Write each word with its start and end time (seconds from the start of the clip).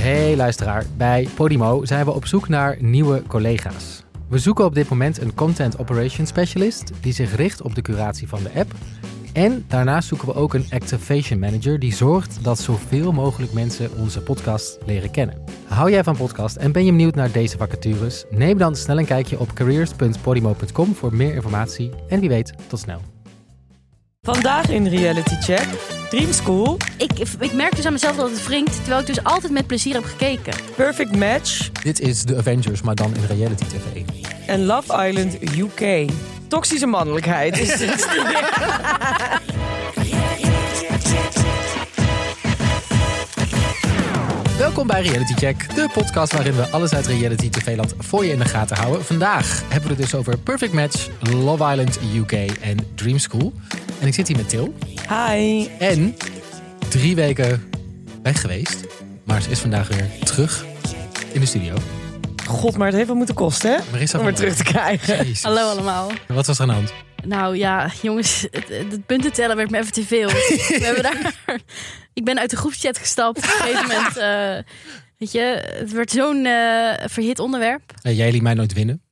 Hey 0.00 0.36
luisteraar, 0.36 0.84
bij 0.96 1.28
Podimo 1.34 1.84
zijn 1.84 2.04
we 2.04 2.12
op 2.12 2.26
zoek 2.26 2.48
naar 2.48 2.76
nieuwe 2.78 3.22
collega's. 3.26 4.04
We 4.28 4.38
zoeken 4.38 4.64
op 4.64 4.74
dit 4.74 4.88
moment 4.88 5.20
een 5.20 5.34
Content 5.34 5.78
Operations 5.78 6.28
Specialist 6.28 6.92
die 7.00 7.12
zich 7.12 7.36
richt 7.36 7.62
op 7.62 7.74
de 7.74 7.82
curatie 7.82 8.28
van 8.28 8.42
de 8.42 8.50
app. 8.54 8.72
En 9.32 9.64
daarnaast 9.68 10.08
zoeken 10.08 10.28
we 10.28 10.34
ook 10.34 10.54
een 10.54 10.66
Activation 10.70 11.38
Manager 11.38 11.78
die 11.78 11.94
zorgt 11.94 12.44
dat 12.44 12.58
zoveel 12.58 13.12
mogelijk 13.12 13.52
mensen 13.52 13.90
onze 13.96 14.20
podcast 14.20 14.78
leren 14.86 15.10
kennen. 15.10 15.44
Hou 15.64 15.90
jij 15.90 16.04
van 16.04 16.16
podcast 16.16 16.56
en 16.56 16.72
ben 16.72 16.84
je 16.84 16.90
benieuwd 16.90 17.14
naar 17.14 17.32
deze 17.32 17.56
vacatures? 17.56 18.24
Neem 18.30 18.58
dan 18.58 18.76
snel 18.76 18.98
een 18.98 19.04
kijkje 19.04 19.40
op 19.40 19.52
careers.podimo.com 19.52 20.94
voor 20.94 21.14
meer 21.14 21.34
informatie. 21.34 21.90
En 22.08 22.20
wie 22.20 22.28
weet, 22.28 22.54
tot 22.68 22.78
snel. 22.78 23.19
Vandaag 24.26 24.68
in 24.68 24.86
Reality 24.86 25.34
Check, 25.34 25.66
Dream 26.10 26.32
School, 26.32 26.76
Ik, 26.96 27.10
ik 27.38 27.52
merk 27.52 27.76
dus 27.76 27.86
aan 27.86 27.92
mezelf 27.92 28.16
dat 28.16 28.30
het 28.30 28.46
wringt, 28.46 28.74
terwijl 28.76 29.00
ik 29.00 29.06
dus 29.06 29.24
altijd 29.24 29.52
met 29.52 29.66
plezier 29.66 29.94
heb 29.94 30.04
gekeken. 30.04 30.54
Perfect 30.76 31.16
Match 31.16 31.70
Dit 31.82 32.00
is 32.00 32.22
de 32.22 32.36
Avengers, 32.36 32.82
maar 32.82 32.94
dan 32.94 33.14
in 33.14 33.36
reality 33.36 33.64
tv. 33.64 34.02
en 34.46 34.64
Love 34.64 35.06
Island 35.08 35.38
UK. 35.58 36.10
Toxische 36.48 36.86
mannelijkheid 36.86 37.58
is 37.58 37.76
dit. 37.76 38.08
Welkom 44.60 44.86
bij 44.86 45.02
Reality 45.02 45.34
Check, 45.34 45.74
de 45.74 45.88
podcast 45.92 46.32
waarin 46.32 46.54
we 46.54 46.68
alles 46.68 46.92
uit 46.92 47.06
reality 47.06 47.50
tv-land 47.50 47.94
voor 47.98 48.24
je 48.24 48.32
in 48.32 48.38
de 48.38 48.44
gaten 48.44 48.76
houden. 48.76 49.04
Vandaag 49.04 49.62
hebben 49.68 49.82
we 49.82 49.88
het 49.88 49.98
dus 49.98 50.14
over 50.14 50.38
Perfect 50.38 50.72
Match, 50.72 51.08
Love 51.20 51.70
Island 51.70 51.98
UK 52.14 52.32
en 52.60 52.76
Dream 52.94 53.18
School. 53.18 53.52
En 54.00 54.06
ik 54.06 54.14
zit 54.14 54.28
hier 54.28 54.36
met 54.36 54.48
Til. 54.48 54.74
Hi. 55.08 55.66
En 55.78 56.16
drie 56.88 57.14
weken 57.14 57.70
weg 58.22 58.40
geweest, 58.40 58.86
maar 59.24 59.42
ze 59.42 59.50
is 59.50 59.58
vandaag 59.58 59.88
weer 59.88 60.08
terug 60.24 60.64
in 61.32 61.40
de 61.40 61.46
studio. 61.46 61.74
God, 62.46 62.76
maar 62.76 62.86
het 62.86 62.96
heeft 62.96 63.08
wel 63.08 63.16
moeten 63.16 63.34
kosten, 63.34 63.70
hè? 63.70 63.78
Marissa 63.90 64.18
Om 64.18 64.24
weer 64.24 64.34
terug 64.34 64.56
te 64.56 64.64
krijgen. 64.64 65.16
Jezus. 65.16 65.42
Hallo 65.42 65.70
allemaal. 65.70 66.10
Wat 66.28 66.46
was 66.46 66.58
er 66.58 66.62
aan 66.62 66.68
de 66.68 66.74
hand? 66.74 66.92
Nou 67.24 67.56
ja, 67.56 67.90
jongens, 68.02 68.46
het, 68.50 68.68
het 68.68 69.06
punten 69.06 69.32
tellen 69.32 69.56
werd 69.56 69.70
me 69.70 69.78
even 69.78 69.92
te 69.92 70.04
veel. 70.06 70.28
We 70.78 70.80
hebben 70.82 71.02
daar, 71.02 71.34
ik 72.14 72.24
ben 72.24 72.38
uit 72.38 72.50
de 72.50 72.56
groepschat 72.56 72.98
gestapt. 72.98 73.38
Op 73.38 73.44
een 73.44 73.50
gegeven 73.50 73.88
moment, 73.88 74.16
eh, 74.16 74.72
weet 75.18 75.32
je, 75.32 75.74
het 75.78 75.92
werd 75.92 76.10
zo'n 76.10 76.44
eh, 76.46 77.06
verhit 77.06 77.38
onderwerp. 77.38 77.94
Jij 78.02 78.32
liet 78.32 78.42
mij 78.42 78.54
nooit 78.54 78.72
winnen. 78.72 79.02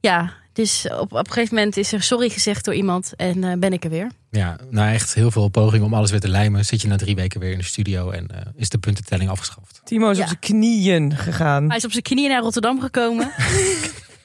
Ja, 0.00 0.32
dus 0.52 0.86
op, 0.90 1.12
op 1.12 1.26
een 1.26 1.32
gegeven 1.32 1.54
moment 1.54 1.76
is 1.76 1.92
er 1.92 2.02
sorry 2.02 2.28
gezegd 2.28 2.64
door 2.64 2.74
iemand 2.74 3.12
en 3.16 3.44
eh, 3.44 3.52
ben 3.58 3.72
ik 3.72 3.84
er 3.84 3.90
weer. 3.90 4.10
Ja, 4.30 4.58
nou 4.70 4.92
echt 4.92 5.14
heel 5.14 5.30
veel 5.30 5.48
pogingen 5.48 5.86
om 5.86 5.94
alles 5.94 6.10
weer 6.10 6.20
te 6.20 6.28
lijmen. 6.28 6.64
Zit 6.64 6.82
je 6.82 6.88
na 6.88 6.96
drie 6.96 7.14
weken 7.14 7.40
weer 7.40 7.52
in 7.52 7.58
de 7.58 7.64
studio 7.64 8.10
en 8.10 8.26
eh, 8.28 8.40
is 8.56 8.68
de 8.68 8.78
puntentelling 8.78 9.30
afgeschaft. 9.30 9.80
Timo 9.84 10.10
is 10.10 10.16
Ja. 10.16 10.22
op 10.22 10.28
zijn 10.28 10.40
knieën 10.40 11.16
gegaan. 11.16 11.66
Hij 11.68 11.76
is 11.76 11.84
op 11.84 11.90
zijn 11.90 12.02
knieën 12.02 12.30
naar 12.30 12.40
Rotterdam 12.42 12.80
gekomen. 12.80 13.32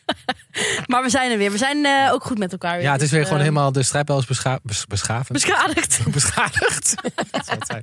maar 0.91 1.03
we 1.03 1.09
zijn 1.09 1.31
er 1.31 1.37
weer. 1.37 1.51
We 1.51 1.57
zijn 1.57 1.85
eh, 1.85 2.09
ook 2.13 2.23
goed 2.23 2.37
met 2.37 2.51
elkaar 2.51 2.73
weer. 2.75 2.83
Ja, 2.85 2.91
het 2.91 3.01
is 3.01 3.07
Dus, 3.09 3.17
weer 3.17 3.25
gewoon 3.27 3.39
eh, 3.39 3.45
helemaal 3.45 3.71
de 3.71 3.83
strijdbel 3.83 4.17
is 4.19 4.25
bescha 4.25 4.59
bes- 4.63 4.85
beschavend. 4.85 5.31
beschadigd. 5.31 5.99
beschadigd. 6.11 6.95
Dat 7.31 7.45
zou 7.45 7.57
het 7.59 7.67
zijn. 7.67 7.81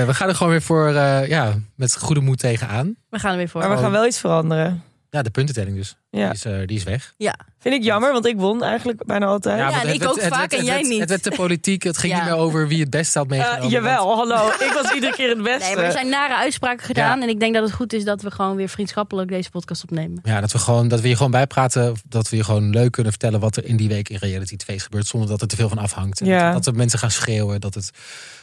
En, 0.00 0.06
we 0.06 0.14
gaan 0.14 0.28
er 0.28 0.34
gewoon 0.34 0.52
weer 0.52 0.62
voor, 0.62 0.88
eh, 0.94 1.28
ja, 1.28 1.54
met 1.76 1.96
goede 1.98 2.20
moed 2.20 2.38
tegenaan. 2.38 2.96
We 3.10 3.18
gaan 3.18 3.30
er 3.30 3.36
weer 3.36 3.48
voor. 3.48 3.60
Maar 3.60 3.70
we 3.70 3.76
gaan 3.82 3.90
wel 3.90 4.06
iets 4.06 4.18
veranderen. 4.20 4.82
Ja, 5.10 5.22
de 5.22 5.30
puntentelling 5.30 5.76
dus. 5.76 5.96
Ja. 6.14 6.24
Die, 6.24 6.34
is, 6.34 6.44
eh, 6.44 6.66
die 6.66 6.76
is 6.76 6.84
weg. 6.84 7.14
Ja, 7.16 7.34
Vind 7.58 7.76
ik 7.76 7.82
jammer, 7.82 8.12
want 8.12 8.26
ik 8.26 8.36
won 8.36 8.62
eigenlijk 8.62 9.04
bijna 9.06 9.26
altijd. 9.26 9.58
Ja, 9.58 9.66
en 9.68 9.74
het 9.74 9.94
ik 9.94 9.98
werd- 10.00 10.10
ook 10.10 10.20
het 10.20 10.34
vaak 10.34 10.52
en 10.52 10.64
jij 10.64 10.82
niet. 10.82 11.00
Het 11.00 11.08
werd 11.08 11.22
te 11.22 11.30
politiek. 11.30 11.82
Het 11.82 11.98
ging 11.98 12.12
Ja. 12.12 12.18
niet 12.18 12.28
meer 12.28 12.38
over 12.38 12.68
wie 12.68 12.80
het 12.80 12.90
beste 12.90 13.18
had 13.18 13.26
Eh, 13.30 13.36
meegenomen. 13.38 13.68
jawel, 13.68 14.16
hallo. 14.16 14.48
Ik 14.48 14.70
was 14.82 14.92
iedere 14.94 15.12
keer 15.12 15.28
het 15.28 15.42
beste. 15.42 15.64
Nee, 15.66 15.74
maar 15.76 15.84
er 15.84 15.92
zijn 15.92 16.08
nare 16.08 16.34
uitspraken 16.34 16.84
gedaan. 16.86 17.16
Ja. 17.18 17.22
En 17.22 17.28
ik 17.28 17.40
denk 17.40 17.54
dat 17.54 17.62
het 17.62 17.72
goed 17.72 17.92
is 17.92 18.04
dat 18.04 18.22
we 18.22 18.30
gewoon 18.30 18.56
weer 18.56 18.68
vriendschappelijk 18.68 19.28
deze 19.28 19.50
podcast 19.50 19.82
opnemen. 19.82 20.18
Ja, 20.22 20.40
dat 20.40 20.52
we, 20.52 20.58
gewoon, 20.58 20.88
dat 20.88 21.00
we 21.00 21.08
je 21.08 21.16
gewoon 21.16 21.30
bijpraten. 21.30 21.94
Dat 22.08 22.28
we 22.28 22.36
je 22.36 22.44
gewoon 22.44 22.70
leuk 22.70 22.92
kunnen 22.92 23.12
vertellen 23.12 23.40
wat 23.40 23.56
er 23.56 23.64
in 23.64 23.76
die 23.76 23.88
week 23.88 24.08
in 24.08 24.16
reality 24.20 24.56
TV 24.56 24.68
is 24.68 24.82
gebeurd. 24.82 25.06
Zonder 25.06 25.28
dat 25.28 25.40
er 25.40 25.48
te 25.48 25.56
veel 25.56 25.68
van 25.68 25.78
afhangt. 25.78 26.20
En 26.20 26.26
Ja. 26.26 26.44
Dat, 26.44 26.52
dat 26.64 26.66
er 26.66 26.78
mensen 26.78 26.98
gaan 26.98 27.10
schreeuwen. 27.10 27.60
Dat 27.60 27.74
het, 27.74 27.90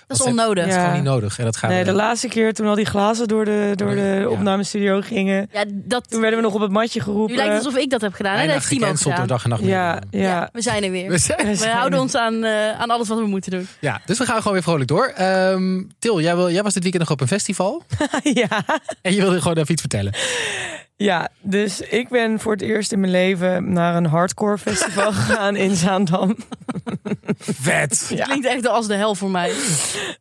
Dat 0.07 0.19
is 0.19 0.25
onnodig. 0.25 0.63
Dat 0.66 0.73
is 0.73 0.79
gewoon 0.79 0.94
niet 0.96 1.03
nodig. 1.03 1.40
En 1.40 1.46
dat 1.46 1.56
gaat 1.57 1.69
Nee, 1.69 1.84
de 1.84 1.91
laatste 1.91 2.28
keer 2.28 2.53
toen 2.53 2.67
al 2.67 2.75
die 2.75 2.85
glazen 2.85 3.28
door 3.28 3.46
de, 3.46 3.72
door 3.75 3.96
de 3.96 4.28
opnamestudio 4.29 5.01
gingen. 5.01 5.50
Ja, 5.51 5.63
dat, 5.67 6.09
Toen 6.09 6.22
werden 6.22 6.40
we 6.40 6.46
nog 6.46 6.53
op 6.53 6.62
het 6.62 6.72
matje 6.72 7.00
geroepen. 7.01 7.35
Alsof 7.66 7.81
ik 7.81 7.89
dat 7.89 8.01
heb 8.01 8.13
gedaan. 8.13 8.38
hè? 8.38 8.45
Dat 8.45 8.53
heeft 8.53 8.67
Timo 8.67 8.81
gecanceld 8.81 9.03
door 9.03 9.13
gedaan. 9.13 9.27
dag 9.27 9.44
en 9.44 9.49
nacht. 9.49 9.63
Ja, 9.63 10.01
ja. 10.22 10.49
we 10.53 10.61
zijn 10.61 10.83
er 10.83 10.91
weer. 10.91 11.09
We 11.09 11.17
zijn- 11.17 11.47
We 11.47 11.55
zijn 11.55 11.75
houden 11.75 11.97
er. 11.97 12.03
ons 12.05 12.16
aan, 12.16 12.44
eh, 12.44 12.79
aan 12.79 12.89
alles 12.89 13.07
wat 13.07 13.17
we 13.17 13.25
moeten 13.25 13.51
doen. 13.51 13.67
Ja, 13.79 14.01
dus 14.05 14.17
we 14.17 14.25
gaan 14.25 14.38
gewoon 14.38 14.53
weer 14.53 14.63
vrolijk 14.63 14.88
door. 14.88 15.05
Ehm, 15.16 15.81
Til, 15.99 16.22
jij, 16.22 16.35
wil, 16.35 16.51
jij 16.51 16.63
was 16.63 16.73
dit 16.73 16.81
weekend 16.83 17.03
nog 17.03 17.11
op 17.11 17.22
een 17.22 17.27
festival. 17.27 17.83
ja. 18.23 18.47
En 19.01 19.13
je 19.13 19.22
wilde 19.22 19.41
gewoon 19.41 19.57
even 19.57 19.72
iets 19.72 19.81
vertellen. 19.81 20.13
Ja, 20.95 21.29
dus 21.41 21.81
ik 21.81 22.09
ben 22.09 22.39
voor 22.39 22.51
het 22.51 22.61
eerst 22.61 22.91
in 22.91 22.99
mijn 22.99 23.11
leven 23.11 23.73
naar 23.73 23.95
een 23.95 24.05
hardcore 24.05 24.57
festival 24.57 25.11
gegaan 25.22 25.55
in 25.55 25.75
Zaandam. 25.75 26.35
Vet! 27.39 28.05
Ja. 28.16 28.25
Klinkt 28.25 28.45
echt 28.45 28.67
als 28.67 28.88
de 28.88 28.95
hel 28.95 29.16
voor 29.16 29.29
mij. 29.29 29.49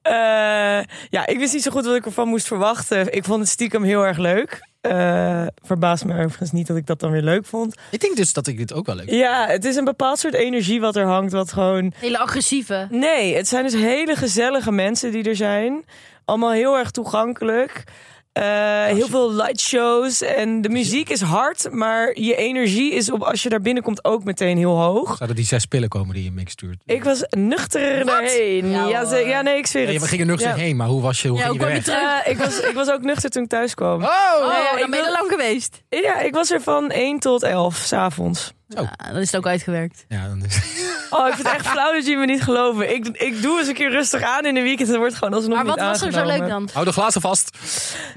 Eh, 0.02 0.12
ja, 1.10 1.26
ik 1.26 1.38
wist 1.38 1.52
niet 1.52 1.62
zo 1.62 1.70
goed 1.70 1.84
wat 1.84 1.94
ik 1.96 2.04
ervan 2.06 2.28
moest 2.28 2.46
verwachten. 2.46 3.12
Ik 3.14 3.24
vond 3.24 3.40
het 3.40 3.48
stiekem 3.48 3.82
heel 3.82 4.06
erg 4.06 4.18
leuk. 4.18 4.68
Eh 4.80 5.46
verbaast 5.62 6.04
me 6.04 6.12
overigens 6.12 6.52
niet 6.52 6.66
dat 6.66 6.76
ik 6.76 6.86
dat 6.86 7.00
dan 7.00 7.10
weer 7.10 7.22
leuk 7.22 7.46
vond. 7.46 7.76
Ik 7.90 8.00
denk 8.00 8.16
dus 8.16 8.32
dat 8.32 8.46
ik 8.46 8.56
dit 8.56 8.72
ook 8.72 8.86
wel 8.86 8.94
leuk 8.94 9.08
vind. 9.08 9.20
Ja, 9.20 9.46
het 9.46 9.64
is 9.64 9.76
een 9.76 9.84
bepaald 9.84 10.18
soort 10.18 10.34
energie 10.34 10.80
wat 10.80 10.96
er 10.96 11.06
hangt, 11.06 11.32
wat 11.32 11.52
gewoon... 11.52 11.92
Hele 11.96 12.18
agressieve. 12.18 12.86
Nee, 12.90 13.36
het 13.36 13.48
zijn 13.48 13.64
dus 13.64 13.74
hele 13.74 14.16
gezellige 14.16 14.72
mensen 14.72 15.12
die 15.12 15.24
er 15.24 15.36
zijn. 15.36 15.84
Allemaal 16.24 16.52
heel 16.52 16.78
erg 16.78 16.90
toegankelijk. 16.90 17.84
Eh, 18.32 18.84
heel 18.84 19.06
veel 19.06 19.32
lightshows 19.32 20.20
en 20.22 20.60
de 20.60 20.68
muziek 20.68 21.08
is 21.08 21.20
hard, 21.20 21.68
maar 21.72 22.18
je 22.20 22.36
energie 22.36 22.92
is 22.94 23.10
op 23.10 23.22
als 23.22 23.42
je 23.42 23.48
daar 23.48 23.60
binnenkomt 23.60 24.04
ook 24.04 24.24
meteen 24.24 24.56
heel 24.56 24.76
hoog. 24.80 25.16
Zouden 25.16 25.36
die 25.36 25.44
zes 25.46 25.64
pillen 25.66 25.88
komen 25.88 26.14
die 26.14 26.24
je 26.24 26.30
mix 26.32 26.52
stuurt? 26.52 26.82
Ik 26.86 27.04
was 27.04 27.22
nuchter 27.30 28.04
daarheen. 28.06 28.70
Ja, 28.70 28.86
Ja, 28.88 29.04
ze- 29.04 29.16
ja, 29.16 29.42
nee, 29.42 29.56
ik 29.58 29.66
zweer 29.66 29.88
het. 29.88 30.00
we 30.00 30.06
gingen 30.08 30.26
nuchter 30.26 30.48
Ja. 30.48 30.54
heen, 30.54 30.76
maar 30.76 30.86
hoe 30.88 31.02
was 31.02 31.22
je? 31.22 31.28
Hoe 31.28 31.38
Ja, 31.38 31.44
ging 31.44 31.56
je 31.56 31.62
hoe 31.64 31.72
er 31.74 31.82
kwam 31.82 31.94
weg? 31.94 32.02
je 32.04 32.10
terug? 32.10 32.24
Eh, 32.26 32.32
ik, 32.32 32.38
was, 32.60 32.68
ik 32.70 32.74
was 32.74 32.90
ook 32.90 33.02
nuchter 33.02 33.30
toen 33.30 33.42
ik 33.42 33.48
thuis 33.48 33.74
kwam. 33.74 34.02
Oh! 34.02 34.08
Oh, 34.40 34.52
ja, 34.52 34.72
ik 34.74 34.80
dan 34.80 34.90
ben 34.90 34.98
je 34.98 35.04
wil- 35.04 35.14
er 35.14 35.18
lang 35.20 35.30
geweest. 35.30 35.82
Ja, 35.88 36.20
ik 36.20 36.34
was 36.34 36.50
er 36.50 36.60
van 36.60 36.90
1 36.90 37.18
tot 37.18 37.42
11 37.42 37.76
s'avonds. 37.76 38.52
Zo. 38.76 38.82
Ja, 38.82 39.12
dan 39.12 39.20
is 39.20 39.26
het 39.26 39.36
ook 39.36 39.46
uitgewerkt. 39.46 40.04
Ja, 40.08 40.28
dan 40.28 40.44
is... 40.44 40.58
Oh, 41.10 41.28
ik 41.28 41.34
vind 41.34 41.46
het 41.46 41.56
echt 41.56 41.66
flauw 41.66 41.92
dat 41.92 42.02
jullie 42.02 42.18
me 42.18 42.26
niet 42.26 42.42
geloven. 42.42 42.94
Ik, 42.94 43.06
ik 43.06 43.42
doe 43.42 43.58
eens 43.58 43.68
een 43.68 43.74
keer 43.74 43.90
rustig 43.90 44.22
aan 44.22 44.46
in 44.46 44.54
de 44.54 44.62
weekend 44.62 44.88
en 44.88 44.94
het 44.94 45.02
wordt 45.02 45.14
gewoon 45.14 45.34
alsnog 45.34 45.56
Maar 45.56 45.66
wat 45.66 45.80
was 45.80 46.02
er 46.02 46.12
zo 46.12 46.26
leuk 46.26 46.48
dan? 46.48 46.68
Hou 46.72 46.84
de 46.84 46.92
glazen 46.92 47.20
vast. 47.20 47.56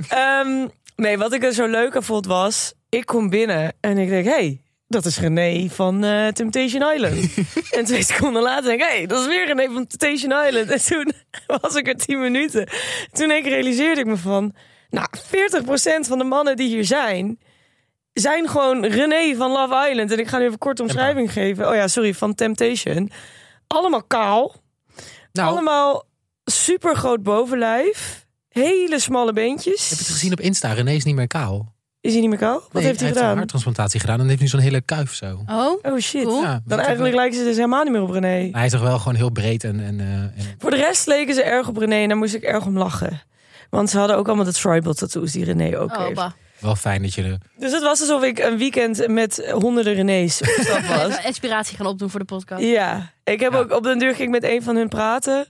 Ehm, 0.08 0.68
nee, 0.96 1.18
wat 1.18 1.34
ik 1.34 1.44
er 1.44 1.53
zo 1.53 1.68
leuk 1.68 1.96
aan 1.96 2.03
vond 2.03 2.25
was... 2.25 2.74
Ik 2.90 3.06
kom 3.06 3.30
binnen 3.30 3.74
en 3.80 3.97
ik 3.97 4.09
denk... 4.09 4.25
Hey, 4.25 4.62
dat 4.88 5.06
is 5.06 5.19
René 5.19 5.69
van 5.69 6.03
eh, 6.03 6.28
Temptation 6.28 6.94
Island. 6.94 7.34
en 7.78 7.85
twee 7.85 8.03
seconden 8.03 8.41
later 8.41 8.64
denk 8.64 8.81
ik... 8.81 8.88
Hey, 8.88 9.06
dat 9.06 9.22
is 9.22 9.28
weer 9.28 9.46
René 9.46 9.74
van 9.74 9.88
Temptation 9.88 10.46
Island. 10.46 10.70
En 10.70 10.85
toen 10.85 11.12
was 11.62 11.75
ik 11.75 11.88
er 11.88 11.96
tien 11.96 12.22
minuten. 12.22 12.70
Toen 13.12 13.31
ik 13.31 13.46
realiseerde 13.46 14.02
ik 14.02 14.08
me 14.08 14.18
van... 14.18 14.53
Nou, 14.90 15.08
40% 15.18 15.20
van 16.08 16.18
de 16.18 16.24
mannen 16.24 16.56
die 16.56 16.68
hier 16.68 16.85
zijn... 16.85 17.40
zijn 18.13 18.50
gewoon 18.50 18.85
René 18.85 19.35
van 19.35 19.51
Love 19.51 19.90
Island. 19.90 20.12
En 20.12 20.19
ik 20.19 20.28
ga 20.28 20.38
nu 20.38 20.46
even 20.46 20.57
kort 20.57 20.79
omschrijving 20.79 21.31
geven. 21.34 21.69
Oh 21.69 21.75
ja, 21.75 21.88
sorry, 21.88 22.13
van 22.13 22.34
Temptation. 22.35 23.12
Allemaal 23.68 24.03
kaal. 24.03 24.56
Nou, 25.31 25.50
Allemaal 25.50 26.03
super 26.46 26.96
groot 26.96 27.23
bovenlijf. 27.23 28.25
Hele 28.50 29.00
smalle 29.00 29.34
beentjes. 29.34 29.90
heb 29.90 29.97
je 29.97 30.03
het 30.03 30.13
gezien 30.13 30.31
op 30.31 30.40
Insta? 30.40 30.72
René 30.73 30.91
is 30.91 31.03
niet 31.03 31.16
meer 31.16 31.28
kaal. 31.28 31.72
Is 32.02 32.12
hij 32.12 32.22
niet 32.22 32.29
meer 32.29 32.40
kaal? 32.40 32.59
Wat 32.59 32.73
Nee, 32.73 32.84
heeft 32.84 33.00
hij 33.00 33.09
een 33.09 33.16
gedaan? 33.16 33.38
harttransplantatie 33.38 34.00
gedaan 34.00 34.19
en 34.19 34.28
heeft 34.28 34.41
nu 34.41 34.47
zo'n 34.47 34.59
hele 34.59 34.81
kuif 34.81 35.13
zo. 35.13 35.44
Oh, 35.50 35.79
Oh 35.81 36.00
shit. 36.00 36.23
Cool. 36.23 36.41
Ja, 36.41 36.62
Dan 36.66 36.79
eigenlijk 36.79 37.16
lijken 37.16 37.38
ze 37.38 37.44
dus 37.44 37.56
helemaal 37.56 37.84
niet 37.84 37.91
meer 37.91 38.02
op 38.02 38.09
René. 38.09 38.50
Hij 38.52 38.66
is 38.66 38.72
toch 38.72 38.81
wel 38.81 38.97
gewoon 38.97 39.16
heel 39.16 39.29
breed 39.29 39.63
en... 39.63 39.79
en, 39.84 40.00
eh, 40.00 40.06
en... 40.07 40.56
Voor 40.57 40.69
de 40.69 40.75
rest 40.78 41.07
leken 41.07 41.34
ze 41.34 41.44
erg 41.44 41.68
op 41.68 41.78
René 41.78 41.96
en 41.96 42.07
daar 42.07 42.18
moest 42.18 42.34
ik 42.34 42.44
erg 42.44 42.66
om 42.66 42.78
lachen. 42.78 43.22
Want 43.69 43.90
ze 43.90 43.97
hadden 43.97 44.18
ook 44.18 44.28
allemaal 44.28 44.46
de 44.46 44.53
tribal 44.53 44.93
tattoos 44.93 45.32
die 45.32 45.43
René 45.43 45.79
ook 45.79 45.91
oh 45.91 46.03
heeft. 46.03 46.16
bah. 46.16 46.32
Wel 46.64 46.76
fijn 46.76 47.02
dat 47.02 47.14
je... 47.14 47.22
De... 47.24 47.38
Dus 47.58 47.72
het 47.72 47.84
was 47.84 48.00
alsof 48.02 48.24
ik 48.24 48.40
een 48.40 48.58
weekend 48.58 49.08
met 49.08 49.52
honderden 49.52 49.94
René's 49.94 50.42
op 50.42 50.48
stap 50.60 50.82
was. 50.98 51.26
Inspiratie 51.26 51.78
gaan 51.78 51.86
opdoen 51.86 52.10
voor 52.10 52.20
de 52.20 52.26
podcast. 52.26 52.62
Ja, 52.64 53.12
ik 53.24 53.40
heb 53.40 53.52
Ja. 53.52 53.58
ook 53.58 53.72
op 53.72 53.84
den 53.84 54.00
deur 54.00 54.16
ging 54.16 54.36
ik 54.36 54.42
met 54.42 54.52
een 54.52 54.64
van 54.64 54.76
hun 54.76 54.88
praten. 54.90 55.46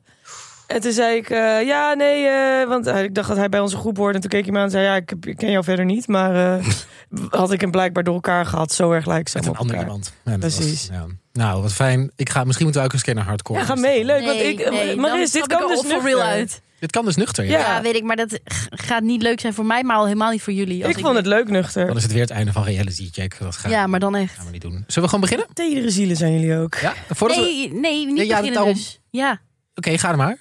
En 0.68 0.82
toen 0.82 0.92
zei 0.92 1.18
ik, 1.18 1.30
eh, 1.30 1.66
ja, 1.66 1.94
nee, 1.94 2.26
eh, 2.28 2.68
want 2.68 2.88
ik 2.88 3.16
dacht 3.16 3.28
dat 3.28 3.38
hij 3.38 3.50
bij 3.50 3.60
onze 3.60 3.78
groep 3.78 3.98
hoorde. 3.98 4.14
En 4.14 4.22
toen 4.22 4.30
keek 4.30 4.44
hij 4.44 4.52
me 4.52 4.58
aan 4.58 4.64
en 4.66 4.72
zei, 4.72 4.84
ja, 4.86 4.96
ik, 4.96 5.10
heb- 5.10 5.26
ik 5.26 5.38
ken 5.38 5.52
jou 5.52 5.64
verder 5.64 5.86
niet. 5.86 6.08
Maar 6.08 6.58
eh, 6.60 6.66
had 7.30 7.52
ik 7.52 7.62
hem 7.62 7.72
blijkbaar 7.72 8.04
door 8.04 8.14
elkaar 8.14 8.46
gehad. 8.46 8.72
Zo 8.72 8.92
erg 8.92 9.06
lijkt 9.06 9.30
ze 9.30 9.38
Met 9.38 9.48
een 9.48 9.56
ander 9.56 9.78
iemand. 9.80 10.14
Ja, 10.26 10.38
was- 10.38 10.56
Precies. 10.56 10.88
ja. 10.92 11.06
Nou, 11.34 11.62
wat 11.62 11.74
fijn. 11.74 12.12
Ik 12.16 12.30
ga, 12.30 12.44
misschien 12.44 12.66
moeten 12.66 12.82
we 12.84 12.88
ook 12.88 12.94
eens 12.94 13.04
naar 13.14 13.24
hardcore. 13.26 13.60
Ja, 13.60 13.66
ga 13.66 13.76
mee, 13.76 14.06
leuk. 14.06 14.26
want 14.26 14.40
ik, 14.40 14.70
nee, 14.70 14.96
Maris, 14.96 15.32
dit 15.32 15.48
kan 15.48 15.62
ik 15.62 15.68
dus 15.68 15.80
er 15.80 15.86
nuchter. 15.88 16.04
real 16.06 16.22
uit. 16.22 16.62
Dit 16.84 16.92
kan 16.92 17.06
dus 17.06 17.16
nuchter. 17.16 17.46
Ja. 17.46 17.60
Ja. 17.60 17.82
Weet 17.82 17.96
ik, 17.96 18.04
maar 18.04 18.16
dat 18.16 18.40
gaat 18.70 19.04
niet 19.04 19.22
leuk 19.22 19.40
zijn 19.40 19.54
voor 19.54 19.66
mij, 19.66 19.84
maar 19.84 19.96
al 19.96 20.04
helemaal 20.06 20.32
niet 20.32 20.42
voor 20.42 20.54
jullie. 20.54 20.86
Als 20.86 20.96
Ik 20.96 21.02
vond 21.02 21.16
het 21.16 21.26
leuk 21.26 21.50
nuchter. 21.50 21.88
Dan 21.88 21.96
is 21.98 22.04
het 22.04 22.12
weer 22.12 22.22
het 22.22 22.30
einde 22.30 22.52
van 22.52 22.64
reality 22.64 23.10
check. 23.12 23.38
Dat 23.40 23.56
gaan, 23.56 23.72
Ja, 23.72 23.88
maar 23.88 24.00
dan 24.00 24.16
echt. 24.16 24.34
gaan 24.36 24.46
we 24.46 24.52
niet 24.52 24.62
doen. 24.62 24.72
Zullen 24.88 25.10
we 25.10 25.16
gewoon 25.16 25.20
beginnen? 25.22 25.48
Tedere 25.54 25.90
zielen 25.90 26.16
zijn 26.16 26.34
jullie 26.34 26.58
ook. 26.58 26.76
Ja? 26.76 26.94
Voordat 27.10 27.38
we... 27.38 27.44
Nee, 27.44 27.74
nee, 27.74 28.06
niet 28.06 28.16
Nee, 28.16 28.26
ja, 28.26 28.30
beginnen 28.36 28.54
daarom- 28.54 28.74
dus. 28.74 29.00
Ja. 29.10 29.42
Oké, 29.76 29.98
ga 29.98 30.10
er 30.10 30.18
maar. 30.18 30.38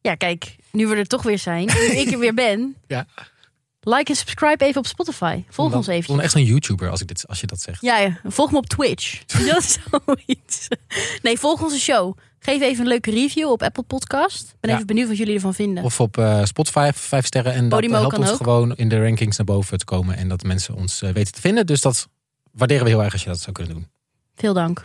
Ja, 0.00 0.14
kijk, 0.14 0.56
nu 0.72 0.86
we 0.86 0.96
er 0.96 1.06
toch 1.06 1.22
weer 1.22 1.38
zijn, 1.38 1.66
nu 1.66 1.86
ik 2.00 2.12
er 2.12 2.18
weer 2.18 2.34
ben. 2.34 2.76
Ja. 2.86 3.06
Like 3.88 4.10
en 4.10 4.16
subscribe 4.16 4.64
even 4.64 4.78
op 4.78 4.86
Spotify. 4.86 5.42
Volg 5.48 5.68
Dan- 5.68 5.78
ons 5.78 5.86
even. 5.86 6.08
dan 6.14 6.20
echt 6.20 6.32
zo'n 6.32 6.44
YouTuber 6.44 6.90
als, 6.90 7.00
ik 7.00 7.08
dit, 7.08 7.24
als 7.28 7.40
je 7.40 7.46
dat 7.46 7.60
zegt. 7.60 7.80
Ja, 7.80 7.98
ja, 7.98 8.20
volg 8.24 8.50
me 8.50 8.56
op 8.56 8.66
Twitch. 8.66 9.24
Dat 9.46 9.58
is 9.58 9.78
zoiets. 10.04 10.68
Nee, 11.22 11.38
volg 11.38 11.62
onze 11.62 11.80
show. 11.80 12.16
Geef 12.38 12.60
even 12.60 12.80
een 12.82 12.88
leuke 12.88 13.10
review 13.10 13.50
op 13.50 13.62
Apple 13.62 13.82
Podcast. 13.82 14.42
Ik 14.48 14.56
ben 14.60 14.70
Ja. 14.70 14.74
even 14.76 14.86
benieuwd 14.86 15.08
wat 15.08 15.16
jullie 15.16 15.34
ervan 15.34 15.54
vinden. 15.54 15.84
Of 15.84 16.00
op 16.00 16.18
eh, 16.18 16.44
Spotify, 16.44 16.90
vijf 16.94 17.26
sterren. 17.26 17.52
En 17.52 17.68
dat 17.68 17.80
Podimo 17.80 17.98
helpt 17.98 18.18
ons 18.18 18.30
ook. 18.30 18.36
gewoon 18.36 18.76
in 18.76 18.88
de 18.88 19.02
rankings 19.02 19.36
naar 19.36 19.46
boven 19.46 19.78
te 19.78 19.84
komen. 19.84 20.16
En 20.16 20.28
dat 20.28 20.42
mensen 20.42 20.74
ons 20.74 21.02
eh, 21.02 21.10
weten 21.10 21.32
te 21.32 21.40
vinden. 21.40 21.66
Dus 21.66 21.80
dat 21.80 22.08
waarderen 22.52 22.84
we 22.84 22.90
heel 22.90 23.02
erg 23.02 23.12
als 23.12 23.22
je 23.22 23.28
dat 23.28 23.40
zou 23.40 23.52
kunnen 23.52 23.74
doen. 23.74 23.86
Veel 24.34 24.54
dank. 24.54 24.82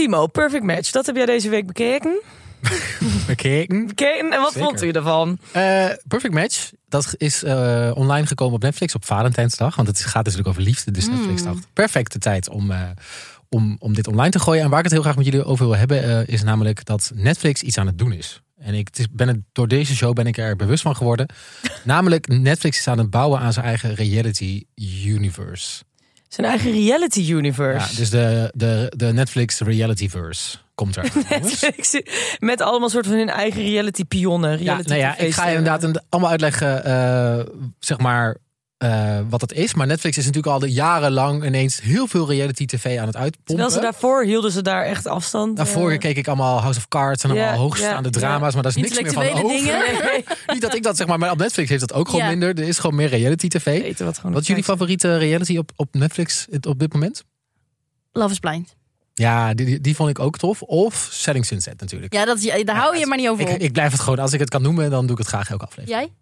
Timo, 0.00 0.26
Perfect 0.26 0.64
Match. 0.64 0.90
Dat 0.90 1.06
heb 1.06 1.16
jij 1.16 1.26
deze 1.26 1.48
week 1.48 1.66
bekeken. 1.66 2.20
Bekeken. 3.26 3.86
Bekeken. 3.86 4.32
En 4.32 4.40
wat 4.40 4.52
Zeker. 4.52 4.68
vond 4.68 4.82
u 4.82 4.90
ervan? 4.90 5.38
Eh, 5.52 5.86
Perfect 6.08 6.34
Match, 6.34 6.70
dat 6.88 7.14
is 7.16 7.42
eh, 7.42 7.90
online 7.94 8.26
gekomen 8.26 8.54
op 8.54 8.62
Netflix 8.62 8.94
op 8.94 9.04
Valentijnsdag. 9.04 9.76
Want 9.76 9.88
het 9.88 10.00
gaat 10.00 10.24
natuurlijk 10.24 10.48
over 10.48 10.62
liefde. 10.62 10.90
Dus 10.90 11.06
Mm. 11.06 11.14
Netflix 11.14 11.42
dacht, 11.42 11.66
perfecte 11.72 12.18
tijd 12.18 12.48
om, 12.48 12.70
eh, 12.70 12.82
om, 13.48 13.76
om 13.78 13.94
dit 13.94 14.06
online 14.06 14.30
te 14.30 14.38
gooien. 14.38 14.62
En 14.62 14.70
waar 14.70 14.78
ik 14.78 14.84
het 14.84 14.92
heel 14.92 15.02
graag 15.02 15.16
met 15.16 15.24
jullie 15.24 15.44
over 15.44 15.66
wil 15.66 15.76
hebben, 15.76 16.26
is 16.26 16.42
namelijk 16.42 16.84
dat 16.84 17.10
Netflix 17.14 17.62
iets 17.62 17.78
aan 17.78 17.86
het 17.86 17.98
doen 17.98 18.12
is. 18.12 18.42
En 18.58 18.74
ik 18.74 18.88
ben 19.10 19.28
het, 19.28 19.38
door 19.52 19.68
deze 19.68 19.96
show 19.96 20.12
ben 20.12 20.26
ik 20.26 20.38
er 20.38 20.56
bewust 20.56 20.82
van 20.82 20.96
geworden. 20.96 21.26
namelijk, 21.84 22.28
Netflix 22.28 22.78
is 22.78 22.88
aan 22.88 22.98
het 22.98 23.10
bouwen 23.10 23.40
aan 23.40 23.52
zijn 23.52 23.66
eigen 23.66 23.94
reality 23.94 24.64
universe. 25.04 25.82
Zijn 26.30 26.46
eigen 26.46 26.72
reality 26.72 27.30
universe. 27.30 27.90
Ja, 27.90 27.96
dus 27.96 28.10
de, 28.10 28.50
de, 28.54 28.92
de 28.96 29.12
Netflix 29.12 29.60
Realityverse 29.60 30.58
komt 30.74 30.96
er. 30.96 31.12
Netflix 31.28 32.00
met 32.38 32.60
allemaal 32.60 32.88
soort 32.88 33.06
van 33.06 33.16
hun 33.16 33.28
eigen 33.28 33.62
reality 33.62 34.04
pionnen. 34.04 34.50
Ja, 34.50 34.56
Reality 34.56 34.88
nou 34.88 35.00
ja, 35.00 35.18
ik 35.18 35.34
ga 35.34 35.48
je 35.48 35.56
inderdaad 35.56 36.02
allemaal 36.08 36.30
uitleggen, 36.30 36.84
eh, 36.84 37.46
zeg 37.78 37.98
maar, 37.98 38.36
eh, 38.80 39.18
wat 39.28 39.40
het 39.40 39.52
is. 39.52 39.74
Maar 39.74 39.86
Netflix 39.86 40.16
is 40.18 40.24
natuurlijk 40.24 40.52
al 40.52 40.58
de 40.58 40.72
jarenlang 40.72 41.44
ineens 41.44 41.80
heel 41.80 42.06
veel 42.06 42.28
reality 42.28 42.66
tv 42.66 42.98
aan 42.98 43.06
het 43.06 43.16
uitpompen. 43.16 43.44
Terwijl 43.44 43.70
ze 43.70 43.80
daarvoor 43.80 44.24
hielden 44.24 44.50
ze 44.50 44.62
daar 44.62 44.84
echt 44.84 45.06
afstand. 45.06 45.56
Daarvoor 45.56 45.90
eh, 45.90 45.98
keek 45.98 46.16
ik 46.16 46.26
allemaal 46.26 46.60
House 46.60 46.78
of 46.78 46.88
Cards 46.88 47.24
en 47.24 47.30
allemaal 47.30 47.58
hoogstaande 47.58 48.10
drama's. 48.10 48.54
Maar 48.54 48.62
daar 48.62 48.76
is 48.76 48.82
niks 48.82 49.00
meer 49.02 49.12
van 49.12 49.28
over. 49.28 49.62
Nee, 49.62 50.24
Niet 50.52 50.60
dat 50.60 50.74
ik 50.74 50.82
dat 50.82 50.96
zeg 50.96 51.06
maar, 51.06 51.18
maar 51.18 51.30
op 51.30 51.38
Netflix 51.38 51.68
heeft 51.68 51.80
dat 51.80 51.92
ook 51.92 52.08
gewoon 52.08 52.26
minder. 52.26 52.48
Er 52.48 52.68
is 52.68 52.78
gewoon 52.78 52.96
meer 52.96 53.08
reality 53.08 53.48
tv. 53.48 53.82
weten 53.82 54.04
wat 54.04 54.16
gewoon 54.16 54.32
Wat 54.32 54.42
is 54.42 54.48
jullie 54.48 54.64
favoriete 54.64 55.16
reality 55.16 55.56
op, 55.56 55.70
op 55.76 55.88
Netflix 55.94 56.46
op 56.60 56.78
dit 56.78 56.92
moment? 56.92 57.24
Love 58.12 58.30
is 58.30 58.38
blind. 58.38 58.76
Ja, 59.14 59.54
die, 59.54 59.66
die, 59.66 59.80
die 59.80 59.94
vond 59.94 60.10
ik 60.10 60.18
ook 60.18 60.38
tof. 60.38 60.62
Of 60.62 61.08
Selling 61.12 61.46
Sunset 61.46 61.80
natuurlijk. 61.80 62.12
Ja, 62.12 62.24
dat 62.24 62.40
daar 62.64 62.76
hou 62.76 62.98
je 62.98 63.06
maar 63.06 63.18
niet 63.18 63.28
over 63.28 63.48
Ik, 63.48 63.54
op. 63.54 63.60
ik 63.60 63.72
blijf 63.72 63.92
het 63.92 64.00
gewoon, 64.00 64.18
als 64.18 64.32
ik 64.32 64.40
het 64.40 64.50
kan 64.50 64.62
noemen, 64.62 64.90
dan 64.90 65.02
doe 65.02 65.12
ik 65.12 65.18
het 65.18 65.26
graag 65.26 65.50
elke 65.50 65.64
aflevering. 65.64 66.00
Jij? 66.00 66.12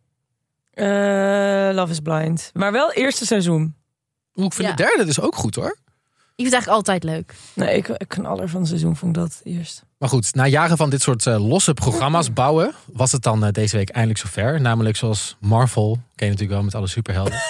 Eh, 0.78 1.74
Love 1.74 1.90
is 1.92 2.00
Blind. 2.00 2.50
Maar 2.54 2.72
wel 2.72 2.92
eerste 2.92 3.26
seizoen. 3.26 3.74
Oeh, 4.34 4.46
ik 4.46 4.52
vind 4.52 4.68
Ja. 4.68 4.74
de 4.74 4.82
derde 4.82 5.04
dus 5.04 5.20
ook 5.20 5.34
goed 5.36 5.54
hoor. 5.54 5.76
Ik 6.36 6.44
vind 6.44 6.56
het 6.56 6.66
eigenlijk 6.66 6.68
altijd 6.68 7.02
leuk. 7.16 7.34
Nee, 7.54 7.76
ik, 7.76 7.88
ik 7.88 8.08
knaller 8.08 8.48
van 8.48 8.58
het 8.60 8.68
seizoen 8.68 8.96
vond 8.96 9.16
ik 9.16 9.22
dat 9.22 9.40
eerst. 9.44 9.82
Maar 9.98 10.08
goed, 10.08 10.34
na 10.34 10.46
jaren 10.46 10.76
van 10.76 10.90
dit 10.90 11.02
soort 11.02 11.26
eh, 11.26 11.48
losse 11.48 11.74
programma's 11.74 12.32
bouwen, 12.42 12.74
was 12.92 13.12
het 13.12 13.22
dan 13.22 13.44
eh, 13.44 13.52
deze 13.52 13.76
week 13.76 13.88
eindelijk 13.88 14.20
zover. 14.20 14.60
Namelijk 14.60 14.96
zoals 14.96 15.36
Marvel, 15.40 15.92
ken 15.92 16.26
je 16.26 16.32
natuurlijk 16.32 16.50
wel 16.50 16.62
met 16.62 16.74
alle 16.74 16.86
superhelden. 16.86 17.38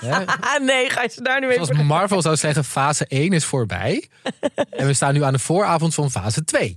Ja, 0.00 0.24
Ah 0.40 0.62
nee, 0.64 0.90
ga 0.90 1.02
je 1.02 1.08
ze 1.08 1.22
daar 1.22 1.40
nu 1.40 1.48
even... 1.50 1.66
zoals 1.66 1.82
Marvel 1.82 2.22
zou 2.22 2.36
zeggen, 2.36 2.64
fase 2.64 3.06
1 3.06 3.32
is 3.32 3.44
voorbij. 3.44 4.08
en 4.70 4.86
we 4.86 4.92
staan 4.92 5.14
nu 5.14 5.22
aan 5.22 5.32
de 5.32 5.38
vooravond 5.38 5.94
van 5.94 6.10
fase 6.10 6.44
2. 6.44 6.76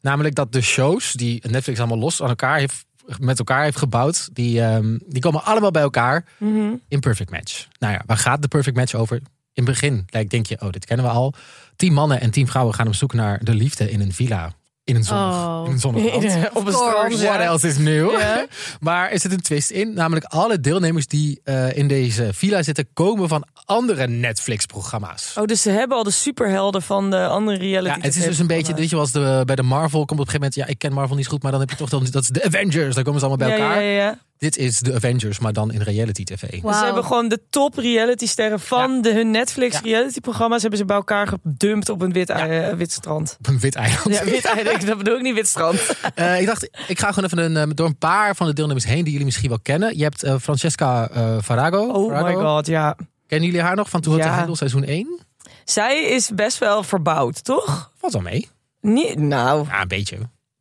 Namelijk 0.00 0.34
dat 0.34 0.52
de 0.52 0.60
shows 0.60 1.12
die 1.12 1.42
Netflix 1.48 1.78
allemaal 1.78 1.98
los 1.98 2.22
aan 2.22 2.28
elkaar 2.28 2.58
heeft, 2.58 2.84
met 3.18 3.38
elkaar 3.38 3.62
heeft 3.62 3.76
gebouwd, 3.78 4.28
die, 4.32 4.60
ehm, 4.60 4.98
die 5.06 5.20
komen 5.22 5.44
allemaal 5.44 5.70
bij 5.70 5.82
elkaar 5.82 6.24
Mhm. 6.38 6.74
in 6.88 7.00
Perfect 7.00 7.30
Match. 7.30 7.66
Nou 7.78 7.92
ja, 7.92 8.02
waar 8.06 8.16
gaat 8.16 8.42
de 8.42 8.48
Perfect 8.48 8.76
Match 8.76 8.94
over? 8.94 9.16
In 9.16 9.22
het 9.52 9.64
begin 9.64 10.04
lijkt, 10.06 10.30
denk 10.30 10.46
je, 10.46 10.60
oh, 10.60 10.70
dit 10.70 10.84
kennen 10.84 11.06
we 11.06 11.12
al. 11.12 11.34
Tien 11.76 11.92
mannen 11.92 12.20
en 12.20 12.30
tien 12.30 12.46
vrouwen 12.46 12.74
gaan 12.74 12.86
op 12.86 12.94
zoek 12.94 13.12
naar 13.12 13.44
de 13.44 13.54
liefde 13.54 13.90
in 13.90 14.00
een 14.00 14.12
villa. 14.12 14.52
In 14.84 14.96
een 14.96 15.04
zonnig, 15.04 15.34
Oh. 15.34 16.22
in 16.22 16.30
een. 16.30 16.44
Op 16.52 16.64
course. 16.64 16.72
strand. 16.72 17.20
What 17.20 17.40
else 17.40 17.68
is 17.68 17.78
nieuw? 17.78 18.12
Maar 18.80 19.10
er 19.10 19.20
zit 19.20 19.32
een 19.32 19.40
twist 19.40 19.70
in. 19.70 19.94
Namelijk 19.94 20.24
alle 20.24 20.60
deelnemers 20.60 21.06
die 21.06 21.40
eh, 21.44 21.76
in 21.76 21.88
deze 21.88 22.28
villa 22.32 22.62
zitten... 22.62 22.86
komen 22.92 23.28
van 23.28 23.44
andere 23.64 24.06
Netflix-programma's. 24.08 25.34
Oh, 25.38 25.44
dus 25.44 25.62
ze 25.62 25.70
hebben 25.70 25.96
al 25.96 26.02
de 26.02 26.10
superhelden 26.10 26.82
van 26.82 27.10
de 27.10 27.26
andere 27.26 27.58
reality 27.58 27.96
ja, 27.98 28.04
het 28.04 28.16
is 28.16 28.24
dus 28.24 28.38
een 28.38 28.46
beetje, 28.46 28.74
weet 28.74 28.90
je, 28.90 28.96
als 28.96 29.12
de, 29.12 29.42
bij 29.44 29.56
de 29.56 29.62
Marvel 29.62 30.04
komt 30.04 30.20
op 30.20 30.26
een 30.26 30.32
gegeven 30.32 30.40
moment... 30.40 30.54
Ja, 30.54 30.66
ik 30.66 30.78
ken 30.78 30.92
Marvel 30.92 31.16
niet 31.16 31.24
zo 31.24 31.30
goed, 31.30 31.42
maar 31.42 31.50
dan 31.52 31.60
heb 31.60 31.70
je 31.70 31.76
toch 31.76 31.88
dan... 31.88 32.06
Dat 32.10 32.22
is 32.22 32.28
de 32.28 32.44
Avengers, 32.44 32.94
daar 32.94 33.04
komen 33.04 33.20
ze 33.20 33.26
allemaal 33.26 33.48
bij 33.48 33.58
elkaar. 33.58 33.82
Ja, 33.82 33.88
ja, 33.88 34.02
ja. 34.02 34.18
Dit 34.38 34.56
is 34.56 34.78
de 34.78 34.94
Avengers, 34.94 35.38
maar 35.38 35.52
dan 35.52 35.72
in 35.72 35.80
reality 35.82 36.24
tv. 36.24 36.50
Dus 36.62 36.78
ze 36.78 36.84
hebben 36.84 37.04
gewoon 37.04 37.28
de 37.28 37.40
top 37.50 37.74
reality 37.74 38.26
sterren 38.26 38.60
van 38.60 39.02
de, 39.02 39.12
hun 39.12 39.30
Netflix 39.30 39.74
Ja. 39.74 39.80
reality 39.82 40.20
programma's... 40.20 40.60
hebben 40.60 40.78
ze 40.78 40.84
bij 40.84 40.96
elkaar 40.96 41.26
gedumpt 41.26 41.88
op 41.88 42.00
een 42.00 42.12
wit, 42.12 42.30
eh, 42.30 42.68
wit 42.72 42.92
strand. 42.92 43.36
Op 43.38 43.46
een 43.46 43.58
wit 43.58 43.74
eiland. 43.74 44.04
Ja, 44.06 44.24
wit 44.24 44.44
eiland, 44.44 44.86
dat 44.86 44.98
bedoel 44.98 45.16
ik 45.16 45.22
niet 45.22 45.34
wit 45.34 45.46
strand. 45.48 45.80
Eh, 46.14 46.40
ik 46.40 46.46
dacht, 46.46 46.68
ik 46.86 46.98
ga 46.98 47.12
gewoon 47.12 47.24
even 47.24 47.38
een, 47.56 47.68
eh, 47.68 47.74
door 47.74 47.86
een 47.86 47.98
paar 47.98 48.36
van 48.36 48.46
de 48.46 48.52
deelnemers 48.52 48.84
heen... 48.84 49.02
die 49.02 49.10
jullie 49.10 49.24
misschien 49.26 49.48
wel 49.48 49.60
kennen. 49.62 49.96
Je 49.96 50.02
hebt 50.02 50.26
Francesca 50.42 51.08
eh 51.08 51.36
Farago. 51.42 51.86
Oh 51.86 52.08
Farago. 52.12 52.38
my 52.38 52.44
god, 52.44 52.66
ja. 52.66 52.96
Kennen 53.26 53.48
jullie 53.48 53.64
haar 53.64 53.76
nog 53.76 53.90
van 53.90 54.00
Tour 54.00 54.18
Ja. 54.18 54.24
ja. 54.24 54.34
Handel 54.34 54.56
seizoen 54.56 54.84
1? 54.84 55.20
Zij 55.64 56.02
is 56.04 56.30
best 56.34 56.58
wel 56.58 56.82
verbouwd, 56.82 57.44
toch? 57.44 57.90
Valt 57.98 58.12
wel 58.12 58.22
mee. 58.22 58.48
Niet, 58.80 59.18
nou, 59.18 59.66
Ja, 59.68 59.80
een 59.82 59.88
beetje. 59.88 60.16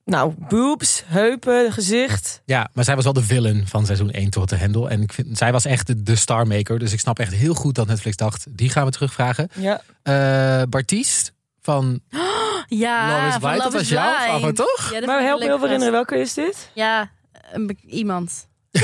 Nou, 0.05 0.33
boobs, 0.49 1.03
heupen, 1.05 1.71
gezicht. 1.71 2.41
Ja, 2.45 2.69
maar 2.73 2.83
zij 2.83 2.95
was 2.95 3.03
wel 3.03 3.13
de 3.13 3.23
villain 3.23 3.67
van 3.67 3.85
seizoen 3.85 4.11
1 4.11 4.29
tot 4.29 4.49
de 4.49 4.55
Hendel. 4.55 4.89
En 4.89 5.01
ik 5.01 5.13
vind, 5.13 5.37
zij 5.37 5.51
was 5.51 5.65
echt 5.65 5.87
de, 5.87 6.03
de 6.03 6.15
starmaker. 6.15 6.79
Dus 6.79 6.93
ik 6.93 6.99
snap 6.99 7.19
echt 7.19 7.33
heel 7.33 7.53
goed 7.53 7.75
dat 7.75 7.87
Netflix 7.87 8.15
dacht, 8.17 8.45
die 8.49 8.69
gaan 8.69 8.85
we 8.85 8.91
terugvragen. 8.91 9.49
Ja. 9.53 9.81
Eh 10.03 10.61
Bartiest 10.69 11.33
van 11.61 11.99
Ja, 12.67 13.07
Love 13.15 13.27
is 13.27 13.37
Blind. 13.37 13.63
Dat 13.63 13.73
was 13.73 13.89
jouw 13.89 14.13
favoriet, 14.13 14.55
toch? 14.55 14.91
Ja, 14.91 15.05
Maar 15.05 15.21
help 15.21 15.39
me 15.39 15.45
heel 15.45 15.59
herinneren, 15.59 15.93
welke 15.93 16.17
is 16.17 16.33
dit? 16.33 16.69
Ja, 16.73 17.09
een 17.51 17.77
iemand. 17.87 18.47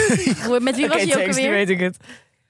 Met 0.59 0.75
wie 0.75 0.87
was 0.87 1.01
Oké, 1.01 1.11
hij 1.11 1.21
ook 1.21 1.27
alweer? 1.27 1.49
weet 1.51 1.69
ik 1.69 1.79
het. 1.79 1.97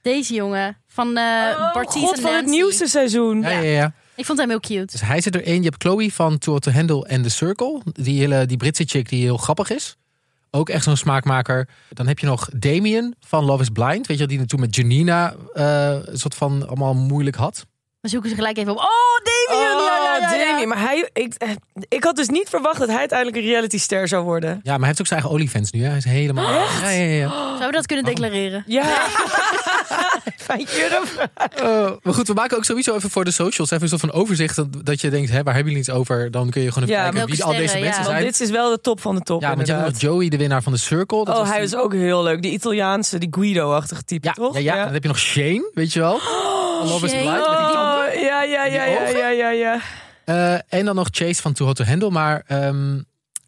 Deze 0.02 0.34
jongen. 0.34 0.78
Van 0.88 1.18
eh 1.18 1.24
Oh, 1.58 1.74
Bartiz 1.74 2.02
God, 2.02 2.16
en 2.16 2.22
van 2.22 2.34
het 2.36 2.46
nieuwste 2.46 2.88
seizoen. 2.88 3.42
Ja, 3.42 3.50
ja, 3.50 3.60
ja. 3.62 3.94
Ik 4.20 4.26
vond 4.26 4.40
hem 4.40 4.50
heel 4.50 4.60
cute. 4.60 4.86
Dus 4.86 5.02
hij 5.02 5.22
zit 5.22 5.36
erin. 5.36 5.56
Je 5.56 5.70
hebt 5.70 5.84
Chloe 5.84 6.14
van 6.14 6.38
Tour 6.38 6.60
to 6.60 6.72
Handle 6.72 7.08
en 7.08 7.22
The 7.22 7.30
Circle. 7.30 7.82
Die, 7.84 8.20
hele, 8.20 8.46
die 8.46 8.58
Britse 8.58 8.84
chick 8.86 9.10
die 9.10 9.24
heel 9.24 9.38
grappig 9.38 9.70
is. 9.70 9.98
Ook 10.52 10.70
echt 10.70 10.84
zo'n 10.84 10.98
smaakmaker. 10.98 11.68
Dan 11.90 12.08
heb 12.08 12.20
je 12.20 12.26
nog 12.26 12.50
Damien 12.54 13.16
van 13.20 13.46
Love 13.46 13.62
is 13.62 13.70
Blind. 13.70 14.08
Weet 14.08 14.18
je, 14.18 14.28
die 14.28 14.46
toen 14.46 14.60
met 14.60 14.76
Janina 14.76 15.36
eh, 15.54 15.98
een 16.06 16.18
soort 16.18 16.36
van 16.36 16.68
allemaal 16.68 16.94
moeilijk 16.94 17.36
had. 17.36 17.66
We 18.02 18.10
zoeken 18.10 18.30
ze 18.30 18.36
gelijk 18.36 18.58
even 18.58 18.72
op. 18.72 18.78
Oh, 18.78 18.86
Damien! 19.24 19.76
Oh, 19.76 19.82
ja, 19.86 19.98
ja, 19.98 20.18
ja, 20.18 20.36
ja. 20.36 20.52
Damien. 20.52 20.68
Maar 20.68 20.80
hij, 20.80 21.10
ik, 21.14 21.34
eh, 21.34 21.50
ik 21.88 22.04
had 22.04 22.16
dus 22.16 22.28
niet 22.28 22.50
verwacht 22.50 22.80
dat 22.80 22.88
hij 22.88 22.98
uiteindelijk 22.98 23.38
een 23.38 23.50
realityster 23.50 24.08
zou 24.08 24.24
worden. 24.24 24.50
Ja, 24.50 24.72
maar 24.72 24.78
hij 24.80 24.88
heeft 24.88 25.00
ook 25.00 25.08
zijn 25.08 25.20
eigen 25.20 25.38
OnlyFans 25.38 25.72
nu. 25.72 25.82
Hè? 25.82 25.88
Hij 25.88 25.98
is 25.98 26.06
helemaal... 26.06 26.54
Ja, 26.54 26.90
ja, 26.90 27.04
ja. 27.04 27.30
Zouden 27.30 27.68
we 27.68 27.72
dat 27.72 27.86
kunnen 27.86 28.06
declareren? 28.06 28.64
Ja. 28.68 28.84
Eh, 31.56 31.92
maar 32.04 32.14
goed, 32.14 32.28
we 32.28 32.34
maken 32.34 32.58
ook 32.58 32.64
sowieso 32.66 32.96
even 32.96 33.10
voor 33.10 33.26
de 33.26 33.32
socials 33.32 33.72
even 33.72 33.92
een 33.92 34.00
van 34.00 34.12
overzicht. 34.12 34.56
Dat, 34.56 34.68
dat 34.86 35.02
je 35.02 35.10
denkt, 35.10 35.30
hè, 35.32 35.44
waar 35.44 35.54
hebben 35.54 35.74
jullie 35.74 35.88
iets 35.88 35.98
over? 35.98 36.32
Dan 36.32 36.50
kun 36.50 36.62
je 36.62 36.72
gewoon 36.72 36.90
even 36.90 37.02
Ja, 37.04 37.10
kijken 37.10 37.30
wie 37.30 37.44
al 37.44 37.52
deze 37.52 37.62
mensen 37.62 37.84
ja. 37.90 37.94
Want 37.96 38.06
zijn. 38.06 38.24
dit 38.24 38.40
is 38.40 38.50
wel 38.50 38.70
de 38.70 38.82
top 38.82 39.02
van 39.02 39.16
de 39.16 39.22
top. 39.22 39.42
ja, 39.42 39.56
want 39.56 39.68
je 39.68 39.74
hebt 39.74 39.86
nog 39.92 40.02
Joey, 40.02 40.30
de 40.30 40.38
winnaar 40.38 40.64
van 40.64 40.72
de 40.74 40.78
Circle. 40.80 41.26
Dat 41.26 41.34
Oh, 41.36 41.40
was 41.40 41.50
hij 41.50 41.58
die- 41.58 41.68
is 41.68 41.76
ook 41.76 41.94
heel 41.94 42.24
leuk. 42.24 42.42
Die 42.42 42.52
Italiaanse, 42.52 43.18
die 43.18 43.28
Guido-achtige 43.32 44.04
type, 44.04 44.28
Ja, 44.28 44.34
toch? 44.34 44.54
ja, 44.54 44.76
ja. 44.76 44.84
Dan 44.84 44.94
heb 44.94 45.02
je 45.02 45.08
nog 45.08 45.20
Shane, 45.20 45.72
weet 45.74 45.94
je 45.94 46.00
wel? 46.00 46.20
Van 46.20 46.88
Love 46.88 47.06
is. 47.06 47.12
Blind, 47.12 47.26
met. 47.32 47.40
Oh, 47.48 48.04
ja, 48.22 48.44
ja, 48.44 48.66
ja, 48.66 48.86
ja, 48.86 49.30
ja, 49.30 49.50
ja. 49.50 49.80
Eh, 50.26 50.54
en 50.80 50.86
dan 50.86 50.96
nog 50.96 51.08
Chase 51.12 51.42
van 51.42 51.54
Too 51.54 51.68
Hot 51.68 51.76
to 51.76 51.84
Handle. 51.84 52.10
Maar, 52.10 52.44
ehm, 52.48 53.00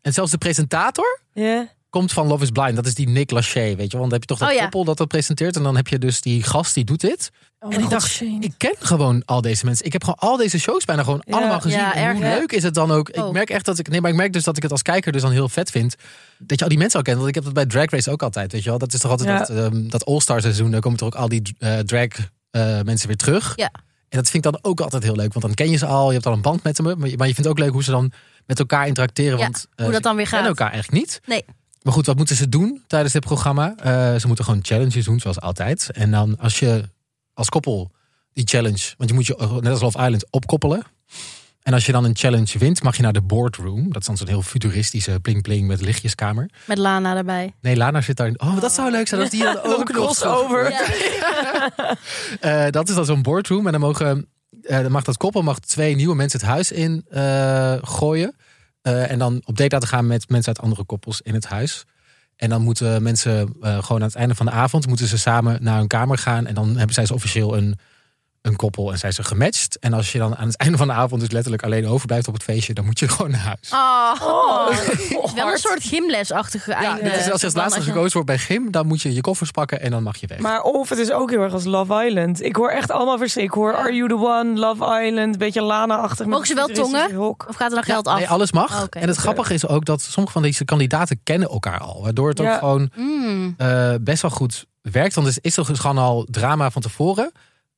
en 0.01 0.13
zelfs 0.13 0.31
de 0.31 0.37
presentator 0.37 1.19
Ja. 1.33 1.67
Komt 1.91 2.11
van 2.11 2.27
Love 2.27 2.43
is 2.43 2.49
Blind. 2.49 2.75
Dat 2.75 2.85
is 2.85 2.93
die 2.95 3.09
Nick 3.09 3.31
Lachey, 3.31 3.75
weet 3.75 3.91
je? 3.91 3.97
Want 3.97 4.09
dan 4.09 4.19
heb 4.19 4.21
je 4.21 4.27
toch 4.27 4.37
dat 4.37 4.47
Oh, 4.49 4.53
ja. 4.53 4.61
koppel 4.61 4.83
dat 4.83 4.97
dat 4.97 5.07
presenteert. 5.07 5.55
En 5.55 5.63
dan 5.63 5.75
heb 5.75 5.87
je 5.87 5.97
dus 5.97 6.21
die 6.21 6.43
gast 6.43 6.73
die 6.73 6.83
doet 6.83 7.01
dit. 7.01 7.29
Oh, 7.59 7.73
en 7.73 7.81
ik 7.81 7.89
dacht, 7.89 8.21
ik 8.21 8.53
ken 8.57 8.75
gewoon 8.79 9.21
al 9.25 9.41
deze 9.41 9.65
mensen. 9.65 9.85
Ik 9.85 9.91
heb 9.93 10.03
gewoon 10.03 10.19
al 10.19 10.37
deze 10.37 10.59
shows 10.59 10.85
bijna 10.85 11.03
gewoon 11.03 11.21
Ja. 11.25 11.37
allemaal 11.37 11.59
gezien. 11.61 11.79
Ja, 11.79 11.93
en 11.93 11.99
hoe 12.15 12.23
erg, 12.23 12.31
hè? 12.33 12.39
leuk 12.39 12.51
is 12.51 12.63
het 12.63 12.73
dan 12.73 12.91
ook? 12.91 13.09
Ik 13.09 13.23
Oh. 13.23 13.31
merk 13.31 13.49
echt 13.49 13.65
dat 13.65 13.79
ik. 13.79 13.87
Nee, 13.89 14.01
maar 14.01 14.11
ik 14.11 14.17
merk 14.17 14.33
dus 14.33 14.43
dat 14.43 14.57
ik 14.57 14.63
het 14.63 14.71
als 14.71 14.81
kijker 14.81 15.11
dus 15.11 15.21
dan 15.21 15.31
heel 15.31 15.49
vet 15.49 15.71
vind. 15.71 15.95
Dat 16.37 16.57
je 16.57 16.63
al 16.63 16.69
die 16.69 16.77
mensen 16.79 16.97
al 16.97 17.03
kent. 17.05 17.17
Want 17.17 17.29
ik 17.29 17.35
heb 17.35 17.43
dat 17.43 17.53
bij 17.53 17.65
Drag 17.65 17.89
Race 17.89 18.11
ook 18.11 18.23
altijd. 18.23 18.51
Weet 18.51 18.63
je 18.63 18.69
wel? 18.69 18.77
Dat 18.79 18.93
is 18.93 18.99
toch 18.99 19.11
altijd 19.11 19.29
Ja. 19.29 19.37
dat, 19.37 19.49
ehm, 19.49 19.89
dat 19.89 20.05
All-Star 20.05 20.41
seizoen. 20.41 20.71
Dan 20.71 20.79
komen 20.81 20.97
toch 20.97 21.07
ook 21.07 21.15
al 21.15 21.27
die 21.29 21.55
eh, 21.59 21.79
drag 21.79 22.07
eh, 22.51 22.81
mensen 22.81 23.07
weer 23.07 23.17
terug. 23.17 23.53
Ja. 23.55 23.71
En 24.09 24.17
dat 24.17 24.29
vind 24.29 24.45
ik 24.45 24.51
dan 24.51 24.59
ook 24.61 24.81
altijd 24.81 25.03
heel 25.03 25.15
leuk. 25.15 25.33
Want 25.33 25.45
dan 25.45 25.53
ken 25.53 25.69
je 25.69 25.77
ze 25.77 25.85
al. 25.85 26.07
Je 26.07 26.13
hebt 26.13 26.25
al 26.25 26.33
een 26.33 26.41
band 26.41 26.63
met 26.63 26.75
ze. 26.75 26.81
Maar 26.81 27.07
je, 27.07 27.17
maar 27.17 27.27
je 27.27 27.33
vindt 27.33 27.49
ook 27.49 27.59
leuk 27.59 27.71
hoe 27.71 27.83
ze 27.83 27.91
dan 27.91 28.11
met 28.45 28.59
elkaar 28.59 28.87
interacteren. 28.87 29.37
Ja, 29.37 29.43
want 29.43 29.65
eh, 29.75 29.83
hoe 29.83 29.93
dat 29.93 30.03
dan 30.03 30.15
weer 30.15 30.27
gaat. 30.27 30.45
elkaar 30.45 30.71
eigenlijk 30.71 31.03
niet. 31.03 31.21
Nee. 31.25 31.45
Maar 31.81 31.93
goed, 31.93 32.05
wat 32.05 32.17
moeten 32.17 32.35
ze 32.35 32.49
doen 32.49 32.83
tijdens 32.87 33.13
dit 33.13 33.25
programma? 33.25 33.75
Eh, 33.77 34.19
ze 34.19 34.27
moeten 34.27 34.45
gewoon 34.45 34.59
challenges 34.63 35.05
doen, 35.05 35.19
zoals 35.19 35.39
altijd. 35.39 35.89
En 35.91 36.11
dan 36.11 36.37
als 36.39 36.59
je 36.59 36.89
als 37.33 37.49
koppel 37.49 37.91
die 38.33 38.47
challenge... 38.47 38.93
Want 38.97 39.09
je 39.09 39.15
moet 39.15 39.25
je, 39.25 39.35
eh, 39.35 39.51
net 39.51 39.71
als 39.71 39.81
Love 39.81 39.97
Island, 39.97 40.25
opkoppelen. 40.29 40.83
En 41.61 41.73
als 41.73 41.85
je 41.85 41.91
dan 41.91 42.03
een 42.03 42.15
challenge 42.15 42.57
wint, 42.57 42.83
mag 42.83 42.95
je 42.95 43.01
naar 43.01 43.13
de 43.13 43.21
boardroom. 43.21 43.91
Dat 43.91 44.01
is 44.01 44.07
dan 44.07 44.17
zo'n 44.17 44.27
heel 44.27 44.41
futuristische 44.41 45.19
pling-pling 45.21 45.67
met 45.67 45.81
lichtjeskamer. 45.81 46.49
Met 46.65 46.77
Lana 46.77 47.15
erbij. 47.15 47.53
Nee, 47.61 47.75
Lana 47.75 48.01
zit 48.01 48.17
daar... 48.17 48.31
Oh, 48.37 48.61
dat 48.61 48.73
zou 48.73 48.91
leuk 48.91 49.07
zijn 49.07 49.21
als 49.21 49.29
die 49.29 49.43
dan 49.43 49.61
ook 49.77 49.89
een 49.89 49.95
crossover. 49.95 50.71
Ja. 50.71 51.97
Eh, 52.39 52.71
dat 52.71 52.89
is 52.89 52.95
dan 52.95 53.05
zo'n 53.05 53.21
boardroom. 53.21 53.65
En 53.65 53.71
dan, 53.71 53.81
mogen, 53.81 54.29
dan 54.61 54.91
mag 54.91 55.03
dat 55.03 55.17
koppel 55.17 55.41
mag 55.41 55.59
twee 55.59 55.95
nieuwe 55.95 56.15
mensen 56.15 56.39
het 56.39 56.49
huis 56.49 56.71
in 56.71 57.05
gooien. 57.81 58.35
Eh, 58.81 59.11
en 59.11 59.19
dan 59.19 59.41
op 59.45 59.57
date 59.57 59.73
laten 59.73 59.89
gaan 59.89 60.07
met 60.07 60.29
mensen 60.29 60.53
uit 60.55 60.63
andere 60.63 60.83
koppels 60.83 61.21
in 61.21 61.33
het 61.33 61.45
huis. 61.45 61.85
En 62.35 62.49
dan 62.49 62.61
moeten 62.61 63.03
mensen 63.03 63.55
eh, 63.61 63.83
gewoon 63.83 64.01
aan 64.01 64.07
het 64.07 64.15
einde 64.15 64.35
van 64.35 64.45
de 64.45 64.51
avond... 64.51 64.87
moeten 64.87 65.07
ze 65.07 65.17
samen 65.17 65.63
naar 65.63 65.77
hun 65.77 65.87
kamer 65.87 66.17
gaan. 66.17 66.45
En 66.45 66.53
dan 66.53 66.75
hebben 66.77 66.93
zij 66.93 67.05
ze 67.05 67.13
officieel 67.13 67.57
een, 67.57 67.79
een 68.41 68.55
koppel 68.55 68.91
en 68.91 68.97
zijn 68.97 69.13
ze 69.13 69.23
gematcht. 69.23 69.79
En 69.79 69.93
als 69.93 70.11
je 70.11 70.17
dan 70.17 70.35
aan 70.35 70.47
het 70.47 70.57
einde 70.57 70.77
van 70.77 70.87
de 70.87 70.93
avond 70.93 71.21
dus 71.21 71.31
letterlijk 71.31 71.63
alleen 71.63 71.87
overblijft 71.87 72.27
op 72.27 72.33
het 72.33 72.43
feestje... 72.43 72.73
dan 72.73 72.85
moet 72.85 72.99
je 72.99 73.07
gewoon 73.13 73.31
naar 73.31 73.39
huis. 73.39 73.69
Oh, 73.73 73.99
Oh, 74.21 75.33
wel 75.35 75.51
een 75.51 75.57
soort 75.57 75.83
gymlesachtige 75.83 76.71
Ja, 76.71 76.77
einde. 76.77 77.03
dit 77.03 77.13
is 77.19 77.31
als 77.31 77.39
je 77.41 77.45
als 77.47 77.55
laatste 77.55 77.81
gekozen 77.81 78.11
wordt 78.13 78.27
bij 78.27 78.37
gym... 78.37 78.71
dan 78.71 78.87
moet 78.87 79.01
je 79.01 79.13
je 79.13 79.21
koffers 79.21 79.51
pakken 79.51 79.81
en 79.81 79.91
dan 79.91 80.03
mag 80.03 80.17
je 80.17 80.27
weg. 80.27 80.39
Maar 80.39 80.61
of 80.61 80.89
het 80.89 80.97
is 80.99 81.11
ook 81.11 81.29
heel 81.29 81.41
erg 81.41 81.53
als 81.53 81.63
Love 81.63 82.05
Island. 82.05 82.41
Ik 82.43 82.55
hoor 82.55 82.69
echt 82.69 82.91
allemaal 82.91 83.17
verschil. 83.17 83.43
Ik 83.43 83.51
hoor 83.51 83.75
Are 83.75 83.93
You 83.93 84.07
The 84.09 84.15
One, 84.15 84.59
Love 84.59 85.03
Island, 85.05 85.37
beetje 85.37 85.61
Lana-achtig. 85.61 86.19
met 86.19 86.27
Mogen 86.27 86.47
ze 86.47 86.53
wel 86.53 86.67
tongen? 86.67 87.13
hok. 87.15 87.45
Of 87.49 87.55
gaat 87.55 87.69
er 87.69 87.75
dan 87.75 87.83
Ja, 87.87 87.93
geld 87.93 88.07
af? 88.07 88.17
Nee, 88.17 88.29
alles 88.29 88.51
mag. 88.51 88.81
Oh. 88.81 88.87
En 88.89 89.07
het 89.07 89.17
grappige 89.17 89.53
is 89.53 89.67
ook 89.67 89.85
dat 89.85 90.01
sommige 90.01 90.33
van 90.33 90.41
deze 90.41 90.65
kandidaten 90.65 91.19
kennen 91.23 91.49
elkaar 91.49 91.79
al. 91.79 92.01
Waardoor 92.03 92.29
het 92.29 92.39
ook 92.39 92.45
Ja. 92.45 92.57
gewoon 92.57 92.89
Mm. 92.95 93.53
eh, 93.57 93.93
best 94.01 94.21
wel 94.21 94.31
goed 94.31 94.65
werkt. 94.81 95.13
Want 95.15 95.27
het 95.27 95.37
is 95.41 95.53
toch 95.53 95.69
gewoon 95.73 95.97
al 95.97 96.27
drama 96.29 96.71
van 96.71 96.81
tevoren. 96.81 97.31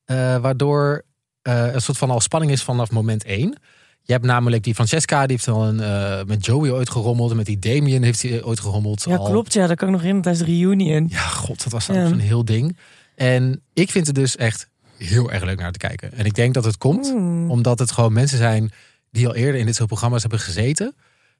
Eh, 0.05 0.37
waardoor 0.37 1.03
eh, 1.41 1.73
een 1.73 1.81
soort 1.81 1.97
van 1.97 2.09
al 2.09 2.19
spanning 2.19 2.51
is 2.51 2.63
vanaf 2.63 2.91
moment 2.91 3.23
één. 3.23 3.57
Je 4.05 4.13
hebt 4.13 4.25
namelijk 4.25 4.63
die 4.63 4.73
Francesca, 4.75 5.21
die 5.21 5.31
heeft 5.35 5.47
al 5.47 5.67
een, 5.67 5.79
eh, 5.79 6.23
met 6.25 6.45
Joey 6.45 6.71
ooit 6.71 6.89
gerommeld. 6.89 7.31
En 7.31 7.37
met 7.37 7.45
die 7.45 7.59
Damien 7.59 8.03
heeft 8.03 8.21
hij 8.21 8.43
ooit 8.43 8.59
gerommeld. 8.59 9.03
Ja, 9.03 9.15
al. 9.15 9.25
klopt. 9.25 9.53
Ja, 9.53 9.67
dat 9.67 9.77
kan 9.77 9.87
ik 9.87 9.93
nog 9.93 10.03
in 10.03 10.21
tijdens 10.21 10.45
de 10.45 10.51
reunion. 10.51 11.07
Ja, 11.09 11.19
god, 11.27 11.63
dat 11.63 11.71
was 11.71 11.85
Ja. 11.85 12.07
zo'n 12.07 12.19
heel 12.19 12.45
ding. 12.45 12.77
En 13.15 13.61
ik 13.73 13.91
vind 13.91 14.05
het 14.07 14.15
dus 14.15 14.35
echt 14.35 14.69
heel 14.97 15.31
erg 15.31 15.43
leuk 15.43 15.59
naar 15.59 15.71
te 15.71 15.77
kijken. 15.77 16.11
En 16.13 16.25
ik 16.25 16.33
denk 16.33 16.53
dat 16.53 16.63
het 16.65 16.77
komt 16.77 17.07
Hmm. 17.09 17.51
omdat 17.51 17.79
het 17.79 17.91
gewoon 17.91 18.13
mensen 18.13 18.37
zijn 18.37 18.71
die 19.11 19.27
al 19.27 19.35
eerder 19.35 19.59
in 19.59 19.65
dit 19.65 19.75
soort 19.75 19.87
programma's 19.87 20.21
hebben 20.21 20.39
gezeten. 20.39 20.95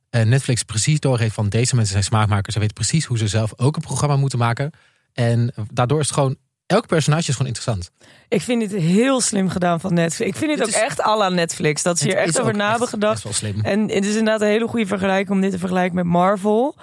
En 0.09 0.29
Netflix 0.29 0.63
precies 0.63 0.99
doorgeeft 0.99 1.33
van 1.35 1.49
deze 1.49 1.75
mensen 1.75 1.91
zijn 1.93 2.03
smaakmakers. 2.03 2.53
Ze 2.53 2.59
weten 2.59 2.75
precies 2.75 3.05
hoe 3.05 3.17
ze 3.17 3.27
zelf 3.27 3.53
ook 3.57 3.75
een 3.75 3.81
programma 3.81 4.15
moeten 4.15 4.39
maken. 4.39 4.71
En 5.13 5.53
daardoor 5.73 5.99
is 5.99 6.05
het 6.05 6.15
gewoon, 6.15 6.35
elk 6.65 6.87
personage 6.87 7.27
is 7.27 7.35
gewoon 7.35 7.47
interessant. 7.47 7.91
Ik 8.27 8.41
vind 8.41 8.69
dit 8.69 8.81
heel 8.81 9.21
slim 9.21 9.49
gedaan 9.49 9.79
van 9.79 9.93
Netflix. 9.93 10.29
Ik 10.31 10.35
vind 10.37 10.49
dit, 10.49 10.59
Dit 10.65 10.67
ook 10.67 10.81
is- 10.81 10.87
echt 10.87 11.01
à 11.01 11.17
la 11.17 11.29
Netflix. 11.29 11.83
Dat 11.83 11.97
ze 11.97 12.03
hier 12.05 12.15
echt 12.17 12.39
over 12.39 12.53
na 12.55 12.63
hebben 12.63 12.81
echt 12.81 12.89
gedacht. 12.89 13.23
wel 13.23 13.33
slim. 13.33 13.61
En 13.61 13.81
het 13.81 14.05
is 14.05 14.15
inderdaad 14.15 14.41
een 14.41 14.47
hele 14.47 14.67
goede 14.67 14.85
vergelijking 14.85 15.29
om 15.29 15.41
dit 15.41 15.51
te 15.51 15.59
vergelijken 15.59 15.95
met 15.95 16.05
Marvel. 16.05 16.75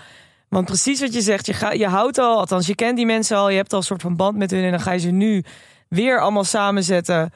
Want 0.49 0.67
precies 0.67 1.01
wat 1.01 1.15
je 1.15 1.21
zegt, 1.21 1.47
je, 1.47 1.53
ga, 1.53 1.73
je 1.73 1.87
houdt 1.87 2.19
al, 2.19 2.39
althans 2.39 2.67
je 2.67 2.75
kent 2.75 2.97
die 2.97 3.07
mensen 3.07 3.37
al, 3.37 3.49
je 3.51 3.57
hebt 3.57 3.73
al 3.73 3.79
een 3.79 3.85
soort 3.85 4.03
van 4.03 4.17
band 4.17 4.37
met 4.37 4.51
hun 4.51 4.65
en 4.65 4.71
dan 4.71 4.81
ga 4.81 4.93
je 4.93 4.99
ze 4.99 5.11
nu 5.11 5.45
weer 5.89 6.21
allemaal 6.21 6.45
samenzetten. 6.45 7.33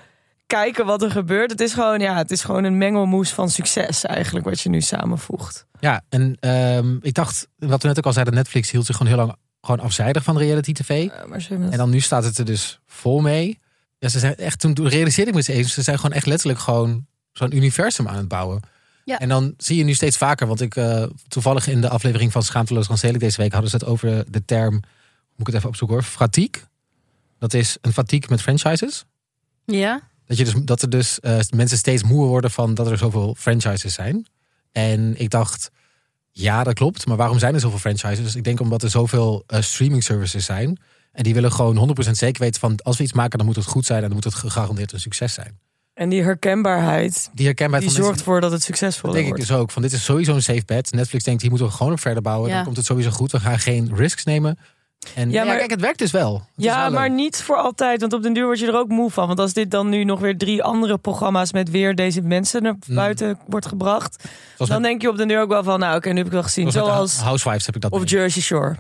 Kijken 0.47 0.87
wat 0.87 1.03
er 1.03 1.11
gebeurt. 1.11 1.51
Het 1.51 1.61
is 1.61 1.73
gewoon, 1.75 2.01
ja, 2.01 2.17
het 2.17 2.31
is 2.31 2.43
gewoon 2.45 2.65
een 2.65 2.79
mengelmoes 2.79 3.31
van 3.31 3.51
succes 3.51 4.05
eigenlijk 4.05 4.45
wat 4.47 4.61
je 4.61 4.69
nu 4.69 4.81
samenvoegt. 4.81 5.67
Ja, 5.81 6.03
en 6.09 6.37
ehm, 6.41 6.97
ik 7.01 7.15
dacht, 7.15 7.49
wat 7.59 7.83
we 7.83 7.89
net 7.89 7.99
ook 7.99 8.07
al 8.07 8.13
zeiden, 8.13 8.35
Netflix 8.35 8.71
hield 8.71 8.87
zich 8.87 8.97
gewoon 8.97 9.13
heel 9.13 9.21
lang 9.27 9.37
gewoon 9.65 9.81
afzijdig 9.81 10.23
van 10.25 10.39
reality 10.39 10.73
tv. 10.73 11.05
Ja, 11.05 11.27
maar 11.27 11.41
ze 11.41 11.49
hebben 11.49 11.65
het- 11.67 11.73
En 11.73 11.79
dan 11.81 11.91
nu 11.91 12.01
staat 12.01 12.25
het 12.25 12.39
er 12.39 12.45
dus 12.45 12.81
vol 12.87 13.21
mee. 13.21 13.59
Ja, 13.99 14.09
ze 14.09 14.19
zijn 14.19 14.37
echt, 14.37 14.61
toen 14.61 14.89
realiseerde 14.89 15.31
ik 15.31 15.37
me 15.37 15.43
eens 15.47 15.59
even, 15.59 15.71
ze 15.71 15.83
zijn 15.83 15.99
gewoon 15.99 16.17
echt 16.17 16.27
letterlijk 16.27 16.59
gewoon 16.61 17.07
zo'n 17.33 17.57
universum 17.57 18.09
aan 18.09 18.17
het 18.17 18.29
bouwen. 18.29 18.61
Ja. 19.05 19.19
En 19.19 19.29
dan 19.29 19.55
zie 19.57 19.77
je 19.77 19.85
nu 19.85 19.95
steeds 19.95 20.17
vaker, 20.17 20.47
want 20.47 20.61
ik 20.61 20.77
eh, 20.77 21.05
toevallig 21.29 21.67
in 21.67 21.81
de 21.81 21.89
aflevering 21.89 22.33
van 22.33 22.43
Schaamteloos 22.43 22.87
Ranzelig 22.87 23.21
deze 23.21 23.41
week 23.41 23.53
hadden 23.53 23.71
ze 23.71 23.77
het 23.77 23.85
over 23.85 24.25
de 24.33 24.45
term, 24.45 24.73
moet 24.73 24.83
ik 25.41 25.47
het 25.47 25.55
even 25.55 25.69
opzoeken 25.69 25.97
hoor, 25.97 26.05
fatigue. 26.07 26.63
Dat 27.39 27.55
is 27.55 27.77
een 27.81 27.93
fatigue 27.93 28.27
met 28.31 28.43
franchises. 28.43 29.05
Ja? 29.65 30.01
Dat, 30.27 30.37
je 30.37 30.45
dus, 30.45 30.55
dat 30.65 30.83
er 30.83 30.91
dus 30.91 31.21
eh, 31.21 31.39
mensen 31.51 31.79
steeds 31.79 32.03
moeer 32.03 32.27
worden 32.29 32.51
van 32.51 32.75
dat 32.75 32.91
er 32.91 32.99
zoveel 32.99 33.35
franchises 33.39 33.95
zijn. 33.95 34.27
En 34.73 35.21
ik 35.21 35.31
dacht, 35.31 35.71
ja, 36.37 36.65
dat 36.65 36.75
klopt. 36.75 37.07
Maar 37.07 37.17
waarom 37.17 37.39
zijn 37.39 37.55
er 37.55 37.61
zoveel 37.61 37.79
franchises? 37.79 38.35
Ik 38.35 38.45
denk 38.45 38.61
omdat 38.61 38.83
er 38.83 38.91
zoveel 38.91 39.45
eh, 39.47 39.61
streaming 39.61 40.03
services 40.03 40.45
zijn. 40.45 40.79
En 41.13 41.23
die 41.23 41.35
willen 41.35 41.53
gewoon 41.53 41.97
100% 42.07 42.11
zeker 42.11 42.43
weten 42.43 42.61
van 42.61 42.77
als 42.83 42.97
we 42.97 43.03
iets 43.03 43.13
maken, 43.13 43.39
dan 43.39 43.47
moet 43.47 43.57
het 43.57 43.65
goed 43.65 43.87
zijn 43.87 43.99
en 43.99 44.05
dan 44.05 44.15
moet 44.15 44.25
het 44.25 44.35
gegarandeerd 44.35 44.93
een 44.93 45.01
succes 45.01 45.35
zijn. 45.35 45.59
En 45.95 46.09
die 46.09 46.23
herkenbaarheid, 46.23 47.31
Die 47.35 47.47
herkenbaarheid 47.47 47.93
die 47.93 48.01
zorgt 48.03 48.09
mensen, 48.17 48.25
voor 48.33 48.41
dat 48.41 48.51
het 48.51 48.61
dat 48.61 48.69
succesvol 48.69 49.11
denk 49.13 49.25
ik 49.27 49.29
wordt. 49.35 49.49
dus 49.49 49.57
ook. 49.57 49.71
Van 49.71 49.83
dit 49.83 49.93
is 49.93 50.05
sowieso 50.05 50.35
een 50.35 50.43
safe 50.43 50.63
bet. 50.67 50.93
Netflix 50.93 51.25
denkt 51.25 51.41
hier 51.41 51.51
moeten 51.51 51.69
we 51.69 51.75
gewoon 51.75 51.93
op 51.93 52.01
verder 52.01 52.23
bouwen. 52.23 52.49
Ja. 52.49 52.55
Dan 52.55 52.65
komt 52.65 52.77
het 52.77 52.87
sowieso 52.87 53.11
goed. 53.11 53.33
We 53.33 53.41
gaan 53.41 53.59
geen 53.59 53.91
risks 53.95 54.25
nemen. 54.25 54.59
En 55.15 55.31
ja, 55.31 55.41
Ja, 55.41 55.47
maar- 55.47 55.57
kijk, 55.59 55.71
het 55.71 55.81
werkt 55.81 55.99
dus 55.99 56.11
wel. 56.11 56.35
Het 56.35 56.65
Ja, 56.65 56.83
wel 56.83 56.91
maar 56.99 57.09
leuk. 57.09 57.17
niet 57.19 57.43
voor 57.43 57.57
altijd. 57.57 58.01
Want 58.01 58.13
op 58.13 58.23
den 58.23 58.33
duur 58.33 58.45
word 58.45 58.59
je 58.59 58.67
er 58.67 58.77
ook 58.77 58.89
moe 58.89 59.11
van. 59.11 59.27
Want 59.27 59.39
als 59.39 59.53
dit 59.53 59.71
dan 59.71 59.89
nu 59.89 60.05
nog 60.05 60.21
weer 60.21 60.37
drie 60.39 60.63
andere 60.63 60.99
programma's 60.99 61.53
met 61.53 61.71
weer 61.71 61.95
deze 61.95 62.21
mensen 62.23 62.63
naar 62.63 62.77
Mm. 62.87 62.95
buiten 62.95 63.39
wordt 63.47 63.67
gebracht. 63.67 64.23
Zoals 64.57 64.71
dan 64.71 64.81
met- 64.81 64.91
denk 64.91 65.03
je 65.03 65.09
op 65.09 65.17
den 65.17 65.29
duur 65.29 65.41
ook 65.41 65.49
wel 65.49 65.63
van, 65.65 65.79
nou 65.81 65.97
oké, 65.97 66.11
nu 66.11 66.17
heb 66.17 66.27
ik 66.27 66.33
wel 66.33 66.43
gezien. 66.43 66.73
zoals 66.73 67.17
Housewives 67.17 67.67
heb 67.67 67.75
ik 67.75 67.81
dat. 67.81 67.91
of 67.91 67.99
mee. 67.99 68.09
Jersey 68.09 68.43
Shore. 68.43 68.77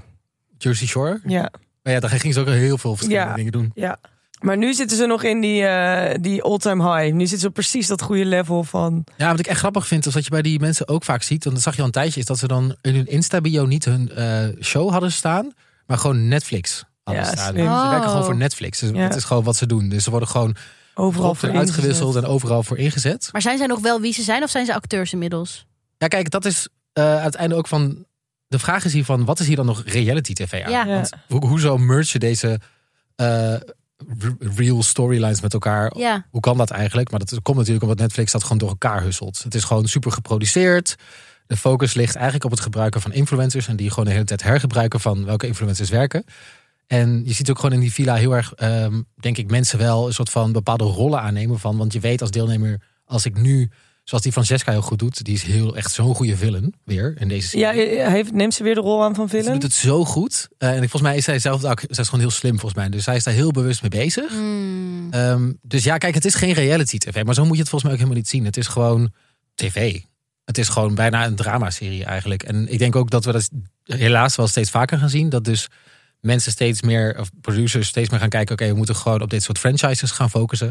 Jersey 0.58 0.86
Shore. 0.86 1.20
Ja, 1.26 1.50
Maar 1.82 1.92
ja, 1.92 2.00
daar 2.00 2.10
gingen 2.10 2.34
ze 2.34 2.40
ook 2.40 2.46
heel 2.46 2.78
veel 2.78 2.96
verschillende 2.96 3.28
Ja. 3.30 3.34
dingen 3.36 3.52
doen. 3.52 3.70
ja. 3.74 3.96
Maar 4.40 4.56
nu 4.56 4.74
zitten 4.74 4.96
ze 4.96 5.06
nog 5.06 5.22
in 5.22 5.40
die, 5.40 5.64
eh, 5.66 6.14
die 6.20 6.42
all-time 6.42 6.82
high. 6.96 7.12
Nu 7.14 7.20
zitten 7.20 7.38
ze 7.38 7.46
op 7.46 7.54
precies 7.54 7.86
dat 7.86 8.02
goede 8.02 8.24
level 8.24 8.64
van... 8.64 9.04
Ja, 9.16 9.30
wat 9.30 9.38
ik 9.38 9.46
echt 9.46 9.58
grappig 9.58 9.86
vind, 9.86 10.06
is 10.06 10.12
dat 10.12 10.24
je 10.24 10.30
bij 10.30 10.42
die 10.42 10.60
mensen 10.60 10.88
ook 10.88 11.04
vaak 11.04 11.22
ziet, 11.22 11.44
want 11.44 11.56
dat 11.56 11.64
zag 11.64 11.74
je 11.74 11.80
al 11.80 11.86
een 11.86 11.92
tijdje, 11.92 12.20
is 12.20 12.26
dat 12.26 12.38
ze 12.38 12.46
dan 12.48 12.76
in 12.82 12.94
hun 12.94 13.06
Insta-bio 13.06 13.66
niet 13.66 13.84
hun 13.84 14.10
eh, 14.12 14.38
show 14.60 14.90
hadden 14.90 15.12
staan, 15.12 15.52
maar 15.86 15.98
gewoon 15.98 16.28
Netflix 16.28 16.84
hadden 17.02 17.24
Ja. 17.24 17.30
Ze 17.30 17.52
werken 17.52 17.62
Oh. 17.64 18.08
gewoon 18.08 18.24
voor 18.24 18.36
Netflix. 18.36 18.78
Dus 18.78 18.90
Ja. 18.90 19.08
Dat 19.08 19.16
is 19.16 19.24
gewoon 19.24 19.44
wat 19.44 19.56
ze 19.56 19.66
doen. 19.66 19.88
Dus 19.88 20.04
ze 20.04 20.10
worden 20.10 20.28
gewoon 20.28 20.56
Overal 20.94 21.34
voor 21.34 21.50
uitgewisseld 21.56 22.16
en 22.16 22.24
overal 22.24 22.62
voor 22.62 22.78
ingezet. 22.78 23.28
Maar 23.32 23.42
zijn 23.42 23.58
zij 23.58 23.66
nog 23.66 23.80
wel 23.80 24.00
wie 24.00 24.12
ze 24.12 24.22
zijn 24.22 24.42
of 24.42 24.50
zijn 24.50 24.66
ze 24.66 24.74
acteurs 24.74 25.12
inmiddels? 25.12 25.66
Ja, 25.98 26.08
kijk, 26.08 26.30
dat 26.30 26.44
is 26.44 26.68
eh, 26.92 27.22
het 27.22 27.34
einde 27.34 27.54
ook 27.54 27.68
van. 27.68 28.04
De 28.46 28.58
vraag 28.58 28.84
is 28.84 28.92
hier 28.92 29.04
van, 29.04 29.24
wat 29.24 29.40
is 29.40 29.46
hier 29.46 29.56
dan 29.56 29.66
nog 29.66 29.82
reality 29.86 30.32
tv 30.32 30.62
aan? 30.64 30.70
Ja. 30.70 30.84
Ja. 30.84 30.94
Want 30.94 31.10
hoe, 31.28 31.46
hoezo 31.46 31.78
merge 31.78 32.08
je 32.12 32.18
deze 32.18 32.60
eh, 33.16 33.54
real 34.56 34.82
storylines 34.82 35.40
met 35.40 35.52
elkaar? 35.52 35.92
Ja. 35.96 36.26
Hoe 36.30 36.40
kan 36.40 36.56
dat 36.56 36.70
eigenlijk? 36.70 37.10
Maar 37.10 37.18
dat 37.20 37.42
komt 37.42 37.56
natuurlijk 37.56 37.84
omdat 37.84 37.98
Netflix 37.98 38.32
dat 38.32 38.42
gewoon 38.42 38.58
door 38.58 38.68
elkaar 38.68 39.02
husselt. 39.02 39.42
Het 39.42 39.54
is 39.54 39.64
gewoon 39.64 39.86
super 39.86 40.12
geproduceerd. 40.12 40.94
De 41.46 41.56
focus 41.56 41.94
ligt 41.94 42.14
eigenlijk 42.14 42.44
op 42.44 42.50
het 42.50 42.60
gebruiken 42.60 43.00
van 43.00 43.12
influencers. 43.12 43.68
En 43.68 43.76
die 43.76 43.88
gewoon 43.90 44.04
de 44.04 44.10
hele 44.10 44.24
tijd 44.24 44.42
hergebruiken 44.42 45.00
van 45.00 45.24
welke 45.24 45.46
influencers 45.46 45.90
werken. 45.90 46.24
En 46.86 47.22
je 47.24 47.32
ziet 47.32 47.50
ook 47.50 47.56
gewoon 47.58 47.74
in 47.74 47.80
die 47.80 47.92
villa 47.92 48.14
heel 48.14 48.32
erg, 48.36 48.52
ehm, 48.54 49.02
denk 49.16 49.38
ik, 49.38 49.50
mensen 49.50 49.78
wel 49.78 50.06
een 50.06 50.12
soort 50.14 50.30
van 50.30 50.52
bepaalde 50.52 50.84
rollen 50.84 51.20
aannemen 51.20 51.58
van. 51.58 51.76
Want 51.76 51.92
je 51.92 52.00
weet 52.00 52.20
als 52.20 52.30
deelnemer, 52.30 52.80
als 53.04 53.24
ik 53.24 53.36
nu, 53.40 53.70
zoals 54.04 54.22
die 54.22 54.32
Francesca 54.32 54.72
heel 54.72 54.82
goed 54.82 54.98
doet, 54.98 55.24
die 55.24 55.34
is 55.34 55.42
heel 55.42 55.76
echt 55.76 55.92
zo'n 55.92 56.14
goede 56.14 56.36
villain 56.36 56.74
weer 56.84 57.14
in 57.18 57.28
deze 57.28 57.48
serie. 57.48 57.66
Ja, 57.66 57.72
hij 58.02 58.10
heeft, 58.10 58.32
neemt 58.32 58.54
ze 58.54 58.62
weer 58.62 58.74
de 58.74 58.80
rol 58.80 59.02
aan 59.02 59.14
van 59.14 59.28
Ze 59.28 59.36
villain? 59.36 59.52
doet 59.52 59.62
het 59.62 59.72
zo 59.72 60.04
goed. 60.04 60.48
Eh, 60.58 60.68
en 60.70 60.78
volgens 60.78 61.02
mij 61.02 61.16
is 61.16 61.24
zij 61.24 61.38
zelf 61.38 61.64
ook, 61.64 61.80
zij 61.80 61.88
is 61.88 62.08
gewoon 62.08 62.20
heel 62.20 62.30
slim 62.30 62.58
volgens 62.58 62.74
mij. 62.74 62.88
Dus 62.88 63.04
zij 63.04 63.16
is 63.16 63.24
daar 63.24 63.34
heel 63.34 63.50
bewust 63.50 63.80
mee 63.82 63.90
bezig. 63.90 64.30
Hmm. 64.30 65.08
Ehm, 65.10 65.52
dus 65.62 65.84
ja, 65.84 65.98
kijk, 65.98 66.14
het 66.14 66.24
is 66.24 66.34
geen 66.34 66.52
reality 66.52 66.98
tv. 66.98 67.24
Maar 67.24 67.34
zo 67.34 67.44
moet 67.44 67.54
je 67.54 67.60
het 67.60 67.68
volgens 67.68 67.82
mij 67.82 67.92
ook 67.92 67.98
helemaal 67.98 68.18
niet 68.18 68.28
zien. 68.28 68.44
Het 68.44 68.56
is 68.56 68.66
gewoon 68.66 69.12
tv. 69.54 70.00
Het 70.44 70.58
is 70.58 70.68
gewoon 70.68 70.94
bijna 70.94 71.24
een 71.26 71.36
dramaserie 71.36 72.04
eigenlijk. 72.04 72.42
En 72.42 72.72
ik 72.72 72.78
denk 72.78 72.96
ook 72.96 73.10
dat 73.10 73.24
we 73.24 73.32
dat 73.32 73.50
helaas 73.84 74.36
wel 74.36 74.48
steeds 74.48 74.70
vaker 74.70 74.98
gaan 74.98 75.08
zien. 75.08 75.28
Dat 75.28 75.44
dus 75.44 75.68
mensen 76.20 76.52
steeds 76.52 76.82
meer, 76.82 77.18
of 77.18 77.30
producers 77.40 77.88
steeds 77.88 78.10
meer 78.10 78.20
gaan 78.20 78.28
kijken... 78.28 78.54
oké, 78.54 78.66
we 78.66 78.76
moeten 78.76 78.96
gewoon 78.96 79.22
op 79.22 79.30
dit 79.30 79.42
soort 79.42 79.58
franchises 79.58 80.10
gaan 80.10 80.30
focussen. 80.30 80.68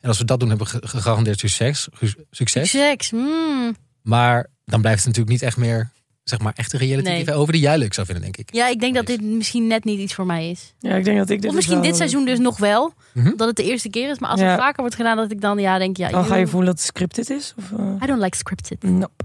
En 0.00 0.08
als 0.08 0.18
we 0.18 0.24
dat 0.24 0.40
doen, 0.40 0.48
hebben 0.48 0.66
we 0.66 0.72
ge- 0.72 0.88
gegarandeerd 0.88 1.38
succes. 1.38 1.88
succes. 2.30 2.70
Seks. 2.70 3.10
hmm. 3.10 3.76
Maar 4.02 4.46
dan 4.64 4.80
blijft 4.80 4.98
het 4.98 5.06
natuurlijk 5.06 5.40
niet 5.40 5.48
echt 5.48 5.56
meer, 5.56 5.90
zeg 6.28 6.38
maar, 6.38 6.52
echte 6.56 6.76
reality 6.76 7.08
Nee. 7.08 7.24
tv... 7.24 7.30
over 7.32 7.52
die 7.52 7.62
jij 7.62 7.78
leuk 7.78 7.94
zou 7.94 8.06
vinden, 8.06 8.24
denk 8.24 8.36
ik. 8.36 8.54
Ja, 8.54 8.68
ik 8.68 8.80
denk 8.80 8.94
dat 8.94 9.06
dit 9.06 9.20
misschien 9.22 9.66
net 9.66 9.84
niet 9.84 9.98
iets 9.98 10.14
voor 10.14 10.26
mij 10.26 10.50
is. 10.50 10.74
Ja, 10.78 10.94
ik 10.94 11.04
denk 11.04 11.18
dat 11.18 11.30
ik 11.30 11.40
dit 11.40 11.50
Of 11.50 11.56
misschien 11.56 11.76
dus 11.76 11.84
wel- 11.84 11.92
dit 11.98 12.00
seizoen 12.10 12.24
dus 12.24 12.38
nog 12.38 12.58
wel. 12.58 12.92
Mhm. 13.12 13.36
Dat 13.36 13.46
het 13.46 13.56
de 13.56 13.62
eerste 13.64 13.88
keer 13.88 14.10
is. 14.10 14.18
Maar 14.18 14.30
als 14.30 14.40
Ja. 14.40 14.46
het 14.50 14.60
vaker 14.60 14.80
wordt 14.80 14.94
gedaan, 14.96 15.16
dat 15.16 15.30
ik 15.30 15.40
dan 15.40 15.58
ja 15.58 15.78
denk 15.78 15.96
ja. 15.96 16.08
Dan 16.10 16.24
ga 16.24 16.36
je 16.36 16.46
voelen 16.46 16.68
dat 16.68 16.78
het 16.78 16.86
scripted 16.86 17.30
is? 17.30 17.54
Of, 17.58 17.72
eh? 17.78 17.94
I 18.02 18.06
don't 18.06 18.20
like 18.22 18.36
scripted. 18.36 18.82
Nope. 18.82 19.24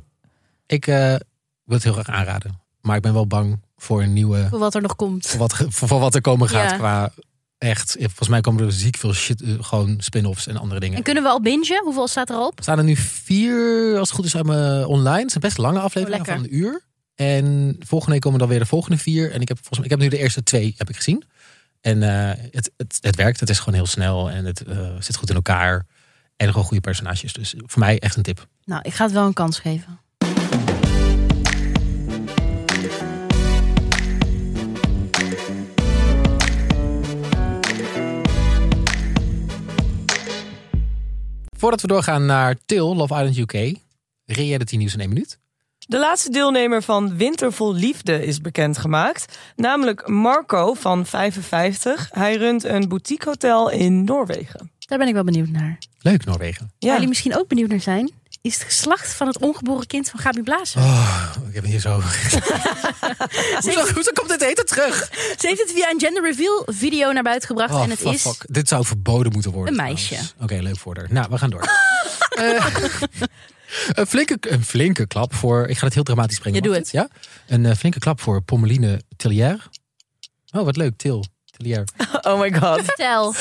Ik 0.65 0.87
eh, 0.87 0.95
wil 1.63 1.75
het 1.75 1.83
heel 1.83 1.93
graag 1.93 2.07
aanraden. 2.09 2.59
Maar 2.81 2.95
ik 2.95 3.01
ben 3.01 3.13
wel 3.13 3.27
bang 3.27 3.59
voor 3.77 4.01
een 4.01 4.13
nieuwe... 4.13 4.47
Voor 4.49 4.59
wat 4.59 4.75
er 4.75 4.81
nog 4.81 4.95
komt. 4.95 5.27
voor 5.27 5.39
wat, 5.39 5.53
voor, 5.55 5.87
voor 5.87 5.99
wat 5.99 6.15
er 6.15 6.21
komen 6.21 6.49
gaat 6.49 6.69
Ja. 6.69 6.77
qua 6.77 7.13
echt. 7.57 7.95
Volgens 7.99 8.27
mij 8.29 8.41
komen 8.41 8.65
er 8.65 8.71
ziek 8.71 8.97
veel 8.97 9.13
shit, 9.13 9.41
eh, 9.41 9.49
gewoon 9.59 9.95
spin-offs 9.97 10.47
en 10.47 10.57
andere 10.57 10.79
dingen. 10.79 10.97
En 10.97 11.03
kunnen 11.03 11.23
we 11.23 11.29
al 11.29 11.41
bingen? 11.41 11.81
Hoeveel 11.83 12.07
staat 12.07 12.29
erop? 12.29 12.57
Er 12.57 12.63
staan 12.63 12.77
er 12.77 12.83
nu 12.83 12.95
vier, 12.95 13.97
als 13.97 14.07
het 14.07 14.17
goed 14.17 14.25
is, 14.25 14.35
uit 14.35 14.45
me 14.45 14.87
online. 14.87 15.21
Het 15.21 15.29
zijn 15.31 15.43
best 15.43 15.57
lange 15.57 15.79
afleveringen 15.79 16.27
Oh, 16.27 16.33
van 16.33 16.43
een 16.43 16.55
uur. 16.55 16.81
En 17.21 17.75
volgende 17.79 18.13
week 18.13 18.21
komen 18.21 18.39
dan 18.39 18.47
weer 18.47 18.59
de 18.59 18.65
volgende 18.65 18.97
vier. 18.97 19.31
En 19.31 19.41
ik 19.41 19.47
heb, 19.47 19.57
volgens 19.57 19.77
mij, 19.77 19.85
ik 19.85 19.91
heb 19.91 19.99
nu 19.99 20.07
de 20.07 20.17
eerste 20.23 20.43
twee 20.43 20.73
heb 20.77 20.89
ik 20.89 20.95
gezien. 20.95 21.23
En 21.81 22.03
eh, 22.03 22.43
het, 22.51 22.71
het, 22.77 22.97
het 23.01 23.15
werkt. 23.15 23.39
Het 23.39 23.49
is 23.49 23.59
gewoon 23.59 23.73
heel 23.73 23.85
snel. 23.85 24.29
En 24.29 24.45
het 24.45 24.63
eh, 24.63 24.95
zit 24.99 25.15
goed 25.15 25.29
in 25.29 25.35
elkaar. 25.35 25.85
En 26.35 26.47
gewoon 26.47 26.63
goede 26.63 26.81
personages. 26.81 27.33
Dus 27.33 27.55
voor 27.57 27.79
mij 27.79 27.99
echt 27.99 28.15
een 28.15 28.23
tip. 28.23 28.47
Nou, 28.65 28.81
ik 28.83 28.93
ga 28.93 29.03
het 29.03 29.13
wel 29.13 29.25
een 29.25 29.33
kans 29.33 29.59
geven. 29.59 29.99
Voordat 41.57 41.81
we 41.81 41.87
doorgaan 41.87 42.25
naar 42.25 42.55
Til, 42.65 42.95
Love 42.95 43.13
Island 43.13 43.37
UK. 43.37 43.77
Reality 44.25 44.75
nieuws 44.75 44.93
in 44.93 44.99
één 44.99 45.09
minuut. 45.09 45.40
De 45.91 45.99
laatste 45.99 46.29
deelnemer 46.29 46.83
van 46.83 47.17
Wintervol 47.17 47.73
Liefde 47.73 48.25
is 48.25 48.41
bekendgemaakt. 48.41 49.37
Namelijk 49.55 50.07
Marco 50.07 50.73
van 50.73 51.05
55. 51.05 52.09
Hij 52.11 52.35
runt 52.35 52.63
een 52.63 52.87
boutiquehotel 52.87 53.69
in 53.69 54.03
Noorwegen. 54.03 54.71
Daar 54.79 54.97
ben 54.97 55.07
ik 55.07 55.13
wel 55.13 55.23
benieuwd 55.23 55.49
naar. 55.49 55.77
Leuk, 56.01 56.25
Noorwegen. 56.25 56.71
Waar 56.79 56.91
jullie 56.91 57.07
misschien 57.07 57.37
ook 57.37 57.47
benieuwd 57.47 57.69
naar 57.69 57.79
zijn, 57.79 58.11
is 58.41 58.53
het 58.53 58.63
geslacht 58.63 59.13
van 59.13 59.27
het 59.27 59.39
ongeboren 59.39 59.87
kind 59.87 60.09
van 60.09 60.19
Gabi 60.19 60.41
Blazer. 60.41 60.81
Oh, 60.81 61.31
ik 61.47 61.53
heb 61.55 61.63
hier 61.63 61.79
zo... 61.79 61.91
hoezo, 63.61 63.93
hoezo 63.93 64.11
komt 64.13 64.29
dit 64.29 64.41
eten 64.41 64.65
terug? 64.65 65.09
Ze 65.37 65.47
heeft 65.47 65.61
het 65.61 65.71
via 65.71 65.89
een 65.89 65.99
gender 65.99 66.23
reveal 66.23 66.63
video 66.65 67.11
naar 67.11 67.23
buiten 67.23 67.47
gebracht 67.47 67.73
Oh, 67.73 67.83
en 67.83 67.89
het 67.89 67.99
fuck, 67.99 68.13
is 68.13 68.21
fuck. 68.21 68.45
Dit 68.47 68.67
zou 68.67 68.85
verboden 68.85 69.31
moeten 69.31 69.51
worden. 69.51 69.79
Een 69.79 69.83
meisje. 69.83 70.15
Oké, 70.41 70.55
leuk 70.55 70.77
voor 70.77 70.97
haar. 70.97 71.07
Nou, 71.09 71.27
we 71.29 71.37
gaan 71.37 71.49
door. 71.49 71.69
Eh, 72.31 72.65
een, 73.91 74.07
flinke, 74.07 74.37
een 74.39 74.63
flinke 74.63 75.07
klap 75.07 75.33
voor... 75.33 75.67
Ik 75.67 75.77
ga 75.77 75.85
het 75.85 75.93
heel 75.93 76.03
dramatisch 76.03 76.39
brengen. 76.39 76.57
Ja, 76.57 76.63
doe 76.63 76.73
mag 76.75 76.83
dit? 76.83 76.91
Ja? 76.91 77.07
Een 77.47 77.65
eh, 77.65 77.75
flinke 77.75 77.99
klap 77.99 78.21
voor 78.21 78.41
Pommeline 78.41 79.01
Tillier. 79.15 79.69
Oh, 80.51 80.63
wat 80.63 80.77
leuk. 80.77 80.97
Til. 80.97 81.25
Tillier. 81.57 81.83
oh 82.27 82.39
my 82.39 82.53
god. 82.53 82.81
Vertel. 82.83 83.33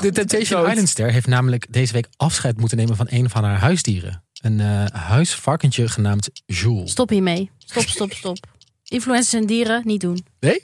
De 0.00 0.12
Temptation 0.12 0.60
Dood. 0.60 0.70
Island 0.70 0.88
ster 0.88 1.12
heeft 1.12 1.26
namelijk 1.26 1.66
deze 1.72 1.92
week 1.92 2.08
afscheid 2.16 2.58
moeten 2.58 2.76
nemen 2.76 2.96
van 2.96 3.06
een 3.10 3.30
van 3.30 3.44
haar 3.44 3.58
huisdieren. 3.58 4.22
Een 4.42 4.60
eh, 4.60 4.84
huisvarkentje 4.92 5.88
genaamd 5.88 6.30
Jules. 6.46 6.90
Stop 6.90 7.08
hiermee. 7.08 7.50
Stop, 7.58 7.82
stop, 7.82 8.12
stop. 8.12 8.36
Influencers 8.84 9.40
en 9.42 9.46
dieren 9.46 9.82
niet 9.84 10.00
doen. 10.00 10.26
Nee? 10.40 10.62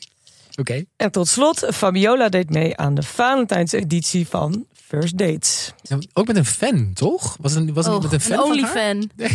Oké. 0.57 0.85
En 0.97 1.11
tot 1.11 1.29
slot, 1.29 1.67
Fabiola 1.73 2.29
deed 2.29 2.51
mee 2.51 2.77
aan 2.77 2.95
de 2.95 3.03
Valentijnseditie 3.03 4.27
van 4.29 4.67
First 4.91 5.19
Dates. 5.19 5.73
Ja, 5.83 5.99
Ook 6.13 6.27
met 6.27 6.37
een 6.37 6.45
fan, 6.45 6.93
toch? 6.95 7.37
Was 7.41 7.53
het, 7.53 7.71
was 7.71 7.87
het 7.87 7.95
Oh, 7.95 8.03
met 8.03 8.13
een 8.13 8.21
fan 8.21 8.37
van 8.37 8.45
only 8.45 8.63
haar? 8.63 8.71
fan. 8.71 9.11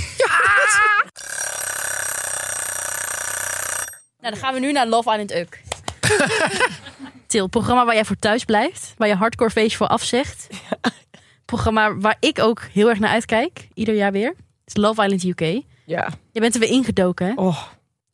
Nou, 4.19 4.33
dan 4.38 4.45
gaan 4.45 4.53
we 4.53 4.59
nu 4.59 4.71
naar 4.71 4.88
Love 4.88 5.09
Island 5.09 5.31
Uk. 5.33 5.62
Til, 7.27 7.47
programma 7.47 7.85
waar 7.85 7.93
jij 7.93 8.05
voor 8.05 8.15
thuis 8.19 8.43
blijft. 8.45 8.93
Waar 8.97 9.07
je 9.07 9.15
hardcore 9.15 9.50
feestje 9.50 9.77
voor 9.77 9.88
afzegt. 9.88 10.47
Programma 11.45 11.95
waar 11.97 12.17
ik 12.19 12.39
ook 12.39 12.62
heel 12.74 12.89
erg 12.89 13.00
naar 13.00 13.09
uitkijk. 13.09 13.67
Ieder 13.74 13.95
jaar 13.95 14.12
weer. 14.12 14.27
Het 14.29 14.38
is 14.65 14.75
Love 14.75 15.03
Island 15.03 15.24
UK. 15.24 15.62
Ja. 15.85 16.09
Je 16.31 16.39
bent 16.39 16.53
er 16.53 16.59
weer 16.59 16.69
ingedoken, 16.69 17.25
hè? 17.27 17.33
Oh. 17.35 17.62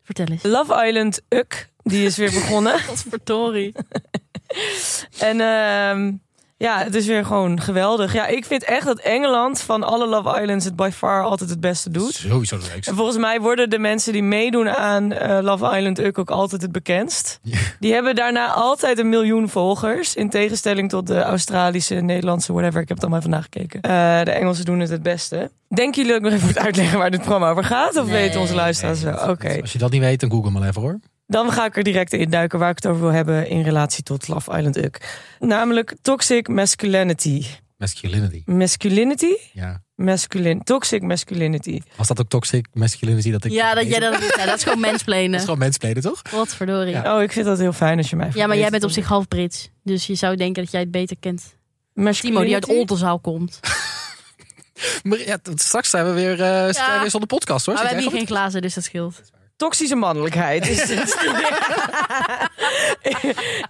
Vertel 0.04 0.26
eens. 0.26 0.44
Love 0.44 0.86
Island 0.88 1.22
Uk, 1.30 1.70
die 1.84 2.06
is 2.06 2.18
weer 2.18 2.32
begonnen. 2.32 2.80
Godverdorie. 2.88 3.74
En 5.20 5.42
ehm, 5.42 6.14
ja, 6.62 6.84
het 6.84 6.96
is 6.96 7.06
weer 7.06 7.26
gewoon 7.26 7.62
geweldig. 7.62 8.14
Ja, 8.14 8.28
ik 8.28 8.46
vind 8.46 8.64
echt 8.64 8.86
dat 8.86 9.00
Engeland 9.00 9.62
van 9.62 9.84
alle 9.84 10.08
Love 10.08 10.42
Islands 10.42 10.66
het 10.66 10.76
by 10.76 10.90
far 10.94 11.24
altijd 11.24 11.50
het 11.50 11.60
beste 11.60 11.90
doet. 11.90 12.14
Sowieso 12.14 12.56
het 12.56 12.68
leukste. 12.74 12.90
En 12.92 12.98
volgens 12.98 13.18
mij 13.18 13.40
worden 13.40 13.70
de 13.70 13.80
mensen 13.80 14.14
die 14.14 14.24
meedoen 14.24 14.70
aan 14.70 15.12
eh, 15.12 15.40
Love 15.42 15.78
Island 15.78 16.00
Uk 16.00 16.18
ook 16.18 16.30
altijd 16.30 16.62
het 16.62 16.72
bekendst. 16.72 17.40
Ja. 17.42 17.58
Die 17.80 17.94
hebben 17.94 18.16
daarna 18.16 18.52
altijd 18.54 19.00
een 19.00 19.10
miljoen 19.10 19.50
volgers. 19.50 20.16
In 20.16 20.30
tegenstelling 20.30 20.90
tot 20.90 21.08
de 21.08 21.22
Australische, 21.22 21.96
Nederlandse, 21.96 22.54
whatever. 22.54 22.82
Ik 22.82 22.88
heb 22.88 22.98
het 22.98 23.06
allemaal 23.06 23.20
even 23.20 23.32
nagekeken. 23.32 23.82
Eh, 23.82 24.24
de 24.24 24.32
Engelsen 24.32 24.66
doen 24.66 24.80
het 24.80 24.90
het 24.90 25.04
beste. 25.04 25.52
Denken 25.68 26.02
jullie 26.04 26.12
dat 26.12 26.18
ik 26.22 26.24
nog 26.24 26.34
even 26.34 26.48
moet 26.48 26.58
uitleggen 26.66 26.98
waar 27.00 27.12
dit 27.12 27.20
programma 27.20 27.50
over 27.50 27.64
gaat? 27.64 27.98
Of 27.98 28.06
Nee. 28.06 28.22
weten 28.22 28.40
onze 28.40 28.56
luisteraars 28.56 29.02
wel? 29.02 29.30
Oké. 29.30 29.58
Als 29.62 29.72
je 29.74 29.80
dat 29.80 29.92
niet 29.92 30.02
weet, 30.02 30.20
dan 30.20 30.32
google 30.32 30.52
maar 30.52 30.68
even 30.68 30.82
hoor. 30.82 31.00
Dan 31.32 31.52
ga 31.52 31.66
ik 31.66 31.78
er 31.78 31.84
direct 31.84 32.14
in 32.14 32.30
duiken 32.30 32.60
waar 32.60 32.70
ik 32.70 32.76
het 32.76 32.86
over 32.88 33.02
wil 33.02 33.12
hebben 33.12 33.48
in 33.48 33.64
relatie 33.64 34.04
tot 34.04 34.28
Love 34.28 34.58
Island 34.58 34.78
Uk. 34.78 35.20
Namelijk 35.40 35.96
toxic 36.02 36.48
masculinity. 36.48 37.46
Masculinity. 37.78 38.42
Masculinity? 38.46 39.34
Ja. 39.54 39.82
Masculin. 39.96 40.64
Toxic 40.64 41.02
masculinity. 41.02 41.82
Was 41.96 42.08
dat 42.08 42.20
ook 42.20 42.30
toxic 42.30 42.68
masculinity? 42.74 43.32
Dat 43.32 43.46
ik 43.46 43.52
Ja, 43.52 43.74
dat 43.74 43.88
jij 43.88 44.00
dat 44.00 44.22
zei. 44.22 44.46
Dat 44.46 44.58
is 44.58 44.64
gewoon 44.64 44.82
Dat 44.82 44.90
mensplenen. 44.92 45.36
is 45.36 45.44
gewoon 45.44 45.60
menspleden, 45.60 46.04
toch? 46.04 46.22
Godverdorie. 46.30 46.92
Ja. 46.94 47.04
Ja. 47.04 47.16
Oh, 47.16 47.22
ik 47.22 47.32
vind 47.32 47.46
dat 47.46 47.60
heel 47.60 47.74
fijn 47.74 47.98
als 47.98 48.10
je 48.10 48.16
mij 48.16 48.32
maar 48.48 48.58
jij 48.58 48.70
bent 48.70 48.84
op 48.84 48.92
zich 48.92 49.08
half 49.08 49.28
Brits. 49.28 49.70
Dus 49.84 50.08
je 50.08 50.16
zou 50.16 50.36
denken 50.36 50.64
dat 50.64 50.72
jij 50.72 50.82
het 50.82 50.92
beter 50.92 51.16
kent. 51.20 51.56
Timo, 52.12 52.44
die 52.44 52.54
uit 52.54 52.66
Oldenzaal 52.66 53.20
komt. 53.20 53.60
Maar 55.04 55.20
ja, 55.20 55.38
straks 55.56 55.90
zijn 55.90 56.06
we 56.06 56.12
weer, 56.12 56.32
eh, 56.32 56.74
zijn 56.74 56.94
we 56.94 56.98
weer 57.02 57.10
zonder 57.10 57.30
podcast 57.30 57.66
hoor. 57.66 57.76
Maar 57.76 57.84
we 57.84 57.90
hebben 57.90 58.10
hier 58.10 58.18
geen 58.18 58.28
glazen, 58.28 58.62
dus 58.62 58.74
dat 58.74 58.84
scheelt. 58.84 59.22
Toxische 59.62 59.96
mannelijkheid 59.96 60.68
is 60.74 60.90
het. 60.90 61.18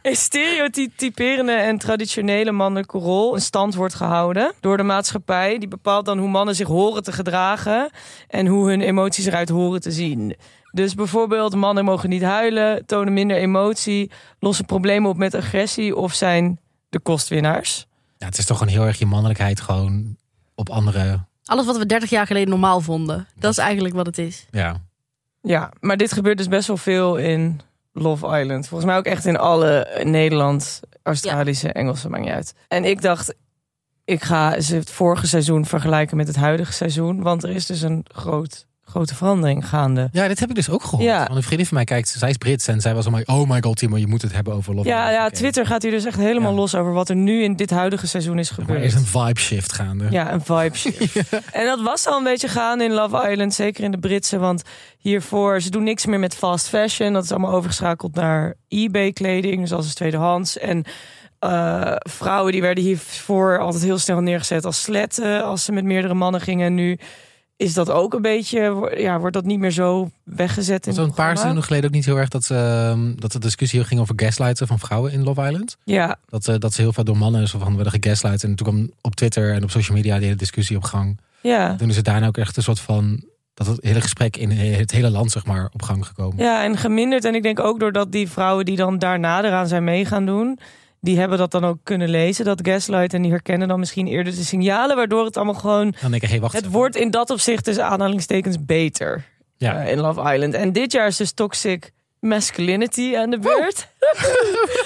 Een 0.01 0.15
stereotyperende 0.15 1.51
en 1.51 1.77
traditionele 1.77 2.51
mannelijke 2.51 2.97
rol 2.97 3.35
in 3.35 3.41
stand 3.41 3.75
wordt 3.75 3.93
gehouden 3.93 4.53
door 4.59 4.77
de 4.77 4.83
maatschappij. 4.83 5.57
Die 5.57 5.67
bepaalt 5.67 6.05
dan 6.05 6.17
hoe 6.17 6.29
mannen 6.29 6.55
zich 6.55 6.67
horen 6.67 7.03
te 7.03 7.11
gedragen 7.11 7.89
en 8.27 8.47
hoe 8.47 8.69
hun 8.69 8.81
emoties 8.81 9.25
eruit 9.25 9.49
horen 9.49 9.81
te 9.81 9.91
zien. 9.91 10.35
Dus 10.71 10.95
bijvoorbeeld, 10.95 11.55
mannen 11.55 11.85
mogen 11.85 12.09
niet 12.09 12.23
huilen, 12.23 12.85
tonen 12.85 13.13
minder 13.13 13.37
emotie, 13.37 14.11
lossen 14.39 14.65
problemen 14.65 15.09
op 15.09 15.17
met 15.17 15.35
agressie 15.35 15.95
of 15.95 16.13
zijn 16.13 16.59
de 16.89 16.99
kostwinnaars. 16.99 17.85
Ja, 18.17 18.25
het 18.25 18.37
is 18.37 18.45
toch 18.45 18.57
gewoon 18.57 18.73
heel 18.73 18.85
erg 18.85 18.99
je 18.99 19.05
mannelijkheid 19.05 19.61
gewoon 19.61 20.17
op 20.55 20.69
andere... 20.69 21.19
Alles 21.45 21.65
wat 21.65 21.77
we 21.77 21.85
30 21.85 22.09
jaar 22.09 22.27
geleden 22.27 22.49
normaal 22.49 22.81
vonden. 22.81 23.27
Dat 23.35 23.51
is 23.51 23.57
eigenlijk 23.57 23.95
wat 23.95 24.05
het 24.05 24.17
is. 24.17 24.45
Ja. 24.51 24.81
Ja, 25.41 25.71
maar 25.79 25.97
dit 25.97 26.11
gebeurt 26.11 26.37
dus 26.37 26.47
best 26.47 26.67
wel 26.67 26.77
veel 26.77 27.15
in 27.15 27.61
Love 27.93 28.39
Island. 28.39 28.67
Volgens 28.67 28.89
mij 28.89 28.97
ook 28.97 29.05
echt 29.05 29.25
in 29.25 29.37
alle 29.37 30.01
Nederland, 30.03 30.79
Australische, 31.03 31.71
Engelse, 31.71 32.09
maakt 32.09 32.23
niet 32.23 32.33
uit. 32.33 32.53
En 32.67 32.85
ik 32.85 33.01
dacht, 33.01 33.35
ik 34.05 34.23
ga 34.23 34.61
ze 34.61 34.75
het 34.75 34.91
vorige 34.91 35.27
seizoen 35.27 35.65
vergelijken 35.65 36.17
met 36.17 36.27
het 36.27 36.35
huidige 36.35 36.73
seizoen. 36.73 37.21
Want 37.21 37.43
er 37.43 37.49
is 37.49 37.65
dus 37.65 37.81
een 37.81 38.05
groot, 38.07 38.67
grote 38.91 39.15
verandering 39.15 39.67
gaande. 39.67 40.09
ja, 40.11 40.27
dit 40.27 40.39
heb 40.39 40.49
ik 40.49 40.55
dus 40.55 40.69
ook 40.69 40.83
gehoord. 40.83 41.03
Ja. 41.03 41.17
Want 41.23 41.35
een 41.35 41.43
vriendin 41.43 41.65
van 41.65 41.75
mij 41.75 41.85
kijkt, 41.85 42.07
zij 42.07 42.29
is 42.29 42.37
Brits 42.37 42.67
en 42.67 42.81
zij 42.81 42.93
was 42.93 43.05
allemaal... 43.07 43.39
Oh 43.41 43.49
my 43.49 43.61
god, 43.61 43.77
Timo, 43.77 43.97
je 43.97 44.07
moet 44.07 44.21
het 44.21 44.33
hebben 44.33 44.53
over 44.53 44.75
Love 44.75 44.87
Ja, 44.87 45.09
Island. 45.09 45.31
ja. 45.31 45.37
Twitter 45.37 45.65
gaat 45.65 45.81
hier 45.81 45.91
dus 45.91 46.05
echt 46.05 46.17
helemaal 46.17 46.51
Ja. 46.51 46.57
los 46.57 46.75
over 46.75 46.93
wat 46.93 47.09
er 47.09 47.15
nu 47.15 47.43
in 47.43 47.55
dit 47.55 47.69
huidige 47.69 48.07
seizoen 48.07 48.39
is 48.39 48.49
Maar 48.49 48.59
er 48.59 48.65
gebeurd. 48.65 48.85
is 48.85 48.93
een 48.93 49.05
vibe 49.05 49.39
shift 49.39 49.73
gaande. 49.73 50.05
Ja, 50.09 50.33
een 50.33 50.41
vibe 50.41 50.77
shift. 50.77 51.29
En 51.51 51.65
dat 51.65 51.81
was 51.81 52.07
al 52.07 52.17
een 52.17 52.23
beetje 52.23 52.47
gaande 52.47 52.83
in 52.83 52.91
Love 52.91 53.29
Island, 53.31 53.53
zeker 53.53 53.83
in 53.83 53.91
de 53.91 53.97
Britse. 53.99 54.37
Want 54.37 54.61
hiervoor, 54.97 55.61
ze 55.61 55.69
doen 55.69 55.83
niks 55.83 56.05
meer 56.05 56.19
met 56.19 56.35
fast 56.35 56.67
fashion. 56.67 57.13
Dat 57.13 57.23
is 57.23 57.31
allemaal 57.31 57.51
overgeschakeld 57.53 58.15
naar 58.15 58.53
eBay-kleding, 58.67 59.61
dus 59.61 59.71
alles 59.71 59.85
is 59.85 59.93
tweedehands. 59.93 60.57
En 60.57 60.83
eh, 61.39 61.91
vrouwen 61.97 62.51
die 62.51 62.61
werden 62.61 62.83
hiervoor 62.83 63.59
altijd 63.59 63.83
heel 63.83 63.97
snel 63.97 64.19
neergezet 64.21 64.65
als 64.65 64.81
sletten... 64.81 65.43
als 65.43 65.65
ze 65.65 65.71
met 65.71 65.83
meerdere 65.83 66.13
mannen 66.13 66.41
gingen. 66.41 66.65
En 66.65 66.73
nu 66.73 66.97
is 67.61 67.73
dat 67.73 67.89
ook 67.89 68.13
een 68.13 68.21
beetje, 68.21 68.91
ja, 68.97 69.19
wordt 69.19 69.35
dat 69.35 69.45
niet 69.45 69.59
meer 69.59 69.71
zo 69.71 70.09
weggezet 70.23 70.87
in 70.87 70.93
Zo'n 70.93 71.13
paar 71.13 71.33
seizoenen 71.33 71.63
geleden 71.63 71.85
ook 71.85 71.95
niet 71.95 72.05
heel 72.05 72.17
erg 72.17 72.29
dat, 72.29 72.43
ze, 72.43 72.55
ehm, 72.55 73.15
dat 73.15 73.31
de 73.31 73.39
discussie 73.39 73.79
heel 73.79 73.87
ging 73.87 74.01
over 74.01 74.13
gaslighten 74.17 74.67
van 74.67 74.79
vrouwen 74.79 75.11
in 75.11 75.23
Love 75.23 75.41
Island. 75.41 75.77
Ja, 75.83 76.17
Dat, 76.29 76.47
eh, 76.47 76.55
dat 76.57 76.73
ze 76.73 76.81
heel 76.81 76.93
veel 76.93 77.03
door 77.03 77.17
mannen 77.17 77.47
zo 77.47 77.59
van 77.59 77.75
werden 77.75 78.01
gegaslight. 78.01 78.43
En 78.43 78.55
toen 78.55 78.67
kwam 78.67 78.91
op 79.01 79.15
Twitter 79.15 79.53
en 79.53 79.63
op 79.63 79.71
social 79.71 79.97
media 79.97 80.15
die 80.15 80.25
hele 80.25 80.37
discussie 80.37 80.77
op 80.77 80.83
gang. 80.83 81.19
ja. 81.41 81.75
Toen 81.75 81.89
is 81.89 81.95
het 81.95 82.05
daarna 82.05 82.27
ook 82.27 82.37
echt 82.37 82.57
een 82.57 82.63
soort 82.63 82.79
van... 82.79 83.23
Dat 83.53 83.67
het 83.67 83.77
hele 83.81 84.01
gesprek 84.01 84.37
in 84.37 84.51
het 84.51 84.91
hele 84.91 85.09
land 85.09 85.31
zeg 85.31 85.45
maar 85.45 85.69
op 85.73 85.81
gang 85.81 86.05
gekomen. 86.05 86.43
Ja, 86.43 86.63
en 86.63 86.77
geminderd. 86.77 87.25
En 87.25 87.35
ik 87.35 87.43
denk 87.43 87.59
ook 87.59 87.79
doordat 87.79 88.11
die 88.11 88.29
vrouwen 88.29 88.65
die 88.65 88.75
dan 88.75 88.99
daarna 88.99 89.43
eraan 89.43 89.67
zijn 89.67 89.83
mee 89.83 90.05
gaan 90.05 90.25
doen... 90.25 90.59
die 91.01 91.19
hebben 91.19 91.37
dat 91.37 91.51
dan 91.51 91.65
ook 91.65 91.77
kunnen 91.83 92.09
lezen, 92.09 92.45
dat 92.45 92.59
gaslight. 92.67 93.13
En 93.13 93.21
die 93.21 93.31
herkennen 93.31 93.67
dan 93.67 93.79
misschien 93.79 94.07
eerder 94.07 94.35
de 94.35 94.43
signalen... 94.43 94.95
waardoor 94.95 95.25
het 95.25 95.37
allemaal 95.37 95.53
gewoon... 95.53 95.93
Dan 96.01 96.11
denk 96.11 96.23
ik, 96.23 96.29
hé, 96.29 96.39
wacht 96.39 96.53
Het 96.53 96.71
wordt 96.71 96.95
in 96.95 97.11
dat 97.11 97.29
opzicht 97.29 97.63
tussen 97.63 97.85
aanhalingstekens 97.85 98.65
beter 98.65 99.25
Ja. 99.57 99.75
eh, 99.83 99.91
in 99.91 99.99
Love 99.99 100.33
Island. 100.33 100.53
En 100.53 100.71
dit 100.71 100.91
jaar 100.91 101.07
is 101.07 101.17
dus 101.17 101.31
toxic 101.31 101.91
masculinity 102.19 103.15
aan 103.17 103.29
de 103.29 103.39
beurt. 103.39 103.87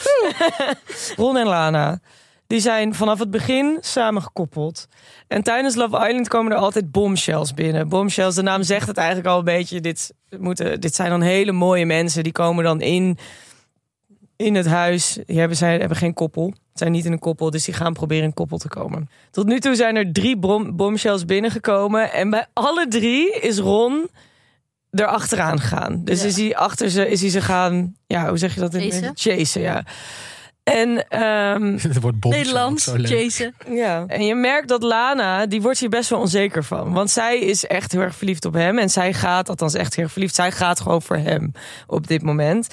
Ron 1.15 1.37
en 1.37 1.47
Lana. 1.47 1.99
Die 2.47 2.59
zijn 2.59 2.93
vanaf 2.95 3.19
het 3.19 3.31
begin 3.31 3.77
samengekoppeld. 3.81 4.87
En 5.27 5.43
tijdens 5.43 5.75
Love 5.75 6.07
Island 6.07 6.27
komen 6.27 6.51
er 6.51 6.57
altijd 6.57 6.91
bombshells 6.91 7.53
binnen. 7.53 7.89
Bombshells, 7.89 8.35
de 8.35 8.41
naam 8.41 8.63
zegt 8.63 8.87
het 8.87 8.97
eigenlijk 8.97 9.27
al 9.27 9.37
een 9.37 9.43
beetje. 9.43 9.81
Dit, 9.81 10.13
moeten, 10.39 10.81
dit 10.81 10.95
zijn 10.95 11.09
dan 11.09 11.21
hele 11.21 11.51
mooie 11.51 11.85
mensen. 11.85 12.23
Die 12.23 12.31
komen 12.31 12.63
dan 12.63 12.81
in, 12.81 13.17
in 14.35 14.55
het 14.55 14.65
huis. 14.65 15.17
Die 15.25 15.39
hebben, 15.39 15.57
zij 15.57 15.77
hebben 15.77 15.97
geen 15.97 16.13
koppel. 16.13 16.53
Zijn 16.73 16.91
niet 16.91 17.05
in 17.05 17.11
een 17.11 17.19
koppel, 17.19 17.49
dus 17.49 17.63
die 17.65 17.73
gaan 17.73 17.93
proberen 17.93 18.23
in 18.23 18.29
een 18.29 18.35
koppel 18.35 18.57
te 18.57 18.67
komen. 18.67 19.09
Tot 19.31 19.45
nu 19.45 19.59
toe 19.59 19.75
zijn 19.75 19.95
er 19.95 20.11
drie 20.11 20.37
bom, 20.37 20.75
bombshells 20.75 21.25
binnengekomen. 21.25 22.11
En 22.13 22.29
bij 22.29 22.45
alle 22.53 22.87
drie 22.87 23.39
is 23.39 23.57
Ron 23.57 24.09
erachteraan 24.91 25.59
gaan. 25.59 26.01
Dus 26.03 26.21
Ja. 26.21 26.27
is 26.27 26.37
hij 26.37 26.55
achter 26.55 26.89
ze, 26.89 27.09
is 27.09 27.21
hij 27.21 27.29
ze 27.29 27.41
gaan, 27.41 27.95
ja, 28.07 28.27
hoe 28.29 28.37
zeg 28.37 28.53
je 28.53 28.59
dat 28.59 28.73
in 28.73 28.91
Chasen? 28.91 29.11
Chasen, 29.15 29.61
ja. 29.61 29.83
En 30.63 31.07
ehm, 31.07 31.77
Het 31.87 32.01
wordt. 32.01 32.23
Nederlands. 32.23 32.91
Jason. 32.97 33.53
Ja, 33.69 34.03
en 34.07 34.25
je 34.25 34.35
merkt 34.35 34.67
dat 34.67 34.83
Lana, 34.83 35.45
die 35.45 35.61
wordt 35.61 35.79
hier 35.79 35.89
best 35.89 36.09
wel 36.09 36.19
onzeker 36.19 36.63
van. 36.63 36.93
Want 36.93 37.09
zij 37.09 37.39
is 37.39 37.65
echt 37.65 37.91
heel 37.91 38.01
erg 38.01 38.15
verliefd 38.15 38.45
op 38.45 38.53
hem. 38.53 38.77
En 38.77 38.89
zij 38.89 39.13
gaat, 39.13 39.49
althans 39.49 39.73
echt 39.73 39.95
heel 39.95 40.03
erg 40.03 40.13
verliefd, 40.13 40.35
zij 40.35 40.51
gaat 40.51 40.79
gewoon 40.79 41.01
voor 41.01 41.17
hem 41.17 41.51
op 41.87 42.07
dit 42.07 42.21
moment. 42.21 42.67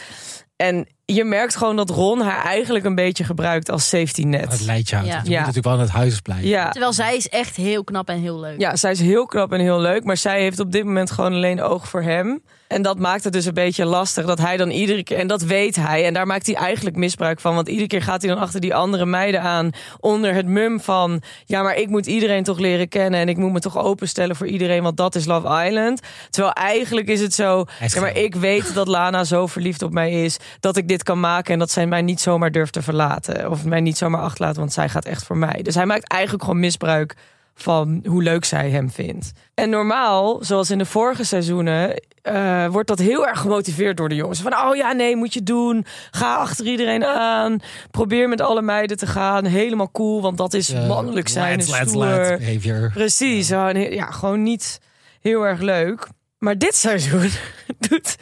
En 0.56 0.86
je 1.04 1.24
merkt 1.24 1.56
gewoon 1.56 1.76
dat 1.76 1.90
Ron 1.90 2.20
haar 2.20 2.44
eigenlijk 2.44 2.84
een 2.84 2.94
beetje 2.94 3.24
gebruikt 3.24 3.70
als 3.70 3.88
safety 3.88 4.20
Het 4.20 4.30
net. 4.30 4.60
lijntje 4.60 4.96
houdt. 4.96 5.10
Ja. 5.10 5.16
Je 5.16 5.28
moet 5.28 5.38
natuurlijk 5.38 5.64
wel 5.64 5.74
in 5.74 5.80
het 5.80 5.90
huis 5.90 6.20
blijven. 6.20 6.48
Ja, 6.48 6.70
Terwijl 6.70 6.92
zij 6.92 7.16
is 7.16 7.28
echt 7.28 7.56
heel 7.56 7.84
knap 7.84 8.08
en 8.08 8.20
heel 8.20 8.40
leuk. 8.40 8.60
ja, 8.60 8.76
zij 8.76 8.90
is 8.90 9.00
heel 9.00 9.26
knap 9.26 9.52
en 9.52 9.60
heel 9.60 9.80
leuk. 9.80 10.04
Maar 10.04 10.16
zij 10.16 10.40
heeft 10.40 10.60
op 10.60 10.72
dit 10.72 10.84
moment 10.84 11.10
gewoon 11.10 11.32
alleen 11.32 11.62
oog 11.62 11.88
voor 11.88 12.02
hem. 12.02 12.42
En 12.68 12.82
dat 12.82 12.98
maakt 12.98 13.24
het 13.24 13.32
dus 13.32 13.44
een 13.44 13.54
beetje 13.54 13.84
lastig 13.84 14.26
dat 14.26 14.38
hij 14.38 14.56
dan 14.56 14.70
iedere 14.70 15.02
keer... 15.02 15.18
En 15.18 15.26
dat 15.26 15.42
weet 15.42 15.76
hij. 15.76 16.04
En 16.06 16.14
daar 16.14 16.26
maakt 16.26 16.46
hij 16.46 16.54
eigenlijk 16.54 16.96
misbruik 16.96 17.40
van. 17.40 17.54
Want 17.54 17.68
iedere 17.68 17.86
keer 17.86 18.02
gaat 18.02 18.22
hij 18.22 18.30
dan 18.30 18.40
achter 18.42 18.60
die 18.60 18.74
andere 18.74 19.06
meiden 19.06 19.40
aan... 19.42 19.70
onder 20.00 20.34
het 20.34 20.46
mum 20.46 20.80
van... 20.80 21.22
ja, 21.44 21.62
maar 21.62 21.76
ik 21.76 21.88
moet 21.88 22.06
iedereen 22.06 22.44
toch 22.44 22.58
leren 22.58 22.88
kennen... 22.88 23.20
en 23.20 23.28
ik 23.28 23.36
moet 23.36 23.52
me 23.52 23.60
toch 23.60 23.78
openstellen 23.78 24.36
voor 24.36 24.46
iedereen... 24.46 24.82
want 24.82 24.96
dat 24.96 25.14
is 25.14 25.24
Love 25.24 25.64
Island. 25.66 26.00
Terwijl 26.30 26.54
eigenlijk 26.54 27.08
is 27.08 27.20
het 27.20 27.34
zo... 27.34 27.64
Is 27.80 27.94
Ja, 27.94 28.00
maar 28.00 28.16
ik 28.16 28.34
weet 28.34 28.74
dat 28.74 28.88
Lana 28.88 29.24
zo 29.24 29.46
verliefd 29.46 29.82
op 29.82 29.92
mij 29.92 30.24
is... 30.24 30.36
dat 30.60 30.76
ik 30.76 30.88
dit 30.92 31.02
kan 31.02 31.20
maken 31.20 31.52
en 31.52 31.58
dat 31.58 31.70
zij 31.70 31.86
mij 31.86 32.02
niet 32.02 32.20
zomaar 32.20 32.50
durft 32.50 32.72
te 32.72 32.82
verlaten. 32.82 33.50
Of 33.50 33.64
mij 33.64 33.80
niet 33.80 33.98
zomaar 33.98 34.20
achterlaten, 34.20 34.60
want 34.60 34.72
zij 34.72 34.88
gaat 34.88 35.04
echt 35.04 35.24
voor 35.24 35.36
mij. 35.36 35.60
Dus 35.62 35.74
hij 35.74 35.86
maakt 35.86 36.08
eigenlijk 36.08 36.44
gewoon 36.44 36.60
misbruik 36.60 37.14
van 37.54 38.04
hoe 38.08 38.22
leuk 38.22 38.44
zij 38.44 38.70
hem 38.70 38.90
vindt. 38.90 39.32
En 39.54 39.70
normaal, 39.70 40.38
zoals 40.44 40.70
in 40.70 40.78
de 40.78 40.84
vorige 40.84 41.24
seizoenen, 41.24 42.02
eh, 42.22 42.66
wordt 42.66 42.88
dat 42.88 42.98
heel 42.98 43.26
erg 43.26 43.40
gemotiveerd 43.40 43.96
door 43.96 44.08
de 44.08 44.14
jongens. 44.14 44.40
Van, 44.40 44.54
oh 44.56 44.76
ja, 44.76 44.92
nee, 44.92 45.16
moet 45.16 45.34
je 45.34 45.42
doen. 45.42 45.86
Ga 46.10 46.36
achter 46.36 46.66
iedereen 46.66 47.04
aan. 47.04 47.58
Probeer 47.90 48.28
met 48.28 48.40
alle 48.40 48.62
meiden 48.62 48.96
te 48.96 49.06
gaan. 49.06 49.44
Helemaal 49.44 49.90
cool, 49.90 50.22
want 50.22 50.38
dat 50.38 50.54
is 50.54 50.72
mannelijk 50.72 51.28
zijn 51.28 51.56
lads, 51.58 51.70
en 51.72 51.78
lads, 51.78 51.90
stoer. 51.90 52.04
lads 52.04 52.28
behavior. 52.44 52.90
Precies, 52.94 53.48
he- 53.48 53.70
ja, 53.90 54.10
gewoon 54.10 54.42
niet 54.42 54.80
heel 55.20 55.46
erg 55.46 55.60
leuk. 55.60 56.08
Maar 56.38 56.58
dit 56.58 56.74
seizoen 56.74 57.28
doet 57.88 58.16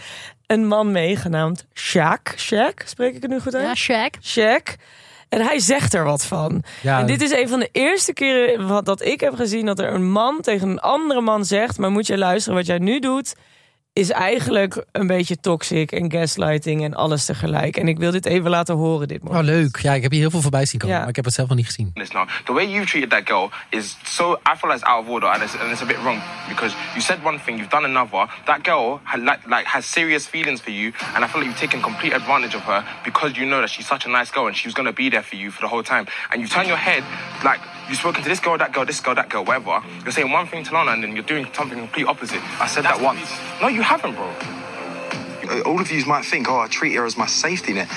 een 0.50 0.66
man 0.66 0.92
mee 0.92 1.16
genaamd 1.16 1.66
Shaq. 1.74 2.34
Shaq, 2.36 2.84
spreek 2.84 3.14
ik 3.14 3.22
het 3.22 3.30
nu 3.30 3.40
goed 3.40 3.54
uit? 3.54 3.78
Ja, 3.78 4.08
Shaq. 4.08 4.26
Shaq. 4.26 4.74
En 5.28 5.40
hij 5.40 5.58
zegt 5.58 5.94
er 5.94 6.04
wat 6.04 6.24
van. 6.24 6.62
Ja, 6.82 6.98
En 6.98 7.06
dit 7.06 7.20
is 7.22 7.30
een 7.30 7.48
van 7.48 7.60
de 7.60 7.68
eerste 7.72 8.12
keren 8.12 8.68
wat, 8.68 8.84
dat 8.84 9.04
ik 9.04 9.20
heb 9.20 9.34
gezien 9.34 9.66
dat 9.66 9.78
er 9.78 9.94
een 9.94 10.10
man 10.10 10.40
tegen 10.40 10.68
een 10.68 10.80
andere 10.80 11.20
man 11.20 11.44
zegt: 11.44 11.78
Maar 11.78 11.90
moet 11.90 12.06
je 12.06 12.18
luisteren, 12.18 12.58
wat 12.58 12.66
jij 12.66 12.78
nu 12.78 12.98
doet, 12.98 13.34
is 13.92 14.10
eigenlijk 14.10 14.84
een 14.92 15.06
beetje 15.06 15.36
toxic 15.40 15.92
en 15.92 16.12
gaslighting 16.12 16.84
en 16.84 16.94
alles 16.94 17.24
tegelijk. 17.24 17.76
En 17.76 17.88
ik 17.88 17.98
wil 17.98 18.10
dit 18.10 18.26
even 18.26 18.50
laten 18.50 18.74
horen, 18.74 19.08
dit 19.08 19.20
Oh, 19.20 19.26
moment. 19.26 19.44
leuk. 19.44 19.76
Ja, 19.82 19.92
ik 19.92 20.02
heb 20.02 20.10
hier 20.10 20.20
heel 20.20 20.30
veel 20.30 20.40
voorbij 20.40 20.66
zien 20.66 20.78
komen, 20.80 20.94
Ja. 20.94 21.00
maar 21.00 21.10
ik 21.10 21.16
heb 21.16 21.24
het 21.24 21.34
zelf 21.34 21.48
nog 21.48 21.56
niet 21.56 21.66
gezien. 21.66 21.92
The 22.44 22.52
way 22.52 22.66
you've 22.66 22.86
treated 22.86 23.10
that 23.10 23.22
girl 23.24 23.50
is 23.70 23.96
so. 24.04 24.32
I 24.32 24.56
feel 24.56 24.70
like 24.70 24.74
it's 24.74 24.82
out 24.84 25.04
of 25.04 25.08
order 25.10 25.28
and 25.28 25.42
it's, 25.42 25.58
and 25.58 25.70
it's 25.70 25.82
a 25.82 25.86
bit 25.86 25.96
wrong 26.02 26.20
because 26.48 26.74
you 26.92 27.00
said 27.00 27.18
one 27.24 27.38
thing, 27.38 27.58
you've 27.58 27.70
done 27.70 27.84
another. 27.86 28.28
That 28.44 28.62
girl 28.62 29.00
had, 29.04 29.20
like, 29.20 29.40
like 29.48 29.66
has 29.66 29.84
serious 29.92 30.26
feelings 30.26 30.60
for 30.60 30.72
you, 30.72 30.92
and 31.14 31.24
I 31.24 31.28
feel 31.28 31.40
like 31.40 31.48
you've 31.50 31.58
taken 31.68 31.80
complete 31.80 32.14
advantage 32.14 32.54
of 32.56 32.62
her 32.62 32.84
because 33.04 33.38
you 33.40 33.46
know 33.46 33.60
that 33.60 33.70
she's 33.70 33.86
such 33.86 34.06
a 34.06 34.10
nice 34.18 34.30
girl 34.32 34.46
and 34.46 34.56
she 34.56 34.66
was 34.68 34.74
gonna 34.74 34.92
be 34.92 35.08
there 35.10 35.24
for 35.24 35.36
you 35.36 35.50
for 35.50 35.60
the 35.60 35.68
whole 35.68 35.82
time. 35.82 36.04
And 36.30 36.40
you 36.42 36.48
turn 36.48 36.66
your 36.66 36.80
head 36.88 37.02
like 37.44 37.60
you've 37.90 37.98
spoken 38.04 38.22
to 38.22 38.28
this 38.28 38.40
girl, 38.40 38.56
that 38.58 38.72
girl, 38.72 38.84
this 38.86 39.00
girl, 39.00 39.14
that 39.14 39.28
girl, 39.28 39.44
whatever. 39.44 39.76
You're 40.04 40.12
saying 40.12 40.30
one 40.32 40.46
thing 40.46 40.64
to 40.64 40.72
Lana 40.74 40.92
and 40.92 41.02
then 41.02 41.12
you're 41.16 41.26
doing 41.34 41.46
something 41.52 41.78
complete 41.78 42.06
opposite. 42.06 42.40
I 42.60 42.66
said 42.68 42.84
that 42.84 43.00
once. 43.00 43.28
No, 43.60 43.68
you 43.68 43.82
haven't, 43.82 44.14
bro. 44.14 44.28
Uh, 44.28 45.68
All 45.68 45.80
of 45.80 45.90
you 45.90 46.04
might 46.06 46.24
think, 46.24 46.48
oh, 46.48 46.60
I 46.64 46.68
treat 46.68 46.94
her 46.96 47.04
as 47.04 47.16
my 47.16 47.26
safety 47.26 47.72
net. 47.72 47.88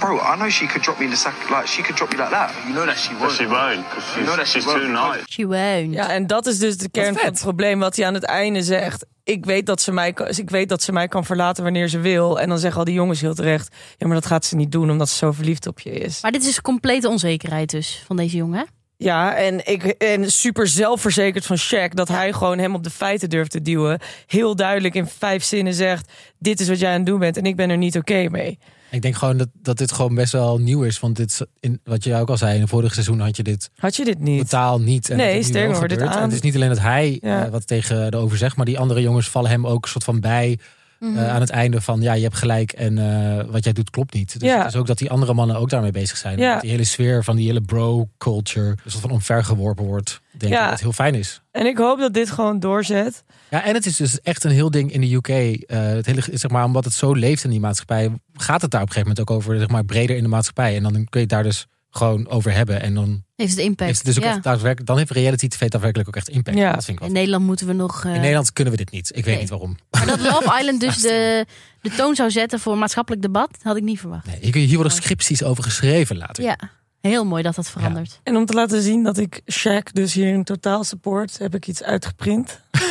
Bro, 0.00 0.18
I 0.20 0.36
know 0.36 0.50
she 0.50 0.66
could 0.66 0.82
drop 0.82 0.98
me 0.98 1.04
in 1.04 1.10
the 1.10 1.16
sack, 1.16 1.34
like, 1.50 1.66
she 1.66 1.82
could 1.82 1.96
drop 1.96 2.10
me 2.12 2.18
like 2.18 2.30
that. 2.30 2.50
You 2.66 2.74
know 2.74 2.84
that 2.86 2.98
she 2.98 3.14
won't. 3.14 3.32
She 3.32 3.46
won't, 3.46 3.84
You 4.16 4.24
know 4.24 4.36
that 4.36 4.46
she 4.46 4.60
she's 4.60 4.72
too 4.72 4.88
nice. 4.88 5.22
She 5.28 5.46
won't. 5.46 5.92
Ja, 5.94 6.08
en 6.10 6.26
dat 6.26 6.46
is 6.46 6.58
dus 6.58 6.76
de 6.76 6.88
kern 6.90 7.14
van 7.14 7.24
het 7.24 7.40
probleem 7.40 7.78
wat 7.78 7.96
hij 7.96 8.06
aan 8.06 8.14
het 8.14 8.24
einde 8.24 8.62
zegt. 8.62 9.06
Ik 9.24 9.44
weet, 9.44 9.66
dat 9.66 9.80
ze 9.80 9.92
mij, 9.92 10.12
kan- 10.12 10.28
ik 10.28 10.50
weet 10.50 10.68
dat 10.68 10.82
ze 10.82 10.92
mij 10.92 11.08
kan 11.08 11.24
verlaten 11.24 11.62
wanneer 11.62 11.88
ze 11.88 11.98
wil. 11.98 12.40
En 12.40 12.48
dan 12.48 12.58
zeggen 12.58 12.78
al 12.78 12.84
die 12.84 12.94
jongens 12.94 13.20
heel 13.20 13.34
terecht: 13.34 13.74
Ja, 13.96 14.06
maar 14.06 14.16
dat 14.16 14.26
gaat 14.26 14.44
ze 14.44 14.56
niet 14.56 14.72
doen 14.72 14.90
omdat 14.90 15.08
ze 15.08 15.16
zo 15.16 15.32
verliefd 15.32 15.66
op 15.66 15.80
je 15.80 15.90
is. 15.90 16.22
Maar 16.22 16.32
dit 16.32 16.44
is 16.44 16.60
complete 16.60 17.08
onzekerheid 17.08 17.70
dus 17.70 18.02
van 18.06 18.16
deze 18.16 18.36
jongen. 18.36 18.66
Ja, 18.98 19.36
en, 19.36 19.66
ik, 19.66 19.82
en 19.84 20.30
super 20.32 20.68
zelfverzekerd 20.68 21.46
van 21.46 21.58
Shaq 21.58 21.88
dat 21.94 22.08
hij 22.08 22.32
gewoon 22.32 22.58
hem 22.58 22.74
op 22.74 22.82
de 22.82 22.90
feiten 22.90 23.30
durft 23.30 23.50
te 23.50 23.62
duwen. 23.62 24.00
Heel 24.26 24.56
duidelijk 24.56 24.94
in 24.94 25.06
vijf 25.06 25.44
zinnen 25.44 25.74
zegt: 25.74 26.12
Dit 26.38 26.60
is 26.60 26.68
wat 26.68 26.78
jij 26.78 26.90
aan 26.90 26.96
het 26.96 27.06
doen 27.06 27.18
bent 27.18 27.36
en 27.36 27.44
ik 27.46 27.56
ben 27.56 27.70
er 27.70 27.76
niet 27.76 27.96
oké 27.96 28.28
mee. 28.28 28.58
Ik 28.90 29.02
denk 29.02 29.16
gewoon 29.16 29.36
dat, 29.36 29.48
dat 29.62 29.78
dit 29.78 29.92
gewoon 29.92 30.14
best 30.14 30.32
wel 30.32 30.58
nieuw 30.58 30.82
is. 30.82 31.00
Want 31.00 31.16
dit, 31.16 31.46
in, 31.60 31.80
wat 31.84 32.04
je 32.04 32.14
ook 32.14 32.28
al 32.30 32.36
zei, 32.36 32.54
in 32.54 32.60
het 32.60 32.70
vorige 32.70 32.92
seizoen 32.94 33.20
had 33.20 33.36
je 33.36 33.42
dit 33.42 33.70
Had 33.76 33.96
je 33.96 34.04
dit 34.04 34.18
niet? 34.18 34.38
totaal 34.40 34.80
niet. 34.80 35.10
En 35.10 35.16
Nee, 35.16 35.42
sterker 35.42 35.70
nog, 35.80 35.86
dit. 35.86 35.98
En 36.00 36.08
aan- 36.08 36.22
Het 36.22 36.32
is 36.32 36.40
niet 36.40 36.54
alleen 36.54 36.68
dat 36.68 36.78
hij 36.80 37.18
Ja. 37.20 37.44
eh, 37.44 37.50
wat 37.50 37.66
tegen 37.66 38.10
de 38.10 38.16
over 38.16 38.36
zegt, 38.36 38.56
maar 38.56 38.66
die 38.66 38.78
andere 38.78 39.00
jongens 39.02 39.28
vallen 39.28 39.50
hem 39.50 39.66
ook 39.66 39.82
een 39.84 39.90
soort 39.90 40.04
van 40.04 40.20
bij. 40.20 40.58
Mhm. 41.00 41.16
eh, 41.18 41.34
aan 41.34 41.40
het 41.40 41.50
einde 41.50 41.80
van 41.80 42.00
ja, 42.00 42.12
je 42.12 42.22
hebt 42.22 42.36
gelijk 42.36 42.72
en 42.72 42.98
eh, 42.98 43.44
wat 43.50 43.64
jij 43.64 43.72
doet 43.72 43.90
klopt 43.90 44.14
niet. 44.14 44.40
Dus 44.40 44.48
Ja. 44.48 44.66
is 44.66 44.76
ook 44.76 44.86
dat 44.86 44.98
die 44.98 45.10
andere 45.10 45.34
mannen 45.34 45.56
ook 45.56 45.70
daarmee 45.70 45.90
bezig 45.90 46.16
zijn. 46.16 46.38
Ja. 46.38 46.60
Die 46.60 46.70
hele 46.70 46.84
sfeer 46.84 47.24
van 47.24 47.36
die 47.36 47.46
hele 47.46 47.60
bro-culture, 47.60 48.74
dus 48.84 48.92
dat 48.92 49.00
van 49.02 49.10
omvergeworpen 49.10 49.84
wordt, 49.84 50.20
denk 50.32 50.52
ik 50.52 50.58
dat 50.58 50.70
het 50.70 50.80
heel 50.80 50.92
fijn 50.92 51.14
is. 51.14 51.40
En 51.50 51.66
ik 51.66 51.76
hoop 51.78 51.98
dat 51.98 52.14
dit 52.14 52.30
gewoon 52.30 52.60
doorzet. 52.60 53.24
Ja, 53.50 53.64
en 53.64 53.74
het 53.74 53.86
is 53.86 53.96
dus 53.96 54.20
echt 54.20 54.44
een 54.44 54.50
heel 54.50 54.70
ding 54.70 54.92
in 54.92 55.00
de 55.00 55.12
UK. 55.14 55.28
eh, 55.28 55.78
het 55.78 56.06
hele, 56.06 56.22
zeg 56.32 56.50
maar, 56.50 56.64
omdat 56.64 56.84
het 56.84 56.92
zo 56.94 57.12
leeft 57.12 57.44
in 57.44 57.50
die 57.50 57.60
maatschappij, 57.60 58.10
gaat 58.34 58.62
het 58.62 58.70
daar 58.70 58.82
op 58.82 58.86
een 58.88 58.92
gegeven 58.92 59.14
moment 59.16 59.20
ook 59.20 59.36
over, 59.36 59.58
zeg 59.58 59.68
maar, 59.68 59.84
breder 59.84 60.16
in 60.16 60.22
de 60.22 60.28
maatschappij. 60.28 60.76
En 60.76 60.82
dan 60.82 61.06
kun 61.10 61.20
je 61.20 61.26
daar 61.26 61.42
dus 61.42 61.66
gewoon 61.96 62.28
over 62.28 62.52
hebben. 62.52 62.80
En 62.82 62.94
dan 62.94 63.22
Heeft 63.36 63.50
het 63.50 63.60
impact. 63.60 63.80
heeft 63.88 63.98
het 63.98 64.06
dus 64.06 64.16
ook 64.16 64.24
ja. 64.24 64.30
echt 64.34 64.42
daadwerkelijk, 64.42 64.86
dan 64.86 64.98
heeft 64.98 65.10
reality 65.10 65.48
TV 65.48 65.68
daadwerkelijk 65.68 66.08
ook 66.08 66.16
echt 66.16 66.28
impact. 66.28 66.56
Ja. 66.56 66.72
Dat 66.72 66.84
vind 66.84 66.96
ik 66.96 66.98
wel 66.98 67.08
In 67.08 67.14
Nederland 67.14 67.44
moeten 67.44 67.66
we 67.66 67.72
nog... 67.72 68.04
eh, 68.04 68.14
in 68.14 68.20
Nederland 68.20 68.52
kunnen 68.52 68.72
we 68.72 68.78
dit 68.78 68.90
niet. 68.90 69.10
Ik 69.16 69.24
weet 69.24 69.40
niet 69.40 69.48
waarom. 69.48 69.76
Maar 69.90 70.06
dat 70.06 70.20
Love 70.30 70.58
Island 70.58 70.80
dus 70.80 71.00
de, 71.00 71.46
de 71.80 71.90
toon 71.90 72.14
zou 72.14 72.30
zetten 72.30 72.60
voor 72.60 72.78
maatschappelijk 72.78 73.22
debat, 73.22 73.50
had 73.62 73.76
ik 73.76 73.82
niet 73.82 74.00
verwacht. 74.00 74.26
Nee, 74.26 74.38
hier 74.40 74.54
hier 74.54 74.74
worden 74.74 74.92
scripties 74.92 75.42
over 75.42 75.64
geschreven 75.64 76.16
later. 76.16 76.44
Ja, 76.44 76.58
heel 77.00 77.24
mooi 77.24 77.42
dat 77.42 77.54
dat 77.54 77.70
verandert. 77.70 78.20
En 78.22 78.36
om 78.36 78.46
te 78.46 78.52
laten 78.54 78.82
zien 78.82 79.02
dat 79.02 79.18
ik 79.18 79.40
Shaq 79.52 79.92
dus 79.92 80.14
hier 80.14 80.32
in 80.32 80.44
totaal 80.44 80.84
support, 80.84 81.38
heb 81.38 81.54
ik 81.54 81.66
iets 81.66 81.82
uitgeprint. 81.82 82.60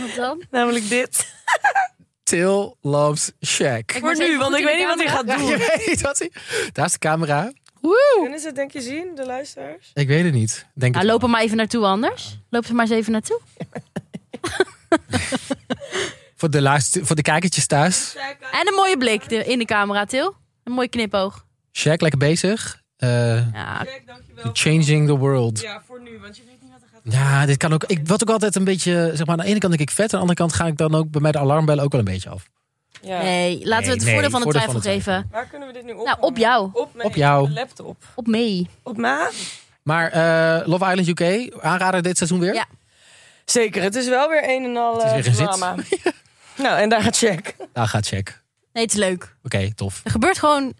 Wat 0.00 0.14
dan? 0.16 0.42
Namelijk 0.50 0.88
dit. 0.88 1.18
Till 2.26 2.74
loves 2.82 3.30
Shaq. 3.46 3.78
Ik 3.78 3.96
Voor 4.00 4.16
nu, 4.16 4.38
want 4.38 4.56
ik 4.56 4.64
weet 4.64 4.76
niet 4.78 4.86
wat 4.86 4.98
hij 4.98 5.08
gaat 5.08 5.26
Ja, 5.26 5.36
doen. 5.36 5.46
je 5.56 5.56
weet 5.56 5.86
niet 5.86 6.00
wat 6.00 6.18
hij... 6.18 6.30
Daar 6.72 6.84
is 6.86 6.92
de 6.92 6.98
camera. 6.98 7.52
Kunnen 8.20 8.40
ze 8.40 8.46
het 8.46 8.56
denk 8.56 8.72
je 8.72 8.80
zien, 8.80 9.14
de 9.14 9.26
luisteraars? 9.26 9.90
Ik 9.94 10.08
weet 10.08 10.24
het 10.24 10.32
niet. 10.32 10.66
Denk 10.74 10.94
Nou, 10.94 11.04
het 11.04 11.12
loop 11.14 11.22
er 11.22 11.30
maar 11.30 11.40
even 11.42 11.56
naartoe 11.56 11.84
anders. 11.84 12.38
Loop 12.50 12.64
er 12.64 12.74
maar 12.74 12.84
eens 12.86 12.94
even 12.94 13.12
naartoe. 13.12 13.40
voor, 16.36 16.50
de 16.50 16.60
luister, 16.62 17.06
voor 17.06 17.16
de 17.16 17.22
kijkertjes 17.22 17.66
thuis. 17.66 18.16
En 18.52 18.66
een 18.68 18.74
mooie 18.74 18.96
blik 18.98 19.28
de- 19.28 19.44
in 19.44 19.58
de 19.58 19.64
camera, 19.64 20.04
Til. 20.04 20.34
Een 20.64 20.72
mooi 20.72 20.88
knipoog. 20.88 21.44
Shaq, 21.78 21.96
lekker 21.96 22.18
bezig. 22.18 22.82
Eh, 22.96 23.08
Ja, 23.52 23.86
dankjewel. 24.06 24.50
changing 24.52 25.06
the 25.06 25.16
world. 25.16 25.60
Ja, 25.60 25.82
voor 25.86 26.00
nu, 26.02 26.18
want 26.18 26.36
je 26.36 26.42
Ja, 27.08 27.46
dit 27.46 27.56
kan 27.56 27.72
ook. 27.72 27.84
Ik 27.84 28.08
word 28.08 28.22
ook 28.22 28.30
altijd 28.30 28.54
een 28.56 28.64
beetje. 28.64 29.10
Zeg 29.14 29.26
maar, 29.26 29.36
aan 29.38 29.44
de 29.44 29.50
ene 29.50 29.58
kant 29.58 29.76
denk 29.76 29.88
ik 29.88 29.94
vet. 29.94 30.04
Aan 30.04 30.08
de 30.10 30.16
andere 30.16 30.34
kant 30.38 30.52
ga 30.52 30.66
ik 30.66 30.76
dan 30.76 30.94
ook 30.94 31.10
bij 31.10 31.20
mij 31.20 31.32
de 31.32 31.38
alarmbellen 31.38 31.84
ook 31.84 31.90
wel 31.92 32.00
een 32.00 32.06
beetje 32.06 32.28
af. 32.30 32.48
Ja. 33.02 33.22
nee, 33.22 33.66
laten 33.66 33.86
we 33.86 33.92
het 33.92 34.02
Nee, 34.04 34.12
voordeel 34.12 34.30
van 34.30 34.40
de 34.40 34.44
voordeel 34.44 34.50
twijfel 34.50 34.72
van 34.72 34.74
de 34.92 35.00
twijfel. 35.00 35.12
geven. 35.12 35.28
Waar 35.32 35.46
kunnen 35.46 35.68
we 35.68 35.74
dit 35.74 35.84
nu 35.84 35.92
op? 35.92 36.04
Nou, 36.04 36.16
op 36.20 36.36
jou. 36.36 36.70
Op, 36.72 36.94
mijn 36.94 37.08
Op 37.08 37.14
jou. 37.14 37.50
laptop. 37.50 37.96
Op 38.14 38.26
mee. 38.26 38.68
Op 38.82 38.96
ma? 38.96 39.30
Maar 39.82 40.10
eh, 40.10 40.66
Love 40.66 40.84
Island 40.94 41.20
UK, 41.20 41.54
aanrader 41.60 42.02
dit 42.02 42.16
seizoen 42.16 42.38
weer? 42.40 42.54
Ja. 42.54 42.64
Zeker, 43.44 43.82
het 43.82 43.94
is 43.94 44.08
wel 44.08 44.28
weer 44.28 44.42
een 44.48 44.64
en 44.64 44.76
al 44.76 45.04
is 45.04 45.12
weer 45.26 45.34
drama. 45.34 45.74
nou, 46.62 46.78
en 46.80 46.88
daar 46.88 47.02
gaat 47.02 47.18
Jack. 47.18 47.54
Daar 47.72 47.88
gaat 47.88 48.06
check. 48.06 48.42
Nee, 48.72 48.82
het 48.84 48.92
is 48.92 48.98
leuk. 48.98 49.36
Oké, 49.42 49.74
tof. 49.74 50.00
Er 50.04 50.10
gebeurt 50.10 50.38
gewoon 50.38 50.72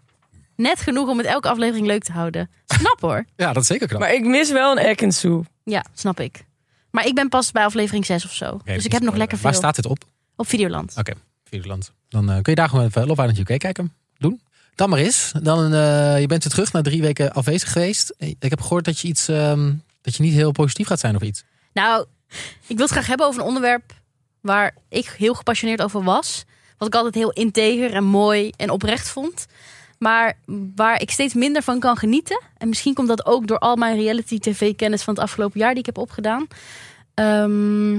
net 0.57 0.81
genoeg 0.81 1.09
om 1.09 1.19
het 1.19 1.27
elke 1.27 1.49
aflevering 1.49 1.87
leuk 1.87 2.03
te 2.05 2.13
houden. 2.13 2.51
Snap 2.67 3.01
hoor. 3.01 3.25
Ja, 3.37 3.53
dat 3.53 3.63
is 3.63 3.69
zeker 3.69 3.87
knap. 3.89 4.01
Maar 4.01 4.13
ik 4.15 4.25
mis 4.25 4.51
wel 4.53 4.73
een 4.73 4.85
Ek 4.85 5.01
en 5.03 5.13
Sue. 5.13 5.43
Ja, 5.71 5.85
snap 5.95 6.21
ik. 6.21 6.45
Maar 6.91 7.07
ik 7.07 7.15
ben 7.15 7.29
pas 7.29 7.53
bij 7.53 7.65
aflevering 7.65 8.07
6 8.07 8.25
of 8.25 8.33
zo. 8.33 8.61
Dus 8.65 8.85
ik 8.85 8.93
heb 8.93 9.03
nog 9.03 9.15
lekker 9.17 9.39
veel 9.39 9.51
Waar 9.51 9.59
staat 9.59 9.77
dit 9.77 9.87
op? 9.87 10.05
op 10.37 10.49
Videoland. 10.49 10.95
Oké, 10.97 11.13
Videoland. 11.45 11.93
Dan 12.09 12.29
eh, 12.31 12.35
kun 12.35 12.53
je 12.53 12.55
daar 12.55 12.69
gewoon 12.69 12.85
even 12.85 13.07
Love 13.07 13.23
Island 13.27 13.51
UK 13.51 13.59
kijken. 13.59 13.93
Doen. 14.19 14.41
Dan 14.75 14.89
maar 14.89 14.99
eens. 14.99 15.33
Dan, 15.43 15.65
eh, 15.75 16.21
je 16.21 16.27
bent 16.27 16.43
weer 16.43 16.53
terug 16.53 16.73
na 16.73 16.83
drie 16.83 17.03
weken 17.03 17.33
afwezig 17.33 17.73
geweest. 17.73 18.15
Ik 18.19 18.51
heb 18.51 18.61
gehoord 18.61 18.85
dat 18.85 18.99
je 18.99 19.09
iets... 19.09 19.29
ehm, 19.29 19.73
dat 20.01 20.17
je 20.17 20.23
niet 20.23 20.33
heel 20.35 20.53
positief 20.53 20.87
gaat 20.87 21.01
zijn 21.01 21.17
of 21.17 21.23
iets. 21.23 21.45
Nou, 21.73 22.07
ik 22.67 22.77
wil 22.77 22.85
het 22.85 22.91
graag 22.91 23.07
hebben 23.07 23.27
over 23.27 23.41
een 23.41 23.47
onderwerp 23.47 23.93
waar 24.41 24.75
ik 24.89 25.15
heel 25.19 25.35
gepassioneerd 25.35 25.83
over 25.83 26.03
was. 26.03 26.45
Wat 26.79 26.89
ik 26.89 26.95
altijd 26.95 27.15
heel 27.15 27.31
integer 27.33 27.93
en 27.95 28.05
mooi 28.05 28.51
en 28.57 28.71
oprecht 28.71 29.09
vond. 29.09 29.47
Maar 29.99 30.39
waar 30.75 31.01
ik 31.01 31.11
steeds 31.11 31.35
minder 31.35 31.63
van 31.63 31.81
kan 31.81 31.97
genieten. 31.97 32.43
En 32.57 32.69
misschien 32.69 32.95
komt 32.95 33.09
dat 33.09 33.27
ook 33.27 33.47
door 33.47 33.59
al 33.59 33.77
mijn 33.77 33.97
reality 33.97 34.39
tv 34.39 34.75
kennis 34.77 35.03
van 35.03 35.15
het 35.15 35.23
afgelopen 35.23 35.61
jaar 35.61 35.71
die 35.71 35.79
ik 35.79 35.87
heb 35.87 35.99
opgedaan. 35.99 36.47
Ehm, 37.15 37.95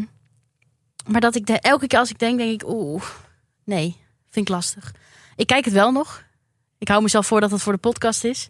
Maar 1.05 1.21
dat 1.21 1.36
ik 1.36 1.45
de, 1.45 1.60
elke 1.60 1.88
keer 1.88 1.99
als 1.99 2.10
ik 2.10 2.19
denk, 2.19 2.38
denk 2.38 2.62
ik, 2.62 2.69
oeh, 2.69 3.03
nee, 3.63 3.95
vind 4.29 4.47
ik 4.49 4.53
lastig. 4.53 4.93
Ik 5.36 5.47
kijk 5.47 5.65
het 5.65 5.73
wel 5.73 5.91
nog. 5.91 6.23
Ik 6.77 6.88
hou 6.88 7.01
mezelf 7.01 7.27
voor 7.27 7.41
dat 7.41 7.51
het 7.51 7.62
voor 7.62 7.73
de 7.73 7.79
podcast 7.79 8.23
is. 8.23 8.49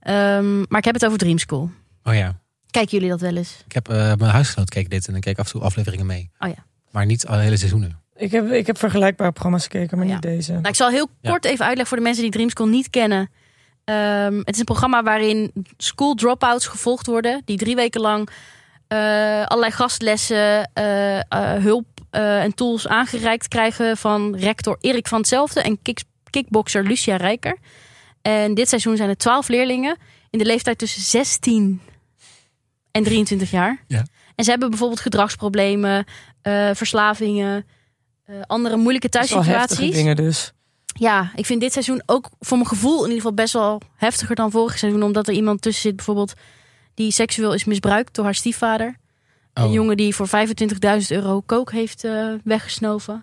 Ehm, 0.00 0.58
maar 0.58 0.78
ik 0.78 0.84
heb 0.84 0.94
het 0.94 1.06
over 1.06 1.18
Dream 1.18 1.38
School. 1.38 1.70
Oh 2.02 2.14
ja. 2.14 2.40
Kijken 2.70 2.90
jullie 2.92 3.08
dat 3.10 3.20
wel 3.20 3.36
eens? 3.36 3.62
Ik 3.66 3.72
heb 3.72 3.88
eh, 3.88 3.96
mijn 3.96 4.32
huisgenoot 4.32 4.68
keek 4.68 4.90
dit 4.90 5.08
en 5.08 5.14
ik 5.14 5.20
keek 5.20 5.38
af 5.38 5.46
en 5.46 5.52
toe 5.52 5.62
afleveringen 5.62 6.06
mee. 6.06 6.30
Oh 6.38 6.48
ja. 6.48 6.64
Maar 6.90 7.06
niet 7.06 7.26
alle 7.26 7.40
hele 7.42 7.56
seizoenen. 7.56 8.02
Ik 8.16 8.30
heb, 8.32 8.50
ik 8.52 8.66
heb 8.66 8.78
vergelijkbare 8.78 9.32
programma's 9.32 9.62
gekeken, 9.62 9.98
maar 9.98 10.06
Ja. 10.06 10.12
niet 10.12 10.22
deze. 10.22 10.52
Nou, 10.52 10.68
ik 10.68 10.74
zal 10.74 10.88
heel 10.88 11.08
Ja. 11.20 11.30
kort 11.30 11.44
even 11.44 11.58
uitleggen 11.64 11.86
voor 11.86 11.96
de 11.96 12.02
mensen 12.02 12.22
die 12.22 12.32
Dream 12.32 12.50
School 12.50 12.66
niet 12.68 12.90
kennen. 12.90 13.30
Ehm, 13.84 14.36
het 14.38 14.52
is 14.52 14.58
een 14.58 14.64
programma 14.64 15.02
waarin 15.02 15.52
school 15.76 16.14
dropouts 16.14 16.66
gevolgd 16.66 17.06
worden. 17.06 17.42
Die 17.44 17.56
drie 17.58 17.74
weken 17.74 18.00
lang 18.00 18.28
eh, 18.88 19.44
allerlei 19.44 19.72
gastlessen, 19.72 20.70
eh, 20.72 21.18
eh, 21.18 21.62
hulp 21.62 21.86
eh, 22.10 22.42
en 22.42 22.54
tools 22.54 22.88
aangereikt 22.88 23.48
krijgen 23.48 23.96
van 23.96 24.36
rector 24.36 24.76
Erik 24.80 25.08
van 25.08 25.18
Hetzelfde 25.18 25.60
en 25.62 25.82
kick, 25.82 26.02
kickboxer 26.30 26.84
Lucia 26.84 27.16
Rijker. 27.16 27.56
En 28.22 28.54
dit 28.54 28.68
seizoen 28.68 28.96
zijn 28.96 29.08
er 29.08 29.16
twaalf 29.16 29.48
leerlingen 29.48 29.96
in 30.30 30.38
de 30.38 30.44
leeftijd 30.44 30.78
tussen 30.78 31.02
16 31.02 31.80
en 32.90 33.02
23 33.02 33.50
jaar. 33.50 33.84
Ja. 33.86 34.04
En 34.34 34.44
ze 34.44 34.50
hebben 34.50 34.68
bijvoorbeeld 34.70 35.00
gedragsproblemen, 35.00 36.04
eh, 36.42 36.70
verslavingen, 36.72 37.66
eh, 38.24 38.34
andere 38.46 38.76
moeilijke 38.76 39.08
thuissituaties. 39.08 39.94
dingen 39.94 40.16
dus. 40.16 40.52
Ja, 40.98 41.32
ik 41.34 41.46
vind 41.46 41.60
dit 41.60 41.72
seizoen 41.72 42.02
ook 42.06 42.30
voor 42.40 42.56
mijn 42.56 42.68
gevoel 42.68 42.96
in 42.96 43.02
ieder 43.02 43.16
geval 43.16 43.34
best 43.34 43.52
wel 43.52 43.80
heftiger 43.96 44.34
dan 44.34 44.50
vorig 44.50 44.78
seizoen. 44.78 45.02
Omdat 45.02 45.28
er 45.28 45.34
iemand 45.34 45.62
tussen 45.62 45.82
zit 45.82 45.96
bijvoorbeeld 45.96 46.32
die 46.94 47.10
seksueel 47.12 47.54
is 47.54 47.64
misbruikt 47.64 48.14
door 48.14 48.24
haar 48.24 48.34
stiefvader. 48.34 48.96
Een 49.52 49.64
Oh. 49.64 49.72
jongen 49.72 49.96
die 49.96 50.14
voor 50.14 50.28
25.000 50.28 51.06
euro 51.08 51.40
kook 51.40 51.72
heeft 51.72 52.04
eh, 52.04 52.28
weggesnoven. 52.44 53.22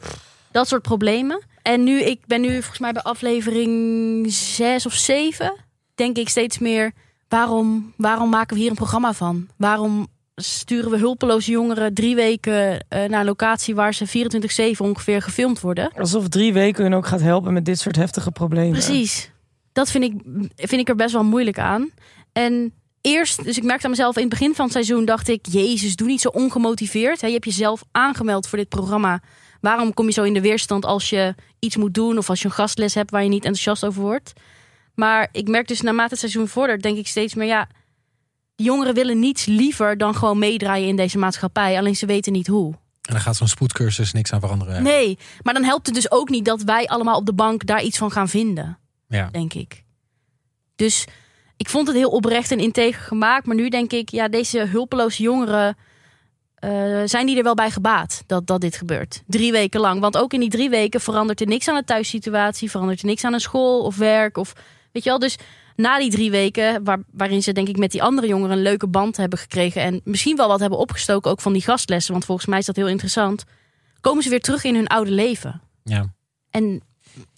Dat 0.51 0.67
soort 0.67 0.81
problemen. 0.81 1.41
En 1.61 1.83
nu, 1.83 2.01
ik 2.01 2.19
ben 2.25 2.41
nu 2.41 2.53
volgens 2.53 2.79
mij 2.79 2.91
bij 2.91 3.01
aflevering 3.01 4.31
6 4.33 4.85
of 4.85 4.93
7. 4.93 5.53
Denk 5.95 6.17
ik 6.17 6.29
steeds 6.29 6.57
meer, 6.59 6.91
waarom, 7.27 7.93
waarom 7.97 8.29
maken 8.29 8.55
we 8.55 8.61
hier 8.61 8.69
een 8.71 8.75
programma 8.77 9.13
van? 9.13 9.47
Waarom 9.57 10.07
sturen 10.43 10.91
we 10.91 10.97
hulpeloze 10.97 11.51
jongeren 11.51 11.93
drie 11.93 12.15
weken 12.15 12.85
eh, 12.87 13.09
naar 13.09 13.19
een 13.19 13.25
locatie 13.25 13.75
waar 13.75 13.93
ze 13.93 14.73
24-7 14.75 14.77
ongeveer 14.77 15.21
gefilmd 15.21 15.59
worden? 15.59 15.91
Alsof 15.97 16.27
drie 16.27 16.53
weken 16.53 16.83
hun 16.83 16.93
ook 16.93 17.07
gaat 17.07 17.21
helpen 17.21 17.53
met 17.53 17.65
dit 17.65 17.79
soort 17.79 17.95
heftige 17.95 18.31
problemen. 18.31 18.71
Precies. 18.71 19.31
Dat 19.73 19.91
vind 19.91 20.03
ik, 20.03 20.13
vind 20.55 20.81
ik 20.81 20.89
er 20.89 20.95
best 20.95 21.13
wel 21.13 21.23
moeilijk 21.23 21.59
aan. 21.59 21.89
En 22.31 22.73
eerst, 23.01 23.43
dus 23.43 23.57
ik 23.57 23.63
merkte 23.63 23.85
aan 23.85 23.91
mezelf 23.91 24.15
in 24.15 24.21
het 24.21 24.29
begin 24.29 24.55
van 24.55 24.63
het 24.63 24.73
seizoen, 24.73 25.05
dacht 25.05 25.27
ik: 25.27 25.45
Jezus, 25.49 25.95
doe 25.95 26.07
niet 26.07 26.21
zo 26.21 26.29
ongemotiveerd. 26.29 27.21
Hè, 27.21 27.27
je 27.27 27.33
hebt 27.33 27.45
jezelf 27.45 27.83
aangemeld 27.91 28.47
voor 28.47 28.57
dit 28.57 28.69
programma. 28.69 29.21
Waarom 29.61 29.93
kom 29.93 30.05
je 30.05 30.11
zo 30.11 30.23
in 30.23 30.33
de 30.33 30.41
weerstand 30.41 30.85
als 30.85 31.09
je 31.09 31.35
iets 31.59 31.77
moet 31.77 31.93
doen 31.93 32.17
of 32.17 32.29
als 32.29 32.41
je 32.41 32.47
een 32.47 32.53
gastles 32.53 32.93
hebt 32.93 33.11
waar 33.11 33.23
je 33.23 33.29
niet 33.29 33.45
enthousiast 33.45 33.85
over 33.85 34.01
wordt? 34.01 34.33
Maar 34.95 35.29
ik 35.31 35.47
merk 35.47 35.67
dus 35.67 35.81
naarmate 35.81 36.09
het 36.09 36.19
seizoen 36.19 36.47
vordert, 36.47 36.81
denk 36.81 36.97
ik 36.97 37.07
steeds 37.07 37.35
meer: 37.35 37.47
ja, 37.47 37.67
die 38.55 38.65
jongeren 38.65 38.93
willen 38.93 39.19
niets 39.19 39.45
liever 39.45 39.97
dan 39.97 40.15
gewoon 40.15 40.39
meedraaien 40.39 40.87
in 40.87 40.95
deze 40.95 41.17
maatschappij. 41.17 41.77
Alleen 41.77 41.95
ze 41.95 42.05
weten 42.05 42.31
niet 42.33 42.47
hoe. 42.47 42.73
En 43.01 43.13
dan 43.13 43.21
gaat 43.21 43.35
zo'n 43.35 43.47
spoedcursus 43.47 44.11
niks 44.13 44.31
aan 44.33 44.39
veranderen. 44.39 44.83
Nee, 44.83 45.17
maar 45.41 45.53
dan 45.53 45.63
helpt 45.63 45.85
het 45.85 45.95
dus 45.95 46.11
ook 46.11 46.29
niet 46.29 46.45
dat 46.45 46.61
wij 46.61 46.87
allemaal 46.87 47.17
op 47.17 47.25
de 47.25 47.33
bank 47.33 47.65
daar 47.65 47.81
iets 47.83 47.97
van 47.97 48.11
gaan 48.11 48.29
vinden 48.29 48.77
Ja. 49.07 49.29
denk 49.31 49.53
ik. 49.53 49.83
Dus 50.75 51.05
ik 51.57 51.69
vond 51.69 51.87
het 51.87 51.95
heel 51.95 52.09
oprecht 52.09 52.51
en 52.51 52.59
integer 52.59 53.01
gemaakt. 53.01 53.45
Maar 53.45 53.55
nu 53.55 53.69
denk 53.69 53.91
ik, 53.91 54.09
ja, 54.09 54.27
deze 54.27 54.59
hulpeloze 54.59 55.21
jongeren... 55.23 55.77
eh, 56.55 57.01
zijn 57.05 57.25
die 57.25 57.37
er 57.37 57.43
wel 57.43 57.53
bij 57.53 57.71
gebaat 57.71 58.23
dat, 58.27 58.47
dat 58.47 58.61
dit 58.61 58.75
gebeurt? 58.75 59.23
Drie 59.27 59.51
weken 59.51 59.79
lang. 59.79 59.99
Want 59.99 60.17
ook 60.17 60.33
in 60.33 60.39
die 60.39 60.49
drie 60.49 60.69
weken 60.69 61.01
verandert 61.01 61.41
er 61.41 61.47
niks 61.47 61.67
aan 61.67 61.75
de 61.75 61.83
thuissituatie. 61.83 62.69
Verandert 62.71 62.99
er 62.99 63.05
niks 63.05 63.23
aan 63.23 63.33
een 63.33 63.39
school 63.39 63.81
of 63.83 63.97
werk. 63.97 64.37
Of, 64.37 64.53
weet 64.91 65.03
je 65.03 65.09
wel, 65.09 65.19
dus 65.19 65.37
na 65.75 65.99
die 65.99 66.11
drie 66.11 66.31
weken... 66.31 66.83
Waar, 66.83 66.99
waarin 67.11 67.43
ze 67.43 67.51
denk 67.51 67.67
ik 67.67 67.77
met 67.77 67.91
die 67.91 68.03
andere 68.03 68.27
jongeren 68.27 68.55
een 68.57 68.61
leuke 68.63 68.87
band 68.87 69.17
hebben 69.17 69.39
gekregen... 69.39 69.81
en 69.81 70.01
misschien 70.03 70.35
wel 70.37 70.47
wat 70.47 70.59
hebben 70.59 70.79
opgestoken 70.79 71.31
ook 71.31 71.41
van 71.41 71.53
die 71.53 71.61
gastlessen... 71.61 72.11
want 72.11 72.25
volgens 72.25 72.47
mij 72.47 72.59
is 72.59 72.65
dat 72.65 72.75
heel 72.75 72.87
interessant... 72.87 73.43
komen 74.01 74.23
ze 74.23 74.29
weer 74.29 74.41
terug 74.41 74.63
in 74.63 74.75
hun 74.75 74.87
oude 74.87 75.11
leven. 75.11 75.61
ja. 75.83 76.13
En 76.49 76.81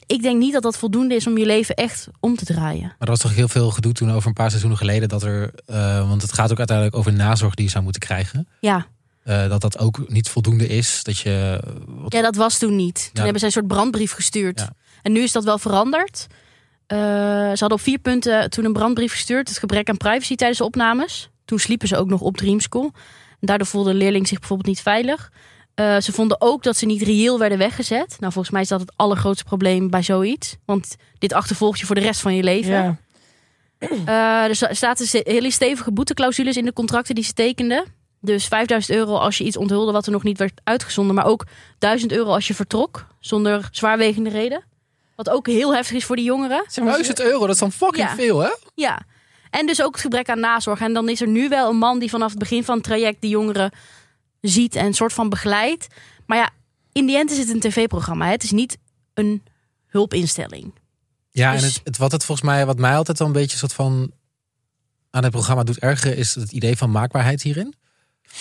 ik 0.06 0.22
denk 0.22 0.40
niet 0.40 0.54
dat 0.54 0.62
dat 0.64 0.78
voldoende 0.78 1.16
is 1.16 1.28
om 1.28 1.38
je 1.38 1.46
leven 1.46 1.76
echt 1.76 2.08
om 2.20 2.36
te 2.36 2.46
draaien. 2.46 2.82
Maar 2.88 2.96
er 3.00 3.08
was 3.08 3.20
toch 3.20 3.36
heel 3.36 3.48
veel 3.48 3.70
gedoe 3.72 3.92
toen 3.94 4.12
over 4.12 4.28
een 4.28 4.34
paar 4.34 4.48
seizoenen 4.50 4.78
geleden. 4.80 5.10
Dat 5.10 5.24
er, 5.24 5.52
eh, 5.66 6.08
want 6.08 6.22
het 6.22 6.34
gaat 6.34 6.52
ook 6.52 6.58
uiteindelijk 6.58 6.98
over 6.98 7.14
nazorg 7.14 7.54
die 7.56 7.66
je 7.66 7.72
zou 7.72 7.84
moeten 7.84 8.02
krijgen. 8.02 8.48
Ja, 8.60 8.86
Eh, 9.24 9.50
dat 9.50 9.62
dat 9.62 9.78
ook 9.80 10.10
niet 10.10 10.30
voldoende 10.30 10.68
is. 10.68 11.04
Dat 11.04 11.18
je. 11.18 11.60
Wat, 11.88 12.14
ja 12.14 12.22
dat 12.22 12.36
was 12.36 12.58
toen 12.58 12.76
niet. 12.76 12.96
Toen 12.96 13.10
Ja. 13.14 13.22
hebben 13.22 13.40
ze 13.40 13.46
een 13.46 13.52
soort 13.52 13.68
brandbrief 13.68 14.12
gestuurd. 14.12 14.60
Ja. 14.60 14.70
En 15.02 15.12
nu 15.12 15.22
is 15.22 15.32
dat 15.32 15.44
wel 15.44 15.58
veranderd. 15.58 16.28
Eh, 16.94 17.00
ze 17.54 17.60
hadden 17.60 17.72
op 17.78 17.82
vier 17.82 18.00
punten 18.00 18.50
toen 18.50 18.66
een 18.66 18.74
brandbrief 18.74 19.12
gestuurd. 19.12 19.48
Het 19.50 19.58
gebrek 19.58 19.90
aan 19.90 19.98
privacy 19.98 20.36
tijdens 20.36 20.60
de 20.60 20.66
opnames. 20.66 21.30
Toen 21.46 21.60
sliepen 21.60 21.88
ze 21.88 21.98
ook 21.98 22.08
nog 22.10 22.22
op 22.22 22.38
Dream 22.38 22.60
School. 22.60 22.92
En 23.30 23.48
daardoor 23.50 23.68
voelde 23.68 23.90
een 23.90 23.96
leerling 23.96 24.28
zich 24.28 24.40
bijvoorbeeld 24.40 24.70
niet 24.70 24.82
veilig. 24.82 25.32
Eh, 25.76 26.00
ze 26.00 26.12
vonden 26.12 26.42
ook 26.42 26.64
dat 26.64 26.78
ze 26.78 26.86
niet 26.86 27.02
reëel 27.02 27.40
werden 27.40 27.58
weggezet. 27.58 28.16
Nou, 28.20 28.32
volgens 28.34 28.50
mij 28.50 28.62
is 28.62 28.68
dat 28.68 28.80
het 28.80 28.94
allergrootste 28.96 29.44
probleem 29.44 29.90
bij 29.90 30.02
zoiets. 30.02 30.56
Want 30.66 30.96
dit 31.20 31.34
achtervolgt 31.34 31.80
je 31.80 31.86
voor 31.86 31.96
de 31.96 32.02
rest 32.02 32.20
van 32.22 32.36
je 32.36 32.44
leven. 32.44 32.72
Ja. 32.74 32.98
Eh, 34.06 34.48
er 34.50 34.56
sta- 34.56 34.74
zaten 34.74 35.06
ze- 35.06 35.22
hele 35.24 35.52
stevige 35.52 35.92
boeteclausules 35.92 36.58
in 36.58 36.66
de 36.66 36.74
contracten 36.74 37.16
die 37.16 37.24
ze 37.24 37.34
tekenden. 37.34 37.84
Dus 38.22 38.46
5000 38.48 38.98
euro 38.98 39.16
als 39.18 39.38
je 39.38 39.44
iets 39.44 39.58
onthulde 39.58 39.92
wat 39.92 40.06
er 40.06 40.12
nog 40.12 40.24
niet 40.24 40.38
werd 40.38 40.62
uitgezonden. 40.64 41.16
Maar 41.16 41.26
ook 41.26 41.46
1000 41.80 42.12
euro 42.12 42.32
als 42.32 42.48
je 42.48 42.54
vertrok 42.54 43.08
zonder 43.20 43.68
zwaarwegende 43.72 44.30
reden. 44.30 44.64
Wat 45.16 45.30
ook 45.30 45.48
heel 45.48 45.74
heftig 45.74 45.96
is 45.96 46.06
voor 46.06 46.16
die 46.16 46.26
jongeren. 46.26 46.64
Zeg 46.68 46.84
maar, 46.84 46.94
1000 46.94 47.20
euro, 47.22 47.40
dat 47.40 47.50
is 47.50 47.58
dan 47.58 47.72
fucking 47.72 48.08
Ja. 48.08 48.16
veel, 48.16 48.40
hè? 48.40 48.50
Ja. 48.76 49.02
En 49.50 49.66
dus 49.66 49.82
ook 49.82 49.92
het 49.92 50.02
gebrek 50.02 50.30
aan 50.30 50.40
nazorg. 50.40 50.80
En 50.82 50.94
dan 50.94 51.10
is 51.10 51.22
er 51.22 51.28
nu 51.28 51.50
wel 51.50 51.70
een 51.70 51.78
man 51.78 52.00
die 52.00 52.10
vanaf 52.10 52.30
het 52.30 52.40
begin 52.40 52.64
van 52.64 52.76
het 52.76 52.84
traject 52.84 53.22
die 53.22 53.30
jongeren 53.30 53.72
ziet 54.42 54.76
en 54.76 54.86
een 54.86 54.94
soort 54.94 55.14
van 55.14 55.30
begeleidt. 55.30 55.88
Maar 56.26 56.38
ja, 56.38 56.50
in 56.92 57.06
die 57.06 57.18
end 57.18 57.32
is 57.32 57.38
het 57.38 57.50
een 57.50 57.60
tv-programma. 57.60 58.28
Het 58.30 58.44
is 58.44 58.52
niet 58.52 58.78
een 59.14 59.44
hulpinstelling. 59.86 60.74
Ja, 61.30 61.52
Dus- 61.52 61.62
en 61.62 61.68
het, 61.68 61.82
het, 61.84 61.98
wat 61.98 62.12
het 62.12 62.26
volgens 62.26 62.48
mij, 62.48 62.66
wat 62.66 62.78
mij 62.80 62.96
altijd 62.96 63.18
wel 63.20 63.28
een 63.28 63.34
beetje 63.34 63.58
soort 63.58 63.74
van 63.74 64.12
aan 65.12 65.24
het 65.24 65.32
programma 65.32 65.64
doet 65.64 65.80
ergeren, 65.80 66.18
is 66.18 66.36
het 66.36 66.52
idee 66.52 66.78
van 66.78 66.92
maakbaarheid 66.92 67.42
hierin. 67.42 67.74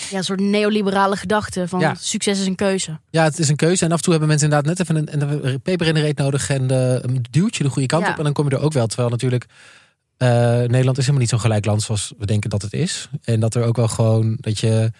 Ja, 0.09 0.17
een 0.17 0.23
soort 0.23 0.39
neoliberale 0.39 1.15
gedachte 1.15 1.67
van 1.67 1.79
Ja. 1.79 1.95
succes 1.99 2.39
is 2.39 2.45
een 2.45 2.55
keuze. 2.55 2.99
Ja, 3.09 3.23
het 3.23 3.39
is 3.39 3.49
een 3.49 3.55
keuze. 3.55 3.85
En 3.85 3.91
af 3.91 3.97
en 3.97 4.03
toe 4.03 4.11
hebben 4.11 4.29
mensen 4.29 4.49
inderdaad 4.49 4.77
net 4.77 4.89
even 4.89 5.21
een, 5.21 5.47
een 5.51 5.61
peper 5.61 5.87
in 5.87 5.93
de 5.93 5.99
reet 6.01 6.17
nodig 6.17 6.49
en 6.49 6.67
de, 6.67 6.99
een 7.01 7.25
duwtje 7.31 7.63
de 7.63 7.69
goede 7.69 7.87
kant 7.87 8.05
Ja. 8.05 8.11
op. 8.11 8.17
En 8.17 8.23
dan 8.23 8.33
kom 8.33 8.49
je 8.49 8.55
er 8.55 8.61
ook 8.61 8.73
wel. 8.73 8.87
Terwijl 8.87 9.09
natuurlijk 9.09 9.45
eh, 10.17 10.27
Nederland 10.49 10.97
is 10.97 11.03
helemaal 11.03 11.19
niet 11.19 11.29
zo'n 11.29 11.39
gelijk 11.39 11.65
land 11.65 11.81
zoals 11.81 12.13
we 12.17 12.25
denken 12.25 12.49
dat 12.49 12.61
het 12.61 12.73
is. 12.73 13.09
En 13.23 13.39
dat 13.39 13.55
er 13.55 13.63
ook 13.63 13.75
wel 13.75 13.87
gewoon 13.87 14.37
dat 14.39 14.59
je 14.59 14.91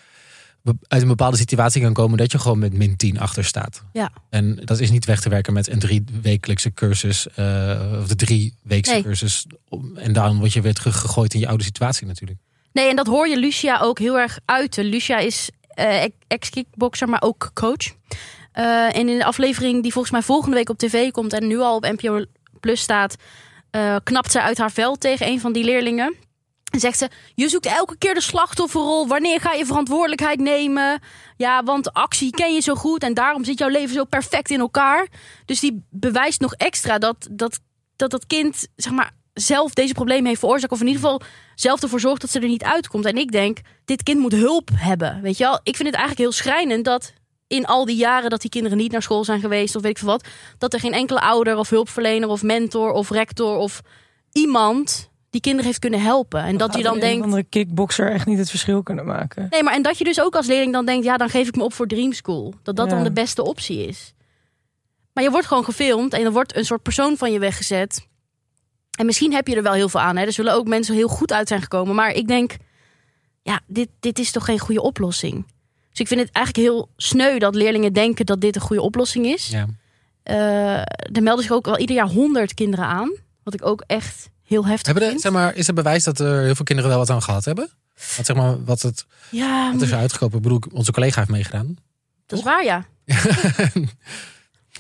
uit 0.88 1.02
een 1.02 1.08
bepaalde 1.08 1.38
situatie 1.38 1.82
kan 1.82 1.94
komen 1.94 2.18
dat 2.18 2.32
je 2.32 2.40
gewoon 2.40 2.60
met 2.60 2.74
min 2.74 2.96
10 2.96 3.20
achter 3.20 3.46
staat. 3.46 3.84
Ja. 3.94 4.12
En 4.30 4.56
dat 4.56 4.80
is 4.80 4.92
niet 4.92 5.06
weg 5.06 5.22
te 5.22 5.30
werken 5.30 5.54
met 5.54 5.70
een 5.70 5.80
drie 5.80 6.04
wekelijkse 6.22 6.74
cursus 6.74 7.28
uh, 7.40 7.82
of 8.02 8.08
de 8.08 8.16
drie 8.16 8.56
weekse 8.64 8.92
Nee. 8.94 9.04
cursus. 9.04 9.46
En 9.96 10.14
dan 10.14 10.38
word 10.40 10.54
je 10.54 10.62
weer 10.62 10.74
teruggegooid 10.74 11.34
in 11.34 11.40
je 11.40 11.48
oude 11.48 11.64
situatie 11.64 12.08
natuurlijk. 12.08 12.40
Nee, 12.74 12.90
en 12.90 12.96
dat 12.96 13.08
hoor 13.08 13.28
je 13.28 13.38
Lucia 13.38 13.80
ook 13.80 14.00
heel 14.00 14.20
erg 14.20 14.40
uiten. 14.46 14.86
Lucia 14.86 15.18
is 15.18 15.50
eh, 15.68 16.04
ex-kickboxer, 16.28 17.10
maar 17.10 17.22
ook 17.22 17.52
coach. 17.54 17.96
Eh, 18.52 18.96
en 18.96 19.10
in 19.10 19.18
de 19.18 19.26
aflevering 19.26 19.82
die 19.82 19.92
volgens 19.92 20.14
mij 20.14 20.22
volgende 20.22 20.56
week 20.56 20.70
op 20.70 20.78
tv 20.78 21.12
komt 21.12 21.34
en 21.34 21.48
nu 21.48 21.60
al 21.60 21.76
op 21.76 21.84
NPO 21.84 22.24
Plus 22.60 22.82
staat, 22.82 23.16
eh, 23.72 23.96
knapt 24.04 24.32
zij 24.32 24.42
uit 24.42 24.58
haar 24.58 24.72
vel 24.72 24.96
tegen 24.96 25.28
een 25.28 25.40
van 25.40 25.54
die 25.54 25.64
leerlingen. 25.64 26.16
En 26.72 26.80
zegt 26.80 26.98
ze: 26.98 27.10
Je 27.36 27.50
zoekt 27.50 27.66
elke 27.66 27.98
keer 27.98 28.14
de 28.14 28.22
slachtofferrol. 28.22 29.08
Wanneer 29.08 29.40
ga 29.40 29.52
je 29.52 29.66
verantwoordelijkheid 29.66 30.40
nemen? 30.40 31.02
Ja, 31.38 31.64
want 31.64 31.94
actie 31.94 32.32
ken 32.32 32.54
je 32.54 32.62
zo 32.62 32.76
goed 32.76 33.04
en 33.04 33.14
daarom 33.14 33.44
zit 33.44 33.58
jouw 33.58 33.68
leven 33.68 33.96
zo 33.96 34.04
perfect 34.04 34.50
in 34.50 34.60
elkaar. 34.60 35.08
Dus 35.46 35.60
die 35.60 35.86
bewijst 35.90 36.42
nog 36.42 36.54
extra 36.54 36.98
dat 36.98 37.28
dat, 37.32 37.60
dat, 37.96 38.12
dat 38.12 38.28
kind, 38.28 38.68
zeg 38.76 38.94
maar, 38.94 39.12
zelf 39.34 39.74
deze 39.74 39.94
problemen 39.94 40.26
heeft 40.28 40.40
veroorzaakt. 40.40 40.72
Of 40.74 40.80
in 40.82 40.88
ieder 40.88 41.02
geval 41.02 41.22
zelf 41.56 41.82
ervoor 41.82 42.00
zorgt 42.00 42.22
dat 42.22 42.30
ze 42.30 42.40
er 42.40 42.48
niet 42.48 42.64
uitkomt. 42.64 43.06
En 43.06 43.18
ik 43.18 43.32
denk, 43.32 43.58
dit 43.86 44.04
kind 44.04 44.20
moet 44.20 44.32
hulp 44.34 44.70
hebben. 44.74 45.22
Weet 45.22 45.38
je 45.38 45.44
wel? 45.44 45.60
Ik 45.64 45.76
vind 45.76 45.88
het 45.90 45.98
eigenlijk 45.98 46.18
heel 46.20 46.32
schrijnend 46.32 46.86
dat 46.86 47.14
in 47.48 47.66
al 47.66 47.86
die 47.86 47.96
jaren 47.96 48.30
dat 48.30 48.42
die 48.42 48.50
kinderen 48.50 48.78
niet 48.78 48.92
naar 48.92 49.02
school 49.02 49.24
zijn 49.24 49.40
geweest, 49.40 49.76
of 49.76 49.82
weet 49.82 49.92
ik 49.92 49.98
veel 49.98 50.08
wat, 50.08 50.28
dat 50.58 50.74
er 50.74 50.80
geen 50.80 50.94
enkele 50.94 51.22
ouder 51.22 51.58
of 51.58 51.70
hulpverlener 51.70 52.30
of 52.30 52.42
mentor 52.44 52.92
of 52.92 53.10
rector 53.10 53.58
of 53.58 53.82
iemand 54.32 55.12
die 55.30 55.42
kinderen 55.42 55.66
heeft 55.68 55.80
kunnen 55.80 56.02
helpen. 56.02 56.44
En 56.44 56.58
dat 56.58 56.76
je 56.76 56.84
dan 56.84 56.94
Een 56.94 57.00
denkt. 57.00 57.24
andere 57.24 57.44
kickboxer 57.44 58.12
echt 58.12 58.26
niet 58.26 58.38
het 58.38 58.50
verschil 58.50 58.84
kunnen 58.84 59.06
maken. 59.06 59.48
Nee, 59.50 59.64
maar 59.64 59.74
en 59.74 59.82
dat 59.82 59.98
je 59.98 60.04
dus 60.04 60.22
ook 60.22 60.36
als 60.36 60.48
leerling 60.48 60.74
dan 60.74 60.86
denkt, 60.86 61.06
ja, 61.06 61.18
dan 61.18 61.30
geef 61.30 61.48
ik 61.48 61.56
me 61.56 61.64
op 61.64 61.74
voor 61.74 61.88
Dream 61.88 62.14
School. 62.14 62.54
Dat 62.64 62.76
dat 62.76 62.90
Ja. 62.90 62.96
dan 62.96 63.04
de 63.04 63.12
beste 63.12 63.44
optie 63.44 63.88
is. 63.88 64.14
Maar 65.14 65.24
je 65.24 65.32
wordt 65.32 65.48
gewoon 65.48 65.64
gefilmd 65.64 66.14
en 66.14 66.22
er 66.24 66.32
wordt 66.32 66.56
een 66.56 66.66
soort 66.66 66.82
persoon 66.82 67.18
van 67.18 67.32
je 67.32 67.40
weggezet. 67.40 68.08
En 68.98 69.06
misschien 69.06 69.34
heb 69.34 69.48
je 69.48 69.56
er 69.56 69.64
wel 69.64 69.74
heel 69.74 69.90
veel 69.90 70.00
aan. 70.00 70.18
Hè. 70.18 70.26
Er 70.26 70.34
zullen 70.34 70.54
ook 70.54 70.68
mensen 70.68 70.96
heel 70.96 71.08
goed 71.08 71.32
uit 71.32 71.48
zijn 71.48 71.62
gekomen. 71.62 71.96
Maar 71.96 72.12
ik 72.12 72.28
denk, 72.28 72.56
ja, 73.42 73.60
dit, 73.68 73.90
dit 74.00 74.20
is 74.20 74.32
toch 74.32 74.46
geen 74.46 74.60
goede 74.60 74.82
oplossing. 74.82 75.46
Dus 75.90 76.00
ik 76.00 76.08
vind 76.08 76.20
het 76.20 76.32
eigenlijk 76.32 76.68
heel 76.68 76.90
sneu 76.98 77.40
dat 77.40 77.56
leerlingen 77.56 77.94
denken 77.94 78.26
dat 78.26 78.42
dit 78.42 78.56
een 78.56 78.62
goede 78.62 78.82
oplossing 78.82 79.26
is. 79.26 79.48
Ja. 79.48 79.68
Eh, 80.24 80.78
er 81.16 81.24
melden 81.24 81.44
zich 81.44 81.54
ook 81.54 81.66
wel 81.66 81.78
ieder 81.78 81.96
jaar 81.96 82.08
honderd 82.08 82.54
kinderen 82.54 82.86
aan. 82.86 83.12
Wat 83.44 83.54
ik 83.54 83.66
ook 83.66 83.84
echt 83.88 84.30
heel 84.44 84.66
heftig 84.66 84.86
Hebben 84.86 85.10
vind. 85.10 85.22
zeg 85.22 85.32
maar, 85.32 85.56
is 85.56 85.68
er 85.68 85.74
bewijs 85.74 86.04
dat 86.04 86.20
er 86.20 86.42
heel 86.42 86.56
veel 86.56 86.66
kinderen 86.66 86.92
wel 86.92 87.00
wat 87.00 87.10
aan 87.10 87.22
gehad 87.22 87.46
hebben? 87.46 87.70
Wat, 88.16 88.26
zeg 88.26 88.36
maar, 88.36 88.64
wat, 88.64 88.82
het, 88.82 89.06
ja, 89.32 89.72
wat 89.72 89.82
is 89.82 89.92
er 89.92 89.98
uitgekomen? 89.98 90.36
Ik 90.38 90.42
bedoel, 90.42 90.62
onze 90.72 90.92
collega 90.92 91.20
heeft 91.20 91.32
meegedaan. 91.32 91.78
dat 92.26 92.40
is 92.40 92.46
waar, 92.46 92.64
ja. 92.64 92.86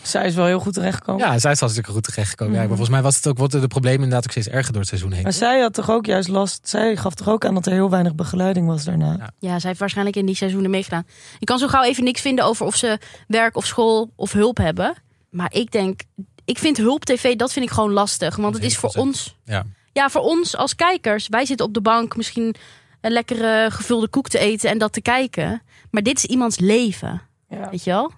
Zij 0.01 0.25
is 0.25 0.35
wel 0.35 0.45
heel 0.45 0.59
goed 0.59 0.73
terechtgekomen. 0.73 1.25
Ja, 1.27 1.39
zij 1.39 1.51
is 1.51 1.59
hartstikke 1.59 1.91
goed 1.91 2.03
terechtgekomen. 2.03 2.53
Ja, 2.53 2.59
maar 2.59 2.67
volgens 2.67 2.89
mij 2.89 3.01
was 3.01 3.15
het 3.15 3.27
ook, 3.27 3.37
worden 3.37 3.61
de 3.61 3.67
problemen 3.67 4.03
inderdaad 4.03 4.23
ook 4.23 4.31
steeds 4.31 4.47
erger 4.47 4.71
door 4.71 4.81
het 4.81 4.89
seizoen 4.89 5.11
heen. 5.11 5.23
Maar 5.23 5.33
zij 5.33 5.59
had 5.61 5.73
toch 5.73 5.89
ook 5.89 6.05
juist 6.05 6.27
last. 6.29 6.67
Zij 6.69 6.95
gaf 6.95 7.13
toch 7.13 7.29
ook 7.29 7.45
aan 7.45 7.53
dat 7.53 7.65
er 7.65 7.71
heel 7.71 7.89
weinig 7.89 8.15
begeleiding 8.15 8.67
was 8.67 8.83
daarna. 8.83 9.15
Ja. 9.19 9.29
Ja, 9.39 9.59
zij 9.59 9.67
heeft 9.67 9.79
waarschijnlijk 9.79 10.15
in 10.17 10.25
die 10.25 10.35
seizoenen 10.35 10.69
meegedaan. 10.71 11.05
Ik 11.39 11.45
kan 11.47 11.57
zo 11.59 11.67
gauw 11.67 11.83
even 11.83 12.03
niks 12.03 12.21
vinden 12.21 12.45
over 12.45 12.65
of 12.65 12.75
ze 12.75 12.97
werk 13.27 13.55
of 13.57 13.65
school 13.65 14.11
of 14.15 14.31
hulp 14.31 14.57
hebben. 14.57 14.93
Maar 15.29 15.53
ik 15.53 15.71
denk, 15.71 16.01
ik 16.45 16.57
vind 16.57 16.77
hulp 16.77 17.05
tv, 17.05 17.35
dat 17.35 17.53
vind 17.53 17.65
ik 17.65 17.71
gewoon 17.71 17.91
lastig. 17.91 18.35
Want 18.35 18.55
het 18.55 18.63
is 18.63 18.77
voor 18.77 18.89
ons, 18.95 19.35
Ja. 19.45 19.63
ja, 19.93 20.09
voor 20.09 20.21
ons 20.21 20.57
als 20.57 20.75
kijkers. 20.75 21.27
Wij 21.27 21.45
zitten 21.45 21.65
op 21.65 21.73
de 21.73 21.81
bank 21.81 22.15
misschien 22.15 22.55
een 23.01 23.11
lekkere 23.11 23.67
gevulde 23.71 24.07
koek 24.07 24.27
te 24.29 24.39
eten 24.39 24.69
en 24.69 24.77
dat 24.77 24.93
te 24.93 25.01
kijken. 25.01 25.61
Maar 25.91 26.03
dit 26.03 26.17
is 26.17 26.25
iemands 26.25 26.59
leven, 26.59 27.21
Ja. 27.49 27.69
weet 27.69 27.83
je 27.83 27.89
wel? 27.91 28.11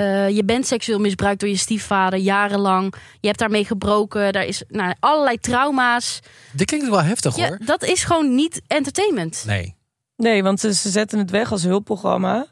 Eh, 0.00 0.28
je 0.28 0.44
bent 0.44 0.66
seksueel 0.66 0.98
misbruikt 0.98 1.40
door 1.40 1.48
je 1.48 1.56
stiefvader 1.56 2.18
jarenlang. 2.18 2.94
Je 3.20 3.26
hebt 3.26 3.38
daarmee 3.38 3.64
gebroken. 3.64 4.32
Daar 4.32 4.44
is 4.44 4.62
nou, 4.68 4.94
allerlei 5.00 5.38
trauma's. 5.38 6.20
Dit 6.52 6.66
klinkt 6.66 6.88
wel 6.88 7.02
heftig 7.02 7.36
Ja, 7.36 7.48
hoor. 7.48 7.58
dat 7.64 7.84
is 7.84 8.04
gewoon 8.04 8.34
niet 8.34 8.62
entertainment. 8.66 9.44
Nee. 9.46 9.76
Nee, 10.16 10.42
want 10.42 10.60
ze, 10.60 10.74
ze 10.74 10.88
zetten 10.88 11.18
het 11.18 11.30
weg 11.30 11.52
als 11.52 11.62
hulpprogramma. 11.62 12.46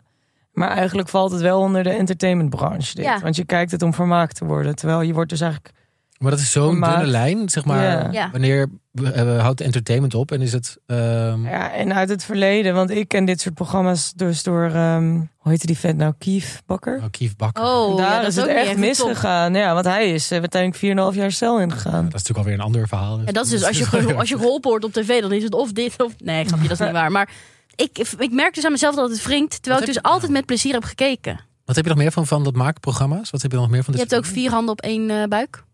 Maar 0.53 0.71
eigenlijk 0.71 1.09
valt 1.09 1.31
het 1.31 1.41
wel 1.41 1.61
onder 1.61 1.83
de 1.83 1.91
entertainmentbranche. 1.91 2.95
Dit. 2.95 3.05
Ja. 3.05 3.21
Want 3.21 3.37
je 3.37 3.45
kijkt 3.45 3.71
het 3.71 3.83
om 3.83 3.95
vermaakt 3.95 4.37
te 4.37 4.45
worden. 4.45 4.75
Terwijl 4.75 5.01
je 5.01 5.13
wordt 5.13 5.31
dus 5.31 5.41
eigenlijk. 5.41 5.75
Maar 6.19 6.31
dat 6.31 6.41
is 6.41 6.53
zo'n 6.53 6.81
dunne 6.81 7.07
lijn, 7.07 7.49
zeg 7.49 7.65
maar. 7.65 7.83
Ja. 7.83 8.09
Ja. 8.13 8.31
Wanneer 8.31 8.67
eh, 9.15 9.41
houdt 9.41 9.61
entertainment 9.61 10.15
op 10.15 10.33
en 10.33 10.41
is 10.41 10.53
het... 10.53 10.77
ehm, 10.87 11.45
Ja, 11.45 11.73
en 11.73 11.95
uit 11.95 12.09
het 12.09 12.25
verleden. 12.25 12.75
Want 12.75 12.91
ik 12.91 13.09
ken 13.09 13.25
dit 13.25 13.41
soort 13.41 13.55
programma's 13.55 14.13
dus 14.17 14.43
door. 14.43 14.65
ehm, 14.65 15.13
hoe 15.37 15.53
heette 15.53 15.67
die 15.67 15.79
vet 15.79 15.97
nou? 15.97 16.13
Kief 16.19 16.63
Bakker. 16.67 16.97
oh, 16.99 17.05
Kief 17.11 17.37
Bakker. 17.37 17.65
Oh, 17.65 17.91
En 17.91 17.97
daar 17.97 18.11
ja, 18.13 18.21
dat 18.21 18.29
is 18.31 18.37
het 18.37 18.47
echt 18.47 18.77
misgegaan. 18.77 19.55
Ja, 19.55 19.73
want 19.75 19.85
hij 19.87 20.13
is 20.13 20.31
eh, 20.31 20.39
uiteindelijk 20.39 21.13
4,5 21.15 21.19
jaar 21.19 21.33
cel 21.33 21.61
ingegaan. 21.61 21.93
Dat 22.05 22.07
is 22.07 22.13
natuurlijk 22.13 22.39
alweer 22.39 22.55
een 22.55 22.61
ander 22.61 22.89
verhaal. 22.89 23.17
dus- 23.17 23.27
En 23.27 23.35
dat 23.35 23.45
is 23.45 23.51
dus, 23.51 23.65
als 23.65 23.79
je, 23.79 24.15
als 24.17 24.29
je 24.29 24.37
geholpen 24.37 24.71
wordt 24.71 24.85
op 24.85 24.93
tv, 24.93 25.21
dan 25.21 25.33
is 25.33 25.43
het 25.43 25.55
of 25.55 25.73
dit 25.73 26.03
of... 26.03 26.13
Nee, 26.19 26.45
grapje, 26.45 26.69
dat 26.69 26.81
is 26.81 26.87
niet 26.87 26.95
waar. 26.95 27.11
Maar 27.13 27.31
ik, 27.77 27.99
ik 28.19 28.33
merk 28.33 28.55
dus 28.55 28.65
aan 28.65 28.73
mezelf 28.73 28.95
dat 28.95 29.11
het 29.11 29.25
wringt. 29.25 29.51
Terwijl 29.63 29.79
Wat 29.81 29.89
ik 29.89 29.95
dus 29.95 30.03
altijd 30.13 30.33
met 30.33 30.47
plezier 30.47 30.73
heb 30.73 30.85
gekeken. 30.85 31.41
Wat 31.65 31.77
heb 31.77 31.85
je 31.85 31.91
nog 31.91 32.01
meer 32.01 32.13
van, 32.13 32.27
van 32.27 32.45
dat 32.45 32.55
maakprogramma's? 32.55 33.31
Wat 33.31 33.43
heb 33.43 33.51
je 33.53 33.57
nog 33.59 33.69
meer 33.69 33.85
van 33.85 33.95
Je 33.95 34.01
hebt 34.01 34.15
ook 34.17 34.25
vier 34.25 34.51
handen 34.51 34.71
op 34.73 34.81
één 34.81 35.11
eh, 35.11 35.25
buik. 35.29 35.65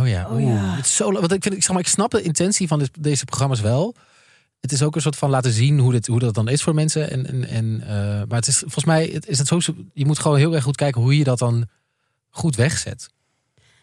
Oh 0.00 0.08
ja. 0.08 0.28
Oh 0.30 0.40
ja. 0.40 0.74
Het 0.76 0.84
is 0.84 0.96
zo, 0.96 1.12
want 1.12 1.32
ik, 1.32 1.42
vind, 1.42 1.54
ik, 1.54 1.62
zeg 1.62 1.70
maar, 1.70 1.80
ik 1.80 1.88
snap 1.88 2.10
de 2.10 2.22
intentie 2.22 2.68
van 2.68 2.78
dit- 2.78 2.90
deze 3.02 3.24
programma's 3.24 3.60
wel. 3.60 3.94
Het 4.60 4.72
is 4.72 4.82
ook 4.82 4.94
een 4.94 5.00
soort 5.02 5.16
van 5.16 5.30
laten 5.30 5.52
zien 5.52 5.78
hoe, 5.78 5.92
dit, 5.92 6.06
hoe 6.06 6.18
dat 6.18 6.34
dan 6.34 6.48
is 6.48 6.62
voor 6.62 6.74
mensen. 6.74 7.10
En, 7.10 7.26
en, 7.26 7.44
en, 7.48 7.80
eh, 7.82 7.88
maar 8.28 8.38
het 8.38 8.46
is 8.46 8.58
volgens 8.58 8.84
mij 8.84 9.06
het, 9.12 9.26
is 9.26 9.38
het 9.38 9.46
zo. 9.48 9.58
Je 9.92 10.06
moet 10.06 10.18
gewoon 10.18 10.38
heel 10.38 10.54
erg 10.54 10.64
goed 10.64 10.76
kijken 10.76 11.00
hoe 11.00 11.18
je 11.18 11.24
dat 11.24 11.38
dan 11.38 11.68
goed 12.30 12.56
wegzet. 12.56 13.08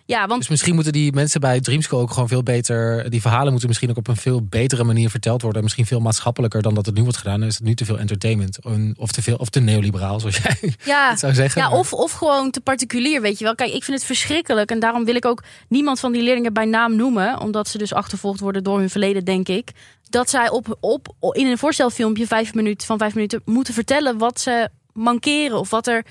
Ja, 0.08 0.28
want 0.28 0.40
Dus 0.40 0.50
misschien 0.50 0.76
moeten 0.76 0.94
die 0.94 1.12
mensen 1.14 1.40
bij 1.42 1.60
Dreamschool 1.60 2.00
ook 2.00 2.12
gewoon 2.12 2.28
veel 2.28 2.44
beter. 2.44 3.10
Die 3.10 3.22
verhalen 3.22 3.50
moeten 3.50 3.68
misschien 3.68 3.90
ook 3.90 3.98
op 3.98 4.08
een 4.08 4.16
veel 4.16 4.42
betere 4.44 4.84
manier 4.84 5.10
verteld 5.10 5.42
worden. 5.42 5.64
Misschien 5.64 5.86
veel 5.86 6.00
maatschappelijker 6.00 6.62
dan 6.62 6.74
dat 6.74 6.86
het 6.86 6.96
nu 6.96 7.02
wordt 7.04 7.18
gedaan. 7.18 7.40
Dan 7.40 7.48
is 7.50 7.56
het 7.56 7.64
nu 7.64 7.74
te 7.76 7.86
veel 7.86 8.00
entertainment. 8.00 8.60
En- 8.60 8.96
Of 8.98 9.12
te 9.12 9.22
veel 9.22 9.36
of 9.36 9.50
te 9.50 9.60
neoliberaal, 9.60 10.20
zoals 10.20 10.38
jij 10.38 10.58
ja, 10.86 11.10
het 11.10 11.20
zou 11.20 11.34
zeggen. 11.34 11.62
ja 11.62 11.70
Maar- 11.70 11.78
of, 11.78 11.94
of 11.94 12.12
gewoon 12.12 12.52
te 12.52 12.62
particulier, 12.62 13.22
weet 13.22 13.38
je 13.38 13.44
wel. 13.44 13.56
Kijk, 13.56 13.74
ik 13.74 13.84
vind 13.84 13.98
het 13.98 14.06
verschrikkelijk. 14.06 14.72
En 14.72 14.80
daarom 14.80 15.06
wil 15.06 15.16
ik 15.16 15.26
ook 15.26 15.44
niemand 15.70 16.00
van 16.00 16.12
die 16.12 16.22
leerlingen 16.22 16.54
bij 16.54 16.66
naam 16.66 16.96
noemen. 16.96 17.40
Omdat 17.40 17.68
ze 17.68 17.78
dus 17.78 17.94
achtervolgd 17.94 18.40
worden 18.40 18.64
door 18.64 18.80
hun 18.80 18.90
verleden, 18.90 19.26
denk 19.26 19.48
ik. 19.48 19.72
Dat 20.10 20.30
zij 20.30 20.50
op, 20.50 20.78
op, 20.80 21.16
in 21.32 21.48
een 21.48 21.58
voorstelfilmpje 21.58 22.28
vijf 22.28 22.54
minuten, 22.54 22.88
van 22.88 22.98
vijf 22.98 23.14
minuten 23.16 23.42
moeten 23.46 23.74
vertellen 23.74 24.18
wat 24.18 24.40
ze 24.40 24.70
mankeren. 24.94 25.60
Of 25.60 25.70
wat 25.70 25.88
er 25.88 26.06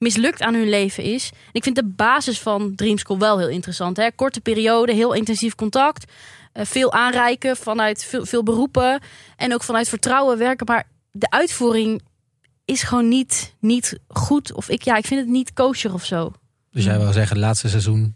mislukt 0.00 0.42
aan 0.42 0.54
hun 0.54 0.68
leven 0.68 1.02
is. 1.04 1.30
En 1.32 1.52
ik 1.52 1.62
vind 1.62 1.76
de 1.76 1.84
basis 1.84 2.40
van 2.40 2.74
Dream 2.74 2.98
School 2.98 3.18
wel 3.18 3.38
heel 3.38 3.48
interessant. 3.48 3.96
Hè? 3.96 4.12
Korte 4.12 4.40
periode, 4.40 4.92
heel 4.92 5.12
intensief 5.12 5.54
contact. 5.54 6.12
eh, 6.52 6.64
veel 6.64 6.92
aanreiken 6.92 7.56
vanuit 7.56 8.04
veel, 8.04 8.26
veel 8.26 8.42
beroepen. 8.42 9.00
En 9.36 9.52
ook 9.54 9.62
vanuit 9.62 9.88
vertrouwen 9.88 10.38
werken. 10.38 10.66
Maar 10.66 10.86
de 11.12 11.30
uitvoering 11.30 12.02
is 12.64 12.82
gewoon 12.82 13.08
niet, 13.08 13.54
niet 13.60 13.98
goed. 14.08 14.52
Of 14.52 14.68
ik, 14.68 14.82
ja, 14.82 14.96
ik 14.96 15.06
vind 15.06 15.20
het 15.20 15.28
niet 15.28 15.52
kosher 15.52 15.92
of 15.94 16.04
zo. 16.04 16.32
Dus 16.70 16.84
jij 16.84 16.98
wil 16.98 17.12
zeggen, 17.12 17.38
laatste 17.38 17.68
seizoen 17.68 18.14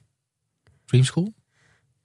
Dreamschool? 0.87 1.33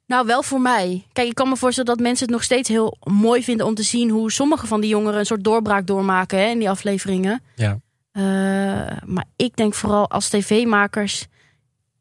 Nou, 0.06 0.26
wel 0.26 0.44
voor 0.44 0.62
mij. 0.62 1.06
Kijk, 1.14 1.28
ik 1.28 1.36
kan 1.36 1.50
me 1.50 1.56
voorstellen 1.58 1.96
dat 1.96 2.00
mensen 2.06 2.26
het 2.26 2.36
nog 2.36 2.44
steeds 2.44 2.70
heel 2.70 2.98
mooi 3.04 3.44
vinden 3.44 3.66
om 3.66 3.76
te 3.76 3.84
zien 3.84 4.10
hoe 4.10 4.32
sommige 4.32 4.68
van 4.68 4.82
die 4.82 4.90
jongeren 4.90 5.20
een 5.20 5.26
soort 5.26 5.44
doorbraak 5.44 5.88
doormaken 5.88 6.38
hè, 6.40 6.46
in 6.46 6.60
die 6.60 6.70
afleveringen. 6.70 7.42
Ja. 7.56 7.80
Eh, 8.12 8.24
maar 9.06 9.26
ik 9.36 9.56
denk 9.56 9.74
vooral 9.74 10.10
als 10.10 10.30
tv-makers, 10.30 11.28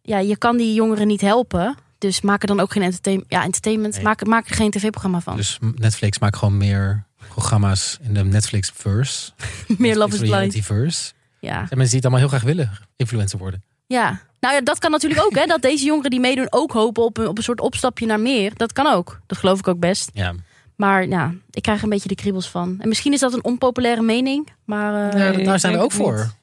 ja, 0.03 0.19
je 0.19 0.37
kan 0.37 0.57
die 0.57 0.75
jongeren 0.75 1.07
niet 1.07 1.21
helpen. 1.21 1.77
Dus 1.99 2.21
maak 2.21 2.43
er 2.43 2.49
dan 2.49 2.61
ook 2.61 2.73
geen 2.73 2.83
entertain 2.83 3.25
ja, 3.29 3.43
entertainment. 3.43 3.95
Nee. 3.95 4.03
Maak, 4.03 4.27
maak 4.27 4.49
er 4.49 4.55
geen 4.55 4.71
tv-programma 4.71 5.21
van. 5.21 5.37
Dus 5.37 5.59
Netflix 5.75 6.19
maakt 6.19 6.37
gewoon 6.37 6.57
meer 6.57 7.05
programma's 7.29 7.99
in 8.03 8.15
de 8.15 8.25
Netflix-verse. 8.25 9.33
Meer 9.79 9.97
Love 9.97 10.15
is 10.15 10.21
Blind. 10.21 11.15
Ja. 11.41 11.59
En 11.59 11.67
mensen 11.69 11.79
die 11.79 11.97
het 11.97 12.05
allemaal 12.05 12.21
heel 12.21 12.29
graag 12.29 12.43
willen, 12.43 12.71
influencer 12.97 13.39
worden. 13.39 13.63
ja. 13.87 14.27
Nou 14.41 14.55
ja, 14.55 14.61
dat 14.61 14.79
kan 14.79 14.91
natuurlijk 14.91 15.25
ook. 15.25 15.35
Hè, 15.35 15.47
dat 15.47 15.63
deze 15.63 15.85
jongeren 15.85 16.11
die 16.11 16.21
meedoen 16.21 16.47
ook 16.51 16.73
hopen 16.73 17.05
op 17.05 17.19
een, 17.19 17.27
op 17.27 17.37
een 17.37 17.43
soort 17.43 17.61
opstapje 17.61 18.07
naar 18.07 18.21
meer. 18.21 18.53
Dat 18.57 18.73
kan 18.73 18.87
ook. 18.87 19.21
Dat 19.27 19.39
geloof 19.39 19.59
ik 19.59 19.69
ook 19.69 19.79
best. 19.79 20.11
Ja. 20.13 20.35
Maar 20.79 21.07
ja, 21.09 21.35
ik 21.51 21.63
krijg 21.63 21.83
een 21.83 21.89
beetje 21.89 22.09
de 22.09 22.15
kriebels 22.15 22.49
van. 22.51 22.77
En 22.81 22.89
misschien 22.89 23.13
is 23.13 23.21
dat 23.21 23.33
een 23.33 23.45
onpopulaire 23.45 24.03
mening. 24.03 24.49
Maar 24.65 25.11
eh, 25.13 25.19
Ja, 25.21 25.31
Nee, 25.37 25.45
daar 25.45 25.61
zijn 25.61 25.73
we 25.73 25.79
ook 25.79 25.93
voor. 25.93 26.17
niet. 26.17 26.37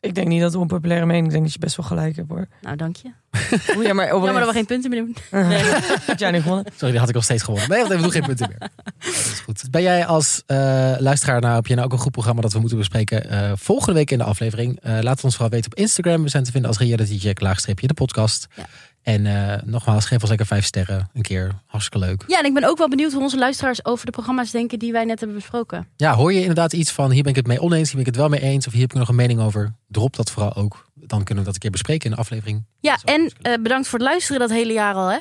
Ik 0.00 0.14
denk 0.14 0.28
niet 0.28 0.36
dat 0.38 0.46
het 0.46 0.54
een 0.54 0.60
onpopulaire 0.60 1.06
mening. 1.06 1.24
Ik 1.26 1.30
denk 1.32 1.42
dat 1.44 1.52
je 1.52 1.58
best 1.58 1.76
wel 1.76 1.86
gelijk 1.86 2.16
hebt 2.16 2.28
hoor. 2.28 2.46
nou, 2.60 2.76
dank 2.76 2.96
je. 2.96 3.08
Oeh, 3.76 3.86
ja, 3.86 3.92
maar 3.92 4.06
Jammer 4.06 4.10
dat 4.10 4.20
we 4.20 4.28
oprecht. 4.28 4.52
geen 4.52 4.66
punten 4.66 4.90
meer 4.90 5.00
doen. 5.04 5.16
Nee, 5.48 5.62
had 6.06 6.18
jij 6.18 6.30
niet 6.30 6.42
gewonnen? 6.42 6.66
Sorry, 6.74 6.90
die 6.90 6.98
had 7.00 7.08
ik 7.08 7.14
al 7.14 7.22
steeds 7.22 7.42
gewonnen. 7.42 7.68
Nee, 7.68 7.78
want 7.78 7.92
we 7.92 8.00
doen 8.00 8.10
geen 8.10 8.22
punten 8.22 8.48
meer. 8.48 8.58
Dat 8.98 9.14
is 9.14 9.40
goed. 9.44 9.70
Ben 9.70 9.82
jij 9.82 10.06
als 10.06 10.42
eh, 10.46 10.56
luisteraar, 10.98 11.40
nou 11.40 11.54
heb 11.54 11.66
je 11.66 11.74
nou 11.74 11.86
ook 11.86 11.92
een 11.92 11.98
goed 11.98 12.12
programma 12.12 12.40
dat 12.40 12.52
we 12.52 12.58
moeten 12.58 12.78
bespreken 12.78 13.30
eh, 13.30 13.52
volgende 13.54 13.92
week 13.94 14.10
in 14.10 14.18
de 14.18 14.24
aflevering? 14.24 14.80
Eh, 14.80 14.92
laat 15.00 15.14
het 15.16 15.24
ons 15.24 15.34
vooral 15.36 15.50
weten 15.52 15.70
op 15.72 15.78
Instagram. 15.78 16.22
We 16.22 16.28
zijn 16.28 16.44
te 16.44 16.50
vinden 16.50 16.70
als 16.70 16.78
Reality 16.78 17.18
Check, 17.18 17.40
laagstreepje, 17.40 17.86
de 17.86 17.94
podcast. 17.94 18.46
Ja. 18.56 18.66
En 19.02 19.26
eh, 19.26 19.62
nogmaals, 19.64 20.04
geef 20.04 20.20
ons 20.20 20.28
lekker 20.28 20.46
vijf 20.46 20.64
sterren 20.64 21.10
een 21.14 21.22
keer. 21.22 21.52
Hartstikke 21.66 22.06
leuk. 22.06 22.24
Ja, 22.26 22.38
en 22.38 22.44
ik 22.44 22.54
ben 22.54 22.64
ook 22.64 22.78
wel 22.78 22.88
benieuwd 22.88 23.12
hoe 23.12 23.22
onze 23.22 23.38
luisteraars 23.38 23.84
over 23.84 24.06
de 24.06 24.12
programma's 24.12 24.50
denken 24.50 24.78
die 24.78 24.92
wij 24.92 25.04
net 25.04 25.18
hebben 25.18 25.36
besproken. 25.36 25.88
Ja, 25.96 26.14
hoor 26.14 26.32
je 26.32 26.40
inderdaad 26.40 26.72
iets 26.72 26.90
van 26.90 27.10
hier 27.10 27.22
ben 27.22 27.30
ik 27.30 27.36
het 27.36 27.46
mee 27.46 27.60
oneens, 27.60 27.86
hier 27.86 27.96
ben 27.96 28.00
ik 28.00 28.06
het 28.06 28.16
wel 28.16 28.28
mee 28.28 28.40
eens, 28.40 28.66
of 28.66 28.72
hier 28.72 28.82
heb 28.82 28.90
ik 28.90 28.98
nog 28.98 29.08
een 29.08 29.14
mening 29.14 29.40
over? 29.40 29.72
Drop 29.88 30.16
dat 30.16 30.30
vooral 30.30 30.54
ook. 30.54 30.86
Dan 30.94 31.24
kunnen 31.24 31.38
we 31.38 31.44
dat 31.44 31.54
een 31.54 31.60
keer 31.60 31.70
bespreken 31.70 32.10
in 32.10 32.16
de 32.16 32.20
aflevering. 32.20 32.64
Ja, 32.80 32.98
Zo, 32.98 33.06
en 33.06 33.32
eh, 33.42 33.54
bedankt 33.62 33.88
voor 33.88 33.98
het 33.98 34.08
luisteren 34.08 34.40
dat 34.40 34.50
hele 34.50 34.72
jaar 34.72 34.94
al, 34.94 35.08
hè? 35.08 35.18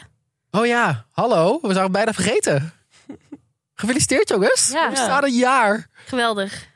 Oh 0.51 0.65
ja, 0.65 1.05
hallo. 1.11 1.51
We 1.51 1.73
zouden 1.73 1.81
het 1.83 1.91
bijna 1.91 2.13
vergeten. 2.13 2.73
Gefeliciteerd 3.81 4.29
jongens. 4.29 4.69
Ja. 4.73 4.89
We 4.89 4.95
staan 4.95 5.23
een 5.23 5.37
jaar. 5.37 5.87
Geweldig. 6.05 6.69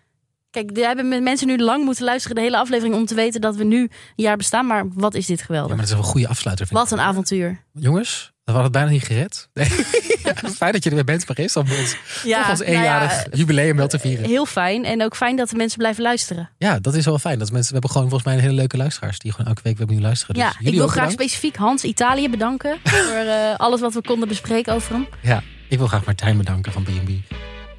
Kijk, 0.56 0.78
er 0.78 0.86
hebben 0.86 1.24
mensen 1.24 1.48
nu 1.48 1.58
lang 1.58 1.86
moeten 1.86 2.04
luisteren, 2.06 2.36
de 2.36 2.42
hele 2.42 2.58
aflevering, 2.58 2.96
om 2.96 3.06
te 3.06 3.16
weten 3.16 3.42
dat 3.42 3.56
we 3.56 3.64
nu 3.64 3.82
een 3.82 3.90
jaar 4.16 4.38
bestaan. 4.38 4.66
Maar 4.68 4.84
wat 4.94 5.14
is 5.14 5.26
dit 5.26 5.40
Ja, 5.40 5.46
geweldig. 5.46 5.70
maar 5.70 5.78
dat 5.78 5.86
is 5.88 5.92
wel 5.94 6.04
een 6.04 6.10
goede 6.10 6.28
afsluiter. 6.28 6.68
Vind 6.68 6.80
Wat 6.80 6.92
ik. 6.92 6.98
een 6.98 7.04
avontuur. 7.04 7.62
Jongens, 7.74 8.32
we 8.44 8.52
hadden 8.52 8.64
het 8.64 8.72
bijna 8.72 8.90
niet 8.90 9.04
gered. 9.04 9.50
Nee. 9.54 9.68
Fijn 10.56 10.72
dat 10.72 10.84
je 10.84 10.90
er 10.90 10.96
weer 10.96 11.06
bent, 11.06 11.28
Maris, 11.28 11.56
om 11.56 11.64
ons, 11.72 11.96
toch 12.24 12.50
ons 12.50 12.60
nou 12.60 12.64
eenjarig 12.72 13.26
jubileum 13.32 13.76
wel 13.78 13.88
te 13.88 14.00
vieren. 14.00 14.26
Heel 14.26 14.46
fijn. 14.46 14.86
En 14.86 15.04
ook 15.04 15.16
fijn 15.16 15.36
dat 15.36 15.50
de 15.50 15.56
mensen 15.56 15.78
blijven 15.78 16.04
luisteren. 16.04 16.50
Ja, 16.58 16.80
dat 16.80 16.96
is 16.96 17.06
wel 17.06 17.20
fijn. 17.20 17.40
Dat 17.40 17.52
mensen, 17.52 17.68
we 17.68 17.74
hebben 17.74 17.90
gewoon 17.90 18.10
volgens 18.10 18.30
mij 18.30 18.34
een 18.40 18.44
hele 18.46 18.54
leuke 18.60 18.78
luisteraars 18.78 19.20
die 19.20 19.32
gewoon 19.32 19.48
elke 19.48 19.62
week 19.64 19.78
weer 19.78 19.86
opnieuw 19.86 20.02
luisteren. 20.02 20.36
Dus 20.36 20.44
ja, 20.44 20.50
ik 20.50 20.74
wil 20.74 20.88
graag 20.88 20.94
bedankt. 20.94 21.14
specifiek 21.14 21.56
Hans 21.56 21.84
Italië 21.84 22.30
bedanken 22.30 22.78
voor 22.84 23.16
eh, 23.16 23.56
alles 23.58 23.80
wat 23.82 23.94
we 23.94 24.02
konden 24.02 24.28
bespreken 24.28 24.74
over 24.74 24.94
hem. 24.94 25.08
Ja, 25.22 25.44
ik 25.70 25.78
wil 25.78 25.88
graag 25.88 26.06
Martijn 26.06 26.38
bedanken 26.38 26.72
van 26.72 26.84
B&B. 26.84 27.10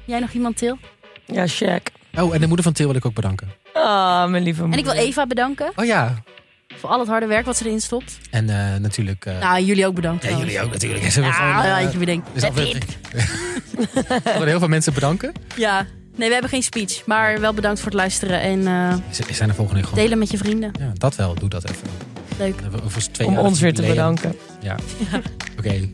Jij 0.05 0.19
nog 0.19 0.31
iemand, 0.31 0.57
Til? 0.57 0.77
Ja, 1.25 1.47
check. 1.47 1.91
Oh, 2.17 2.33
en 2.33 2.39
de 2.41 2.47
moeder 2.47 2.63
van 2.65 2.73
Til 2.73 2.87
wil 2.87 2.95
ik 2.95 3.05
ook 3.05 3.13
bedanken. 3.13 3.47
Ah, 3.73 4.29
mijn 4.29 4.43
lieve 4.43 4.63
En 4.63 4.67
ik 4.67 4.73
wil 4.75 4.83
moeder. 4.83 5.03
Eva 5.03 5.27
bedanken 5.27 5.71
Oh 5.75 5.85
ja, 5.85 6.13
voor 6.75 6.89
al 6.89 6.99
het 6.99 7.07
harde 7.07 7.25
werk 7.25 7.45
wat 7.45 7.57
ze 7.57 7.65
erin 7.65 7.81
stopt. 7.81 8.17
en 8.31 8.49
eh, 8.49 8.79
natuurlijk... 8.79 9.25
eh, 9.25 9.39
Nou, 9.39 9.63
jullie 9.63 9.85
ook 9.87 9.95
bedankt. 9.95 10.21
ja, 10.23 10.27
trouwens. 10.29 10.53
jullie 10.53 10.67
ook 10.67 10.73
natuurlijk. 10.73 11.03
Ja, 11.03 11.09
gewoon, 11.09 11.29
eh, 11.63 11.67
ja, 11.67 11.77
je 11.77 11.97
bedenkt. 11.97 12.27
dus 12.33 12.43
aflevering- 12.43 12.85
We 13.11 14.21
willen 14.33 14.47
heel 14.47 14.59
veel 14.59 14.67
mensen 14.67 14.93
bedanken. 14.93 15.31
Ja, 15.55 15.85
nee, 16.15 16.27
we 16.27 16.33
hebben 16.33 16.49
geen 16.51 16.63
speech. 16.63 17.05
Maar 17.05 17.39
wel 17.39 17.53
bedankt 17.53 17.79
voor 17.79 17.89
het 17.89 17.97
luisteren. 17.99 18.41
En 18.41 18.67
eh, 18.67 18.95
We 19.27 19.33
zijn 19.33 19.49
er 19.49 19.55
volgende 19.55 19.79
week 19.81 19.89
gewoon. 19.89 20.03
delen 20.03 20.17
met 20.17 20.31
je 20.31 20.37
vrienden. 20.37 20.71
Ja, 20.79 20.91
dat 20.93 21.15
wel. 21.15 21.33
Doe 21.35 21.49
dat 21.49 21.69
even. 21.69 21.87
Leuk. 22.37 22.53
Dan 22.53 22.61
hebben 22.61 22.79
we 22.79 22.85
over 22.85 23.11
twee 23.11 23.27
Om 23.27 23.37
ons 23.37 23.59
weer 23.59 23.73
te 23.73 23.81
bedanken. 23.81 24.35
Ja. 24.61 24.75
Oké. 25.57 25.89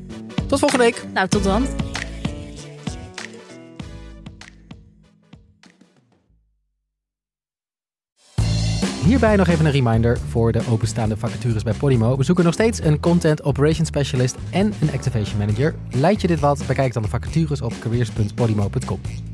Tot 0.47 0.59
volgende 0.59 0.84
week. 0.84 1.03
Nou, 1.13 1.28
tot 1.28 1.43
dan. 1.43 1.67
Hierbij 9.05 9.35
nog 9.35 9.47
even 9.47 9.65
een 9.65 9.71
reminder 9.71 10.19
voor 10.29 10.51
de 10.51 10.61
openstaande 10.69 11.17
vacatures 11.17 11.63
bij 11.63 11.73
Podimo. 11.73 12.17
We 12.17 12.23
zoeken 12.23 12.43
nog 12.43 12.53
steeds 12.53 12.83
een 12.83 12.99
Content 12.99 13.43
Operations 13.43 13.87
Specialist 13.87 14.35
en 14.51 14.73
een 14.81 14.91
Activation 14.93 15.37
Manager. 15.37 15.75
Lijkt 15.91 16.21
je 16.21 16.27
dit 16.27 16.39
wat? 16.39 16.63
Bekijk 16.67 16.93
dan 16.93 17.01
de 17.01 17.09
vacatures 17.09 17.61
op 17.61 17.73
careers.podimo.com. 17.79 19.32